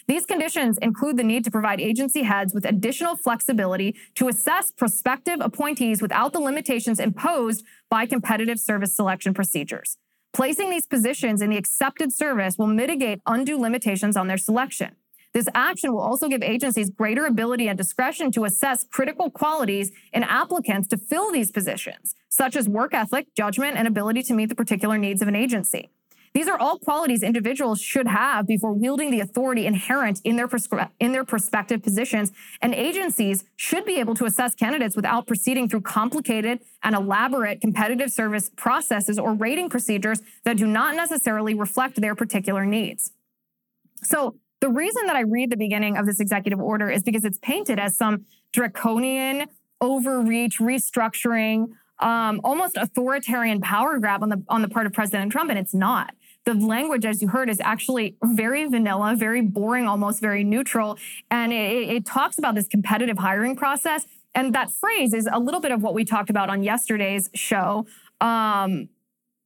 These 0.08 0.26
conditions 0.26 0.76
include 0.78 1.16
the 1.18 1.22
need 1.22 1.44
to 1.44 1.52
provide 1.52 1.80
agency 1.80 2.24
heads 2.24 2.52
with 2.52 2.66
additional 2.66 3.16
flexibility 3.16 3.94
to 4.16 4.26
assess 4.26 4.72
prospective 4.72 5.38
appointees 5.40 6.02
without 6.02 6.32
the 6.32 6.40
limitations 6.40 6.98
imposed 6.98 7.64
by 7.88 8.06
competitive 8.06 8.58
service 8.58 8.94
selection 8.94 9.32
procedures. 9.32 9.98
Placing 10.32 10.68
these 10.68 10.86
positions 10.86 11.40
in 11.40 11.48
the 11.48 11.56
excepted 11.56 12.12
service 12.12 12.58
will 12.58 12.66
mitigate 12.66 13.20
undue 13.24 13.56
limitations 13.56 14.16
on 14.16 14.26
their 14.26 14.36
selection. 14.36 14.96
This 15.34 15.48
action 15.52 15.92
will 15.92 16.00
also 16.00 16.28
give 16.28 16.42
agencies 16.42 16.90
greater 16.90 17.26
ability 17.26 17.66
and 17.66 17.76
discretion 17.76 18.30
to 18.32 18.44
assess 18.44 18.84
critical 18.84 19.30
qualities 19.30 19.90
in 20.12 20.22
applicants 20.22 20.86
to 20.88 20.96
fill 20.96 21.32
these 21.32 21.50
positions, 21.50 22.14
such 22.28 22.54
as 22.54 22.68
work 22.68 22.94
ethic, 22.94 23.26
judgment, 23.36 23.76
and 23.76 23.88
ability 23.88 24.22
to 24.22 24.32
meet 24.32 24.48
the 24.48 24.54
particular 24.54 24.96
needs 24.96 25.20
of 25.20 25.26
an 25.26 25.34
agency. 25.34 25.90
These 26.34 26.48
are 26.48 26.58
all 26.58 26.78
qualities 26.78 27.22
individuals 27.22 27.80
should 27.80 28.08
have 28.08 28.46
before 28.46 28.72
wielding 28.72 29.10
the 29.10 29.20
authority 29.20 29.66
inherent 29.66 30.20
in 30.24 30.36
their, 30.36 30.48
prescri- 30.48 30.90
in 30.98 31.12
their 31.12 31.24
prospective 31.24 31.82
positions, 31.82 32.32
and 32.60 32.74
agencies 32.74 33.44
should 33.56 33.84
be 33.84 34.00
able 34.00 34.14
to 34.16 34.24
assess 34.24 34.54
candidates 34.54 34.96
without 34.96 35.26
proceeding 35.26 35.68
through 35.68 35.82
complicated 35.82 36.60
and 36.82 36.94
elaborate 36.94 37.60
competitive 37.60 38.10
service 38.10 38.50
processes 38.56 39.16
or 39.16 39.32
rating 39.32 39.68
procedures 39.68 40.22
that 40.44 40.56
do 40.56 40.66
not 40.66 40.96
necessarily 40.96 41.54
reflect 41.54 42.00
their 42.00 42.16
particular 42.16 42.64
needs. 42.64 43.12
So, 44.02 44.34
the 44.64 44.70
reason 44.70 45.04
that 45.04 45.14
I 45.14 45.20
read 45.20 45.50
the 45.50 45.58
beginning 45.58 45.98
of 45.98 46.06
this 46.06 46.20
executive 46.20 46.58
order 46.58 46.90
is 46.90 47.02
because 47.02 47.26
it's 47.26 47.36
painted 47.36 47.78
as 47.78 47.98
some 47.98 48.24
draconian 48.50 49.46
overreach, 49.82 50.58
restructuring, 50.58 51.68
um, 51.98 52.40
almost 52.42 52.78
authoritarian 52.78 53.60
power 53.60 53.98
grab 53.98 54.22
on 54.22 54.30
the 54.30 54.42
on 54.48 54.62
the 54.62 54.68
part 54.68 54.86
of 54.86 54.94
President 54.94 55.30
Trump, 55.30 55.50
and 55.50 55.58
it's 55.58 55.74
not. 55.74 56.14
The 56.46 56.54
language, 56.54 57.04
as 57.04 57.20
you 57.20 57.28
heard, 57.28 57.50
is 57.50 57.60
actually 57.60 58.16
very 58.24 58.66
vanilla, 58.66 59.14
very 59.18 59.42
boring, 59.42 59.86
almost 59.86 60.22
very 60.22 60.44
neutral, 60.44 60.96
and 61.30 61.52
it, 61.52 61.90
it 61.96 62.06
talks 62.06 62.38
about 62.38 62.54
this 62.54 62.66
competitive 62.66 63.18
hiring 63.18 63.56
process. 63.56 64.06
And 64.34 64.54
that 64.54 64.70
phrase 64.70 65.12
is 65.12 65.28
a 65.30 65.38
little 65.38 65.60
bit 65.60 65.72
of 65.72 65.82
what 65.82 65.92
we 65.92 66.06
talked 66.06 66.30
about 66.30 66.48
on 66.48 66.62
yesterday's 66.62 67.28
show. 67.34 67.86
Um, 68.22 68.88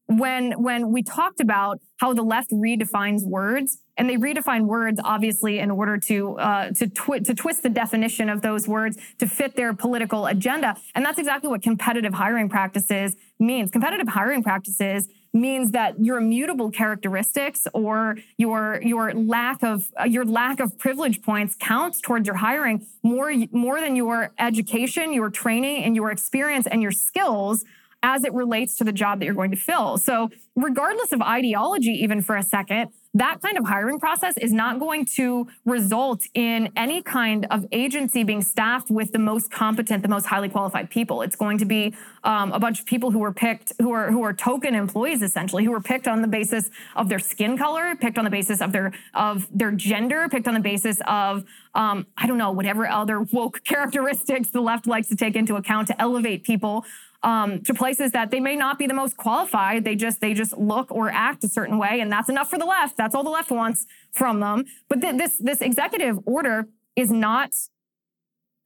when 0.08 0.52
when 0.62 0.90
we 0.90 1.02
talked 1.02 1.38
about 1.38 1.80
how 1.98 2.14
the 2.14 2.22
left 2.22 2.50
redefines 2.50 3.26
words 3.26 3.78
and 3.98 4.08
they 4.08 4.16
redefine 4.16 4.62
words 4.62 4.98
obviously 5.04 5.58
in 5.58 5.70
order 5.70 5.98
to 5.98 6.38
uh, 6.38 6.70
to 6.70 6.88
twi- 6.88 7.18
to 7.18 7.34
twist 7.34 7.62
the 7.62 7.68
definition 7.68 8.30
of 8.30 8.40
those 8.40 8.66
words 8.66 8.96
to 9.18 9.26
fit 9.26 9.54
their 9.54 9.74
political 9.74 10.26
agenda. 10.26 10.76
And 10.94 11.04
that's 11.04 11.18
exactly 11.18 11.50
what 11.50 11.62
competitive 11.62 12.14
hiring 12.14 12.48
practices 12.48 13.16
means. 13.38 13.70
Competitive 13.70 14.08
hiring 14.08 14.42
practices 14.42 15.08
means 15.34 15.72
that 15.72 16.02
your 16.02 16.16
immutable 16.16 16.70
characteristics 16.70 17.66
or 17.74 18.16
your 18.38 18.80
your 18.82 19.12
lack 19.12 19.62
of 19.62 19.90
uh, 20.00 20.04
your 20.04 20.24
lack 20.24 20.58
of 20.58 20.78
privilege 20.78 21.20
points 21.20 21.54
counts 21.60 22.00
towards 22.00 22.26
your 22.26 22.36
hiring 22.36 22.86
more 23.02 23.30
more 23.52 23.78
than 23.78 23.94
your 23.94 24.32
education 24.38 25.12
your 25.12 25.28
training 25.28 25.84
and 25.84 25.94
your 25.94 26.10
experience 26.10 26.66
and 26.66 26.80
your 26.80 26.92
skills 26.92 27.62
as 28.02 28.24
it 28.24 28.32
relates 28.32 28.76
to 28.76 28.84
the 28.84 28.92
job 28.92 29.18
that 29.18 29.26
you're 29.26 29.34
going 29.34 29.50
to 29.50 29.56
fill. 29.56 29.98
So, 29.98 30.30
regardless 30.54 31.12
of 31.12 31.20
ideology, 31.20 31.90
even 31.90 32.22
for 32.22 32.36
a 32.36 32.42
second, 32.42 32.90
that 33.14 33.40
kind 33.40 33.56
of 33.56 33.64
hiring 33.64 33.98
process 33.98 34.36
is 34.36 34.52
not 34.52 34.78
going 34.78 35.06
to 35.16 35.48
result 35.64 36.22
in 36.34 36.70
any 36.76 37.02
kind 37.02 37.46
of 37.50 37.64
agency 37.72 38.22
being 38.22 38.42
staffed 38.42 38.90
with 38.90 39.12
the 39.12 39.18
most 39.18 39.50
competent, 39.50 40.02
the 40.02 40.08
most 40.08 40.26
highly 40.26 40.48
qualified 40.48 40.90
people. 40.90 41.22
It's 41.22 41.34
going 41.34 41.58
to 41.58 41.64
be 41.64 41.94
um, 42.22 42.52
a 42.52 42.60
bunch 42.60 42.80
of 42.80 42.86
people 42.86 43.10
who 43.10 43.22
are 43.24 43.32
picked, 43.32 43.72
who 43.80 43.92
are 43.92 44.12
who 44.12 44.22
are 44.22 44.34
token 44.34 44.74
employees 44.74 45.22
essentially, 45.22 45.64
who 45.64 45.72
are 45.72 45.80
picked 45.80 46.06
on 46.06 46.22
the 46.22 46.28
basis 46.28 46.70
of 46.96 47.08
their 47.08 47.18
skin 47.18 47.56
color, 47.56 47.96
picked 47.96 48.18
on 48.18 48.24
the 48.24 48.30
basis 48.30 48.60
of 48.60 48.72
their 48.72 48.92
of 49.14 49.48
their 49.56 49.72
gender, 49.72 50.28
picked 50.28 50.46
on 50.46 50.54
the 50.54 50.60
basis 50.60 51.00
of 51.06 51.44
um, 51.74 52.06
I 52.16 52.26
don't 52.26 52.38
know 52.38 52.52
whatever 52.52 52.86
other 52.86 53.20
woke 53.20 53.64
characteristics 53.64 54.50
the 54.50 54.60
left 54.60 54.86
likes 54.86 55.08
to 55.08 55.16
take 55.16 55.34
into 55.34 55.56
account 55.56 55.88
to 55.88 56.00
elevate 56.00 56.44
people 56.44 56.84
um, 57.22 57.62
to 57.64 57.74
places 57.74 58.12
that 58.12 58.30
they 58.30 58.40
may 58.40 58.56
not 58.56 58.78
be 58.78 58.86
the 58.86 58.94
most 58.94 59.16
qualified. 59.16 59.84
They 59.84 59.96
just 59.96 60.20
they 60.20 60.34
just 60.34 60.56
look 60.56 60.90
or 60.90 61.10
act 61.10 61.44
a 61.44 61.48
certain 61.48 61.78
way, 61.78 62.00
and 62.00 62.10
that's 62.10 62.28
enough 62.28 62.50
for 62.50 62.58
the 62.58 62.64
left. 62.64 62.96
That's 62.96 63.14
all 63.14 63.24
the 63.24 63.30
left 63.30 63.50
wants 63.50 63.86
from 64.12 64.40
them. 64.40 64.64
But 64.88 65.00
th- 65.00 65.16
this 65.16 65.38
this 65.38 65.60
executive 65.60 66.18
order 66.26 66.68
is 66.96 67.10
not 67.10 67.50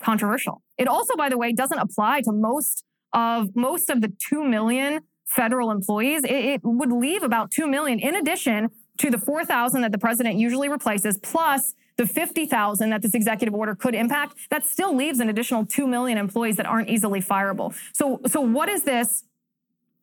controversial. 0.03 0.63
It 0.77 0.89
also, 0.89 1.17
by 1.17 1.29
the 1.29 1.39
way, 1.39 1.53
doesn't 1.53 1.79
apply 1.79 2.23
to 2.23 2.33
most 2.33 2.85
of 3.13 3.55
most 3.57 3.89
of 3.89 4.01
the 4.01 4.13
two 4.29 4.45
million 4.45 5.01
federal 5.27 5.71
employees. 5.71 6.25
It, 6.25 6.31
it 6.31 6.61
would 6.63 6.93
leave 6.93 7.23
about 7.23 7.51
two 7.51 7.67
million 7.67 7.99
in 7.99 8.15
addition 8.15 8.71
to 8.99 9.11
the 9.11 9.19
four 9.19 9.45
thousand 9.45 9.83
that 9.83 9.93
the 9.93 9.99
president 9.99 10.37
usually 10.37 10.69
replaces, 10.69 11.19
plus 11.19 11.75
the 11.97 12.07
50,000 12.07 12.91
that 12.91 13.03
this 13.03 13.15
executive 13.15 13.55
order 13.55 13.75
could 13.75 13.95
impact, 13.95 14.37
that 14.51 14.67
still 14.67 14.95
leaves 14.95 15.21
an 15.21 15.29
additional 15.29 15.67
2 15.67 15.87
million 15.87 16.19
employees 16.19 16.57
that 16.57 16.67
aren't 16.67 16.89
easily 16.89 17.21
fireable. 17.21 17.75
So, 17.93 18.21
so 18.27 18.41
what 18.41 18.69
is 18.69 18.83
this? 18.83 19.25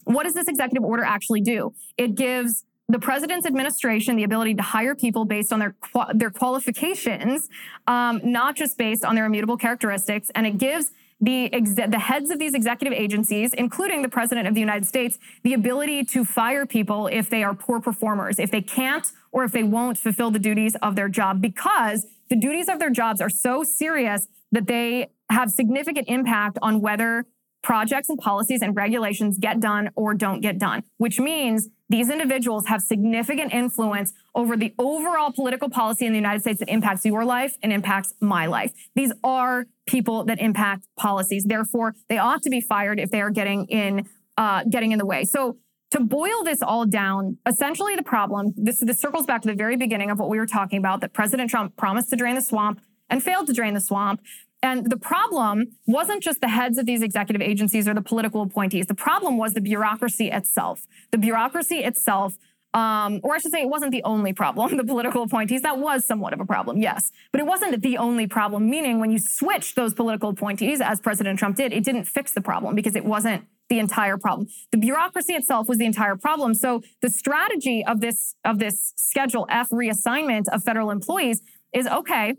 What 0.06 0.24
does 0.24 0.34
this 0.34 0.48
executive 0.48 0.84
order 0.84 1.04
actually 1.04 1.42
do? 1.42 1.74
It 1.98 2.16
gives 2.16 2.66
the 2.88 3.00
president's 3.00 3.46
administration 3.46 4.16
the 4.16 4.24
ability 4.24 4.56
to 4.56 4.64
hire 4.64 4.96
people 4.96 5.24
based 5.24 5.54
on 5.54 5.60
their 5.60 5.76
their 6.16 6.32
qualifications, 6.32 7.48
um, 7.86 8.20
not 8.24 8.56
just 8.56 8.78
based 8.78 9.06
on 9.06 9.16
their 9.16 9.26
immutable 9.26 9.58
characteristics, 9.58 10.32
and 10.34 10.48
it 10.48 10.58
gives 10.58 10.92
the, 11.22 11.50
the 11.88 12.00
heads 12.00 12.30
of 12.30 12.40
these 12.40 12.54
executive 12.54 12.98
agencies, 12.98 13.54
including 13.54 14.02
the 14.02 14.10
president 14.10 14.48
of 14.48 14.54
the 14.54 14.60
United 14.62 14.86
States, 14.86 15.18
the 15.44 15.54
ability 15.54 16.06
to 16.06 16.24
fire 16.24 16.66
people 16.66 17.08
if 17.08 17.30
they 17.30 17.44
are 17.44 17.54
poor 17.54 17.82
performers, 17.82 18.40
if 18.40 18.52
they 18.52 18.62
can't 18.62 19.12
or 19.32 19.44
if 19.44 19.52
they 19.52 19.64
won't 19.64 19.98
fulfill 19.98 20.32
the 20.32 20.40
duties 20.40 20.76
of 20.82 20.96
their 20.96 21.10
job, 21.10 21.42
because 21.42 22.08
the 22.30 22.36
duties 22.36 22.70
of 22.70 22.80
their 22.80 22.90
jobs 22.90 23.20
are 23.22 23.30
so 23.30 23.64
serious 23.64 24.28
that 24.52 24.68
they 24.68 25.10
have 25.30 25.52
significant 25.52 26.08
impact 26.08 26.58
on 26.62 26.82
whether 26.82 27.26
projects 27.62 28.10
and 28.10 28.18
policies 28.18 28.62
and 28.62 28.76
regulations 28.76 29.38
get 29.38 29.60
done 29.60 29.90
or 29.96 30.14
don't 30.14 30.42
get 30.42 30.58
done, 30.58 30.84
which 30.98 31.20
means 31.20 31.68
these 31.90 32.10
individuals 32.10 32.68
have 32.68 32.82
significant 32.82 33.52
influence 33.54 34.14
over 34.34 34.56
the 34.56 34.74
overall 34.80 35.32
political 35.32 35.70
policy 35.70 36.06
in 36.06 36.14
the 36.14 36.18
United 36.18 36.40
States 36.40 36.60
that 36.60 36.70
impacts 36.70 37.04
your 37.04 37.26
life 37.26 37.58
and 37.62 37.74
impacts 37.74 38.14
my 38.22 38.46
life. 38.46 38.72
These 38.96 39.12
are 39.24 39.66
people 39.90 40.24
that 40.26 40.40
impact 40.40 40.86
policies. 40.98 41.44
Therefore, 41.46 41.96
they 42.08 42.18
ought 42.18 42.42
to 42.44 42.50
be 42.50 42.62
fired 42.62 43.00
if 43.00 43.10
they 43.10 43.22
are 43.22 43.32
getting 43.32 43.66
in 43.66 44.08
uh, 44.38 44.64
getting 44.64 44.92
in 44.94 45.00
the 45.00 45.06
way. 45.06 45.26
So 45.26 45.58
to 45.92 46.00
boil 46.00 46.44
this 46.44 46.62
all 46.62 46.86
down, 46.86 47.38
essentially 47.46 47.96
the 47.96 48.04
problem, 48.04 48.54
this, 48.56 48.80
this 48.80 49.00
circles 49.00 49.26
back 49.26 49.42
to 49.42 49.48
the 49.48 49.56
very 49.56 49.76
beginning 49.76 50.12
of 50.12 50.20
what 50.20 50.30
we 50.30 50.38
were 50.38 50.46
talking 50.46 50.78
about, 50.78 51.02
that 51.02 51.14
President 51.14 51.50
Trump 51.50 51.76
promised 51.76 52.10
to 52.12 52.16
drain 52.16 52.36
the 52.36 52.42
swamp 52.42 52.80
and 53.10 53.24
failed 53.24 53.48
to 53.48 53.54
drain 53.54 53.74
the 53.74 53.82
swamp. 53.82 54.22
And 54.62 54.90
the 54.90 54.98
problem 54.98 55.76
wasn't 55.88 56.22
just 56.22 56.42
the 56.42 56.50
heads 56.50 56.78
of 56.78 56.86
these 56.86 57.02
executive 57.02 57.42
agencies 57.42 57.88
or 57.88 57.94
the 57.94 58.02
political 58.02 58.42
appointees. 58.42 58.86
The 58.86 58.94
problem 58.94 59.38
was 59.38 59.54
the 59.54 59.62
bureaucracy 59.62 60.30
itself. 60.30 60.86
The 61.12 61.18
bureaucracy 61.18 61.80
itself, 61.80 62.38
um, 62.74 63.20
or 63.24 63.34
I 63.34 63.40
should 63.40 63.52
say, 63.52 63.62
it 63.62 63.70
wasn't 63.70 63.92
the 63.92 64.04
only 64.04 64.34
problem. 64.34 64.78
The 64.80 64.86
political 64.86 65.24
appointees, 65.24 65.62
that 65.64 65.78
was 65.78 66.06
somewhat 66.06 66.34
of 66.34 66.40
a 66.40 66.46
problem, 66.46 66.78
yes. 66.78 67.12
But 67.32 67.42
it 67.42 67.48
wasn't 67.48 67.82
the 67.82 67.98
only 67.98 68.28
problem, 68.28 68.70
meaning 68.70 69.00
when 69.00 69.12
you 69.12 69.20
switched 69.20 69.76
those 69.76 69.94
political 69.94 70.30
appointees, 70.30 70.80
as 70.80 71.02
President 71.02 71.38
Trump 71.38 71.58
did, 71.58 71.74
it 71.74 71.84
didn't 71.84 72.06
fix 72.06 72.32
the 72.32 72.42
problem 72.42 72.76
because 72.76 72.96
it 72.96 73.04
wasn't 73.04 73.46
the 73.68 73.80
entire 73.80 74.18
problem. 74.18 74.48
The 74.72 74.78
bureaucracy 74.78 75.34
itself 75.34 75.68
was 75.68 75.78
the 75.78 75.86
entire 75.86 76.16
problem. 76.16 76.54
So 76.54 76.82
the 77.02 77.10
strategy 77.10 77.84
of 77.86 78.00
this, 78.00 78.36
of 78.46 78.60
this 78.60 78.94
Schedule 78.96 79.46
F 79.50 79.70
reassignment 79.70 80.48
of 80.52 80.64
federal 80.64 80.92
employees 80.92 81.42
is 81.74 81.88
okay, 81.88 82.36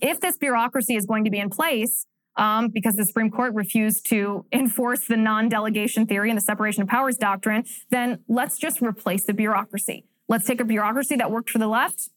if 0.00 0.20
this 0.20 0.36
bureaucracy 0.36 0.94
is 0.94 1.06
going 1.06 1.24
to 1.24 1.30
be 1.30 1.38
in 1.38 1.50
place, 1.50 2.06
um, 2.36 2.68
because 2.68 2.94
the 2.96 3.04
Supreme 3.04 3.30
Court 3.30 3.54
refused 3.54 4.06
to 4.10 4.44
enforce 4.52 5.06
the 5.06 5.16
non 5.16 5.48
delegation 5.48 6.06
theory 6.06 6.30
and 6.30 6.36
the 6.36 6.42
separation 6.42 6.82
of 6.82 6.88
powers 6.88 7.16
doctrine, 7.16 7.64
then 7.90 8.18
let's 8.28 8.58
just 8.58 8.82
replace 8.82 9.24
the 9.24 9.34
bureaucracy. 9.34 10.04
Let's 10.28 10.46
take 10.46 10.60
a 10.60 10.64
bureaucracy 10.64 11.16
that 11.16 11.30
worked 11.30 11.50
for 11.50 11.58
the 11.58 11.68
left 11.68 12.10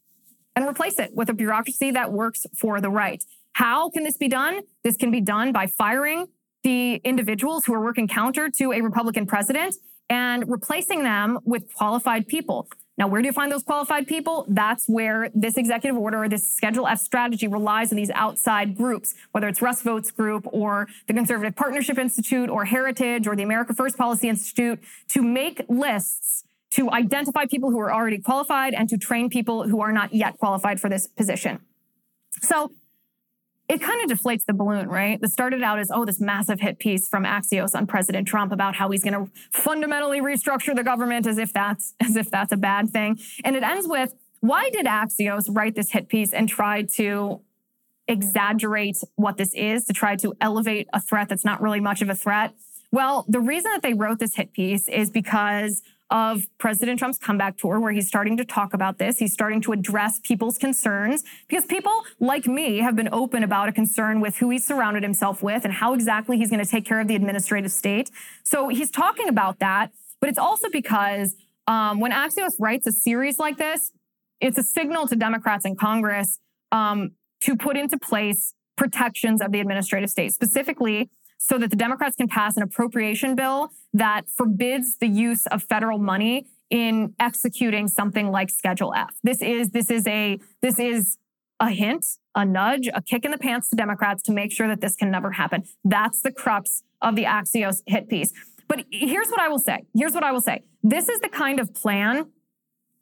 and 0.55 0.67
replace 0.67 0.99
it 0.99 1.11
with 1.13 1.29
a 1.29 1.33
bureaucracy 1.33 1.91
that 1.91 2.11
works 2.11 2.45
for 2.57 2.81
the 2.81 2.89
right. 2.89 3.23
How 3.53 3.89
can 3.89 4.03
this 4.03 4.17
be 4.17 4.27
done? 4.27 4.61
This 4.83 4.97
can 4.97 5.11
be 5.11 5.21
done 5.21 5.51
by 5.51 5.67
firing 5.67 6.27
the 6.63 6.95
individuals 6.95 7.65
who 7.65 7.73
are 7.73 7.81
working 7.81 8.07
counter 8.07 8.49
to 8.49 8.73
a 8.73 8.81
Republican 8.81 9.25
president 9.25 9.75
and 10.09 10.49
replacing 10.49 11.03
them 11.03 11.39
with 11.45 11.73
qualified 11.73 12.27
people. 12.27 12.67
Now, 12.99 13.07
where 13.07 13.21
do 13.21 13.27
you 13.27 13.33
find 13.33 13.49
those 13.49 13.63
qualified 13.63 14.07
people? 14.07 14.45
That's 14.49 14.85
where 14.87 15.29
this 15.33 15.55
executive 15.55 15.97
order 15.97 16.21
or 16.21 16.27
this 16.27 16.45
Schedule 16.45 16.85
F 16.85 16.99
strategy 16.99 17.47
relies 17.47 17.93
on 17.93 17.95
these 17.95 18.09
outside 18.09 18.75
groups, 18.75 19.15
whether 19.31 19.47
it's 19.47 19.61
Russ 19.61 19.81
Vought's 19.81 20.11
Group 20.11 20.45
or 20.51 20.89
the 21.07 21.13
Conservative 21.13 21.55
Partnership 21.55 21.97
Institute 21.97 22.49
or 22.49 22.65
Heritage 22.65 23.25
or 23.25 23.37
the 23.37 23.43
America 23.43 23.73
First 23.73 23.97
Policy 23.97 24.27
Institute 24.27 24.81
to 25.07 25.21
make 25.21 25.61
lists 25.69 26.43
to 26.71 26.91
identify 26.91 27.45
people 27.45 27.71
who 27.71 27.79
are 27.79 27.93
already 27.93 28.17
qualified 28.17 28.73
and 28.73 28.89
to 28.89 28.97
train 28.97 29.29
people 29.29 29.69
who 29.69 29.79
are 29.79 29.93
not 29.93 30.13
yet 30.13 30.37
qualified 30.37 30.81
for 30.81 30.89
this 30.89 31.07
position. 31.07 31.61
So 32.41 32.73
it 33.69 33.81
kind 33.81 34.01
of 34.03 34.17
deflates 34.17 34.45
the 34.45 34.53
balloon, 34.53 34.89
right? 34.89 35.21
That 35.21 35.31
started 35.31 35.61
out 35.61 35.77
as, 35.77 35.91
oh, 35.93 36.03
this 36.03 36.19
massive 36.19 36.59
hit 36.59 36.79
piece 36.79 37.07
from 37.07 37.23
Axios 37.23 37.75
on 37.75 37.85
President 37.85 38.27
Trump 38.27 38.51
about 38.51 38.75
how 38.75 38.89
he's 38.89 39.03
going 39.03 39.13
to 39.13 39.31
fundamentally 39.51 40.21
restructure 40.21 40.75
the 40.75 40.83
government 40.83 41.27
as 41.27 41.37
if 41.37 41.53
that's 41.53 41.93
as 41.99 42.15
if 42.15 42.31
that's 42.31 42.51
a 42.51 42.57
bad 42.57 42.89
thing. 42.89 43.19
And 43.43 43.55
it 43.55 43.61
ends 43.61 43.87
with, 43.87 44.15
why 44.39 44.71
did 44.71 44.87
Axios 44.87 45.45
write 45.55 45.75
this 45.75 45.91
hit 45.91 46.09
piece 46.09 46.33
and 46.33 46.49
try 46.49 46.81
to 46.95 47.41
exaggerate 48.07 48.97
what 49.17 49.37
this 49.37 49.53
is, 49.53 49.85
to 49.85 49.93
try 49.93 50.15
to 50.15 50.33
elevate 50.41 50.87
a 50.91 50.99
threat 50.99 51.29
that's 51.29 51.45
not 51.45 51.61
really 51.61 51.79
much 51.79 52.01
of 52.01 52.09
a 52.09 52.15
threat? 52.15 52.55
Well, 52.91 53.23
the 53.27 53.39
reason 53.39 53.69
that 53.71 53.83
they 53.83 53.93
wrote 53.93 54.17
this 54.17 54.33
hit 54.33 54.51
piece 54.51 54.87
is 54.87 55.11
because 55.11 55.83
of 56.11 56.47
President 56.57 56.99
Trump's 56.99 57.17
comeback 57.17 57.57
tour, 57.57 57.79
where 57.79 57.91
he's 57.91 58.07
starting 58.07 58.37
to 58.37 58.45
talk 58.45 58.73
about 58.73 58.97
this. 58.97 59.19
He's 59.19 59.33
starting 59.33 59.61
to 59.61 59.71
address 59.71 60.19
people's 60.19 60.57
concerns 60.57 61.23
because 61.47 61.65
people 61.65 62.03
like 62.19 62.47
me 62.47 62.79
have 62.79 62.95
been 62.95 63.09
open 63.11 63.43
about 63.43 63.69
a 63.69 63.71
concern 63.71 64.19
with 64.19 64.37
who 64.37 64.49
he's 64.49 64.65
surrounded 64.65 65.03
himself 65.03 65.43
with 65.43 65.65
and 65.65 65.73
how 65.73 65.93
exactly 65.93 66.37
he's 66.37 66.49
going 66.49 66.63
to 66.63 66.69
take 66.69 66.85
care 66.85 66.99
of 66.99 67.07
the 67.07 67.15
administrative 67.15 67.71
state. 67.71 68.09
So 68.43 68.69
he's 68.69 68.89
talking 68.89 69.27
about 69.27 69.59
that. 69.59 69.91
But 70.19 70.29
it's 70.29 70.39
also 70.39 70.69
because 70.69 71.35
um, 71.67 71.99
when 71.99 72.11
Axios 72.11 72.53
writes 72.59 72.87
a 72.87 72.91
series 72.91 73.39
like 73.39 73.57
this, 73.57 73.91
it's 74.41 74.57
a 74.57 74.63
signal 74.63 75.07
to 75.07 75.15
Democrats 75.15 75.65
in 75.65 75.75
Congress 75.75 76.39
um, 76.71 77.11
to 77.41 77.55
put 77.55 77.77
into 77.77 77.97
place 77.97 78.53
protections 78.75 79.41
of 79.41 79.51
the 79.51 79.59
administrative 79.59 80.09
state, 80.09 80.33
specifically 80.33 81.09
so 81.39 81.57
that 81.57 81.71
the 81.71 81.75
Democrats 81.75 82.15
can 82.15 82.27
pass 82.27 82.55
an 82.55 82.63
appropriation 82.63 83.33
bill 83.33 83.71
that 83.93 84.29
forbids 84.29 84.97
the 84.97 85.07
use 85.07 85.47
of 85.47 85.63
federal 85.63 85.97
money 85.97 86.45
in 86.69 87.15
executing 87.19 87.87
something 87.87 88.29
like 88.29 88.51
Schedule 88.51 88.93
F. 88.93 89.15
This 89.23 89.41
is 89.41 89.71
this 89.71 89.89
is 89.89 90.05
a 90.05 90.39
this 90.61 90.77
is 90.77 91.17
a 91.59 91.71
hint 91.71 92.05
a 92.35 92.45
nudge, 92.45 92.87
a 92.93 93.01
kick 93.01 93.25
in 93.25 93.31
the 93.31 93.37
pants 93.37 93.69
to 93.69 93.75
Democrats 93.75 94.23
to 94.23 94.31
make 94.31 94.51
sure 94.51 94.67
that 94.67 94.81
this 94.81 94.95
can 94.95 95.11
never 95.11 95.31
happen. 95.31 95.63
That's 95.83 96.21
the 96.21 96.31
crux 96.31 96.83
of 97.01 97.15
the 97.15 97.23
Axios 97.23 97.81
hit 97.85 98.07
piece. 98.07 98.31
But 98.67 98.85
here's 98.91 99.29
what 99.29 99.41
I 99.41 99.49
will 99.49 99.59
say. 99.59 99.85
Here's 99.95 100.13
what 100.13 100.23
I 100.23 100.31
will 100.31 100.41
say. 100.41 100.63
This 100.83 101.09
is 101.09 101.19
the 101.19 101.29
kind 101.29 101.59
of 101.59 101.73
plan 101.73 102.27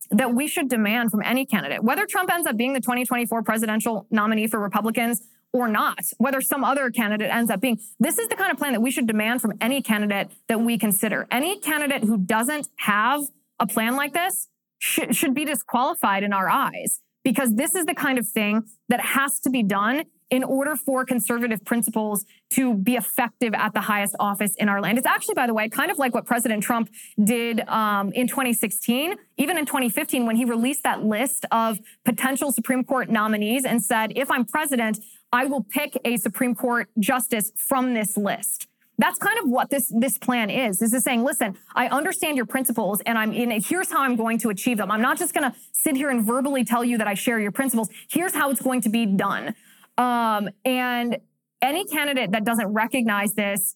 that 0.09 0.33
we 0.33 0.47
should 0.47 0.69
demand 0.69 1.11
from 1.11 1.21
any 1.23 1.45
candidate, 1.45 1.83
whether 1.83 2.05
Trump 2.05 2.31
ends 2.31 2.47
up 2.47 2.55
being 2.55 2.73
the 2.73 2.79
2024 2.79 3.43
presidential 3.43 4.07
nominee 4.09 4.47
for 4.47 4.59
Republicans 4.59 5.21
or 5.53 5.67
not, 5.67 6.05
whether 6.17 6.41
some 6.41 6.63
other 6.63 6.91
candidate 6.91 7.29
ends 7.31 7.49
up 7.49 7.61
being. 7.61 7.79
This 7.99 8.17
is 8.17 8.27
the 8.27 8.35
kind 8.35 8.51
of 8.51 8.57
plan 8.57 8.73
that 8.73 8.81
we 8.81 8.91
should 8.91 9.07
demand 9.07 9.41
from 9.41 9.53
any 9.61 9.81
candidate 9.81 10.29
that 10.47 10.61
we 10.61 10.77
consider. 10.77 11.27
Any 11.31 11.59
candidate 11.59 12.03
who 12.03 12.17
doesn't 12.17 12.67
have 12.77 13.23
a 13.59 13.67
plan 13.67 13.95
like 13.95 14.13
this 14.13 14.49
should, 14.79 15.15
should 15.15 15.33
be 15.33 15.45
disqualified 15.45 16.23
in 16.23 16.33
our 16.33 16.49
eyes 16.49 17.01
because 17.23 17.55
this 17.55 17.75
is 17.75 17.85
the 17.85 17.95
kind 17.95 18.17
of 18.17 18.27
thing 18.27 18.63
that 18.89 19.01
has 19.01 19.39
to 19.41 19.49
be 19.49 19.63
done 19.63 20.03
in 20.29 20.43
order 20.43 20.75
for 20.75 21.05
conservative 21.05 21.63
principles 21.63 22.25
to 22.51 22.73
be 22.73 22.95
effective 22.95 23.53
at 23.53 23.73
the 23.73 23.81
highest 23.81 24.15
office 24.19 24.53
in 24.55 24.67
our 24.67 24.81
land. 24.81 24.97
It's 24.97 25.07
actually, 25.07 25.35
by 25.35 25.47
the 25.47 25.53
way, 25.53 25.69
kind 25.69 25.89
of 25.89 25.97
like 25.97 26.13
what 26.13 26.25
President 26.25 26.63
Trump 26.63 26.89
did 27.23 27.61
um, 27.67 28.11
in 28.11 28.27
2016, 28.27 29.15
even 29.37 29.57
in 29.57 29.65
2015, 29.65 30.25
when 30.25 30.35
he 30.35 30.45
released 30.45 30.83
that 30.83 31.03
list 31.03 31.45
of 31.51 31.79
potential 32.03 32.51
Supreme 32.51 32.83
Court 32.83 33.09
nominees 33.09 33.63
and 33.63 33.81
said, 33.81 34.13
if 34.15 34.29
I'm 34.29 34.43
president, 34.43 34.99
I 35.31 35.45
will 35.45 35.63
pick 35.63 35.99
a 36.05 36.17
Supreme 36.17 36.55
Court 36.55 36.89
justice 36.99 37.51
from 37.55 37.93
this 37.93 38.17
list. 38.17 38.67
That's 38.99 39.19
kind 39.19 39.37
of 39.39 39.49
what 39.49 39.69
this 39.69 39.93
this 39.95 40.17
plan 40.17 40.49
is. 40.49 40.79
This 40.79 40.91
is 40.91 41.03
saying, 41.03 41.23
listen, 41.23 41.55
I 41.75 41.87
understand 41.87 42.35
your 42.35 42.47
principles 42.47 43.01
and 43.01 43.17
I'm 43.17 43.31
in 43.31 43.51
it. 43.51 43.65
here's 43.65 43.91
how 43.91 44.01
I'm 44.01 44.15
going 44.15 44.39
to 44.39 44.49
achieve 44.49 44.77
them. 44.77 44.89
I'm 44.89 45.01
not 45.01 45.19
just 45.19 45.35
going 45.35 45.51
to 45.51 45.57
sit 45.71 45.95
here 45.95 46.09
and 46.09 46.25
verbally 46.25 46.65
tell 46.65 46.83
you 46.83 46.97
that 46.97 47.07
I 47.07 47.13
share 47.13 47.39
your 47.39 47.51
principles. 47.51 47.89
Here's 48.09 48.33
how 48.33 48.49
it's 48.49 48.61
going 48.61 48.81
to 48.81 48.89
be 48.89 49.05
done. 49.05 49.53
Um, 49.99 50.49
and 50.65 51.17
any 51.61 51.85
candidate 51.85 52.31
that 52.31 52.43
doesn't 52.43 52.67
recognize 52.67 53.33
this 53.33 53.75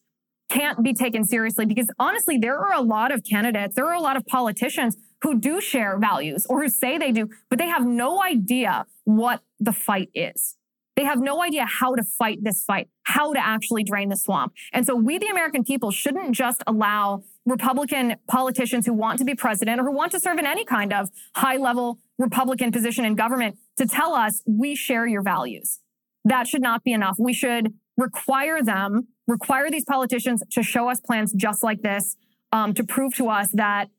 can't 0.49 0.83
be 0.83 0.93
taken 0.93 1.23
seriously 1.23 1.65
because 1.65 1.87
honestly, 1.99 2.37
there 2.37 2.57
are 2.57 2.73
a 2.73 2.81
lot 2.81 3.11
of 3.11 3.23
candidates, 3.23 3.75
there 3.75 3.87
are 3.87 3.93
a 3.93 4.01
lot 4.01 4.17
of 4.17 4.25
politicians 4.25 4.97
who 5.21 5.39
do 5.39 5.61
share 5.61 5.99
values 5.99 6.47
or 6.49 6.63
who 6.63 6.69
say 6.69 6.97
they 6.97 7.11
do, 7.11 7.29
but 7.49 7.59
they 7.59 7.67
have 7.67 7.85
no 7.85 8.23
idea 8.23 8.85
what 9.03 9.41
the 9.59 9.71
fight 9.71 10.09
is. 10.15 10.57
They 10.95 11.05
have 11.05 11.19
no 11.19 11.41
idea 11.41 11.65
how 11.65 11.95
to 11.95 12.03
fight 12.03 12.43
this 12.43 12.63
fight, 12.63 12.89
how 13.03 13.33
to 13.33 13.39
actually 13.39 13.83
drain 13.83 14.09
the 14.09 14.17
swamp. 14.17 14.53
And 14.73 14.85
so 14.85 14.95
we, 14.95 15.17
the 15.17 15.27
American 15.27 15.63
people, 15.63 15.91
shouldn't 15.91 16.35
just 16.35 16.63
allow 16.67 17.23
Republican 17.45 18.17
politicians 18.27 18.85
who 18.85 18.93
want 18.93 19.17
to 19.19 19.25
be 19.25 19.33
president 19.33 19.79
or 19.79 19.85
who 19.85 19.91
want 19.91 20.11
to 20.11 20.19
serve 20.19 20.37
in 20.37 20.45
any 20.45 20.65
kind 20.65 20.93
of 20.93 21.09
high 21.35 21.57
level 21.57 21.99
Republican 22.19 22.71
position 22.71 23.05
in 23.05 23.15
government 23.15 23.57
to 23.77 23.87
tell 23.87 24.13
us 24.13 24.43
we 24.45 24.75
share 24.75 25.07
your 25.07 25.23
values 25.23 25.79
that 26.25 26.47
should 26.47 26.61
not 26.61 26.83
be 26.83 26.93
enough. 26.93 27.17
We 27.19 27.33
should 27.33 27.73
require 27.97 28.61
them, 28.61 29.07
require 29.27 29.69
these 29.69 29.85
politicians 29.85 30.43
to 30.51 30.63
show 30.63 30.89
us 30.89 30.99
plans 30.99 31.33
just 31.33 31.63
like 31.63 31.81
this 31.81 32.15
um, 32.51 32.73
to 32.73 32.83
prove 32.83 33.15
to 33.15 33.29
us 33.29 33.49
that 33.53 33.89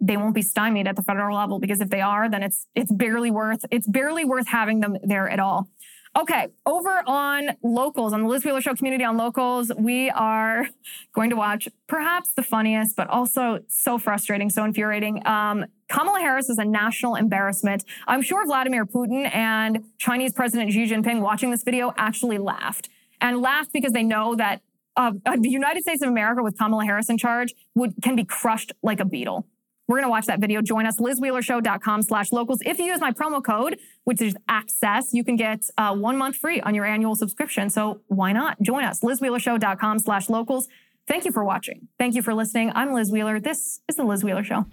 they 0.00 0.16
won't 0.16 0.34
be 0.34 0.42
stymied 0.42 0.86
at 0.86 0.94
the 0.94 1.02
federal 1.02 1.36
level 1.36 1.58
because 1.58 1.80
if 1.80 1.90
they 1.90 2.00
are, 2.00 2.30
then 2.30 2.42
it's 2.42 2.66
it's 2.76 2.92
barely 2.92 3.30
worth 3.30 3.64
it's 3.70 3.88
barely 3.88 4.24
worth 4.24 4.46
having 4.46 4.80
them 4.80 4.96
there 5.02 5.28
at 5.28 5.40
all. 5.40 5.68
Okay, 6.16 6.48
over 6.66 7.02
on 7.06 7.50
locals, 7.62 8.12
on 8.12 8.22
the 8.22 8.28
Liz 8.28 8.44
Wheeler 8.44 8.60
Show 8.60 8.74
community 8.74 9.04
on 9.04 9.16
locals, 9.16 9.70
we 9.76 10.10
are 10.10 10.66
going 11.14 11.30
to 11.30 11.36
watch 11.36 11.68
perhaps 11.86 12.30
the 12.34 12.42
funniest, 12.42 12.96
but 12.96 13.08
also 13.08 13.60
so 13.68 13.98
frustrating, 13.98 14.50
so 14.50 14.64
infuriating. 14.64 15.24
Um, 15.26 15.66
Kamala 15.88 16.20
Harris 16.20 16.48
is 16.48 16.58
a 16.58 16.64
national 16.64 17.14
embarrassment. 17.14 17.84
I'm 18.06 18.22
sure 18.22 18.44
Vladimir 18.46 18.84
Putin 18.84 19.32
and 19.34 19.84
Chinese 19.98 20.32
President 20.32 20.72
Xi 20.72 20.86
Jinping 20.86 21.20
watching 21.20 21.50
this 21.50 21.62
video 21.62 21.92
actually 21.96 22.38
laughed 22.38 22.88
and 23.20 23.40
laughed 23.40 23.72
because 23.72 23.92
they 23.92 24.02
know 24.02 24.34
that 24.34 24.62
uh, 24.96 25.12
the 25.38 25.48
United 25.48 25.82
States 25.82 26.02
of 26.02 26.08
America 26.08 26.42
with 26.42 26.58
Kamala 26.58 26.84
Harris 26.84 27.08
in 27.08 27.16
charge 27.16 27.54
would 27.74 27.94
can 28.02 28.16
be 28.16 28.24
crushed 28.24 28.72
like 28.82 29.00
a 29.00 29.04
beetle. 29.04 29.46
We're 29.88 29.96
going 29.96 30.06
to 30.06 30.10
watch 30.10 30.26
that 30.26 30.38
video. 30.38 30.60
Join 30.60 30.86
us, 30.86 30.98
lizwheelershow.com 30.98 32.02
slash 32.02 32.30
locals. 32.30 32.58
If 32.66 32.78
you 32.78 32.84
use 32.84 33.00
my 33.00 33.10
promo 33.10 33.42
code, 33.42 33.78
which 34.08 34.22
is 34.22 34.34
access, 34.48 35.12
you 35.12 35.22
can 35.22 35.36
get 35.36 35.68
uh, 35.76 35.94
one 35.94 36.16
month 36.16 36.34
free 36.34 36.62
on 36.62 36.74
your 36.74 36.86
annual 36.86 37.14
subscription. 37.14 37.68
So 37.68 38.00
why 38.06 38.32
not 38.32 38.56
join 38.62 38.82
us, 38.82 39.00
lizwheelershow.com 39.00 39.98
slash 39.98 40.30
locals. 40.30 40.66
Thank 41.06 41.26
you 41.26 41.30
for 41.30 41.44
watching. 41.44 41.88
Thank 41.98 42.14
you 42.14 42.22
for 42.22 42.32
listening. 42.32 42.72
I'm 42.74 42.94
Liz 42.94 43.12
Wheeler. 43.12 43.38
This 43.38 43.82
is 43.86 43.96
the 43.96 44.04
Liz 44.04 44.24
Wheeler 44.24 44.42
Show. 44.42 44.64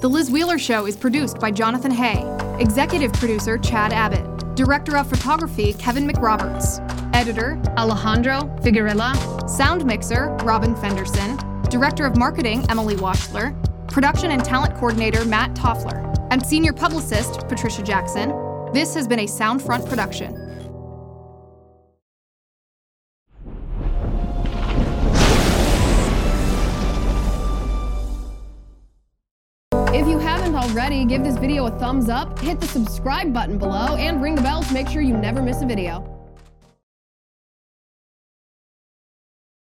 The 0.00 0.08
Liz 0.08 0.30
Wheeler 0.30 0.58
Show 0.58 0.86
is 0.86 0.96
produced 0.96 1.40
by 1.40 1.50
Jonathan 1.50 1.90
Hay, 1.90 2.24
executive 2.58 3.12
producer 3.12 3.58
Chad 3.58 3.92
Abbott, 3.92 4.56
director 4.56 4.96
of 4.96 5.10
photography 5.10 5.74
Kevin 5.74 6.08
McRoberts, 6.08 6.80
editor 7.14 7.60
Alejandro 7.76 8.50
Figueroa, 8.62 9.46
sound 9.46 9.84
mixer 9.84 10.30
Robin 10.36 10.74
Fenderson, 10.74 11.36
director 11.68 12.06
of 12.06 12.16
marketing 12.16 12.64
Emily 12.70 12.96
Washler, 12.96 13.54
production 13.96 14.30
and 14.30 14.44
talent 14.44 14.74
coordinator 14.74 15.24
Matt 15.24 15.54
Toffler, 15.54 16.14
and 16.30 16.44
senior 16.44 16.74
publicist 16.74 17.48
Patricia 17.48 17.82
Jackson. 17.82 18.28
This 18.74 18.92
has 18.92 19.08
been 19.08 19.20
a 19.20 19.24
Soundfront 19.24 19.88
production. 19.88 20.34
If 29.94 30.06
you 30.06 30.18
haven't 30.18 30.54
already, 30.54 31.06
give 31.06 31.24
this 31.24 31.38
video 31.38 31.64
a 31.64 31.70
thumbs 31.78 32.10
up, 32.10 32.38
hit 32.40 32.60
the 32.60 32.66
subscribe 32.66 33.32
button 33.32 33.56
below, 33.56 33.96
and 33.96 34.22
ring 34.22 34.34
the 34.34 34.42
bell 34.42 34.62
to 34.62 34.74
make 34.74 34.88
sure 34.88 35.00
you 35.00 35.16
never 35.16 35.40
miss 35.40 35.62
a 35.62 35.66
video. 35.66 36.15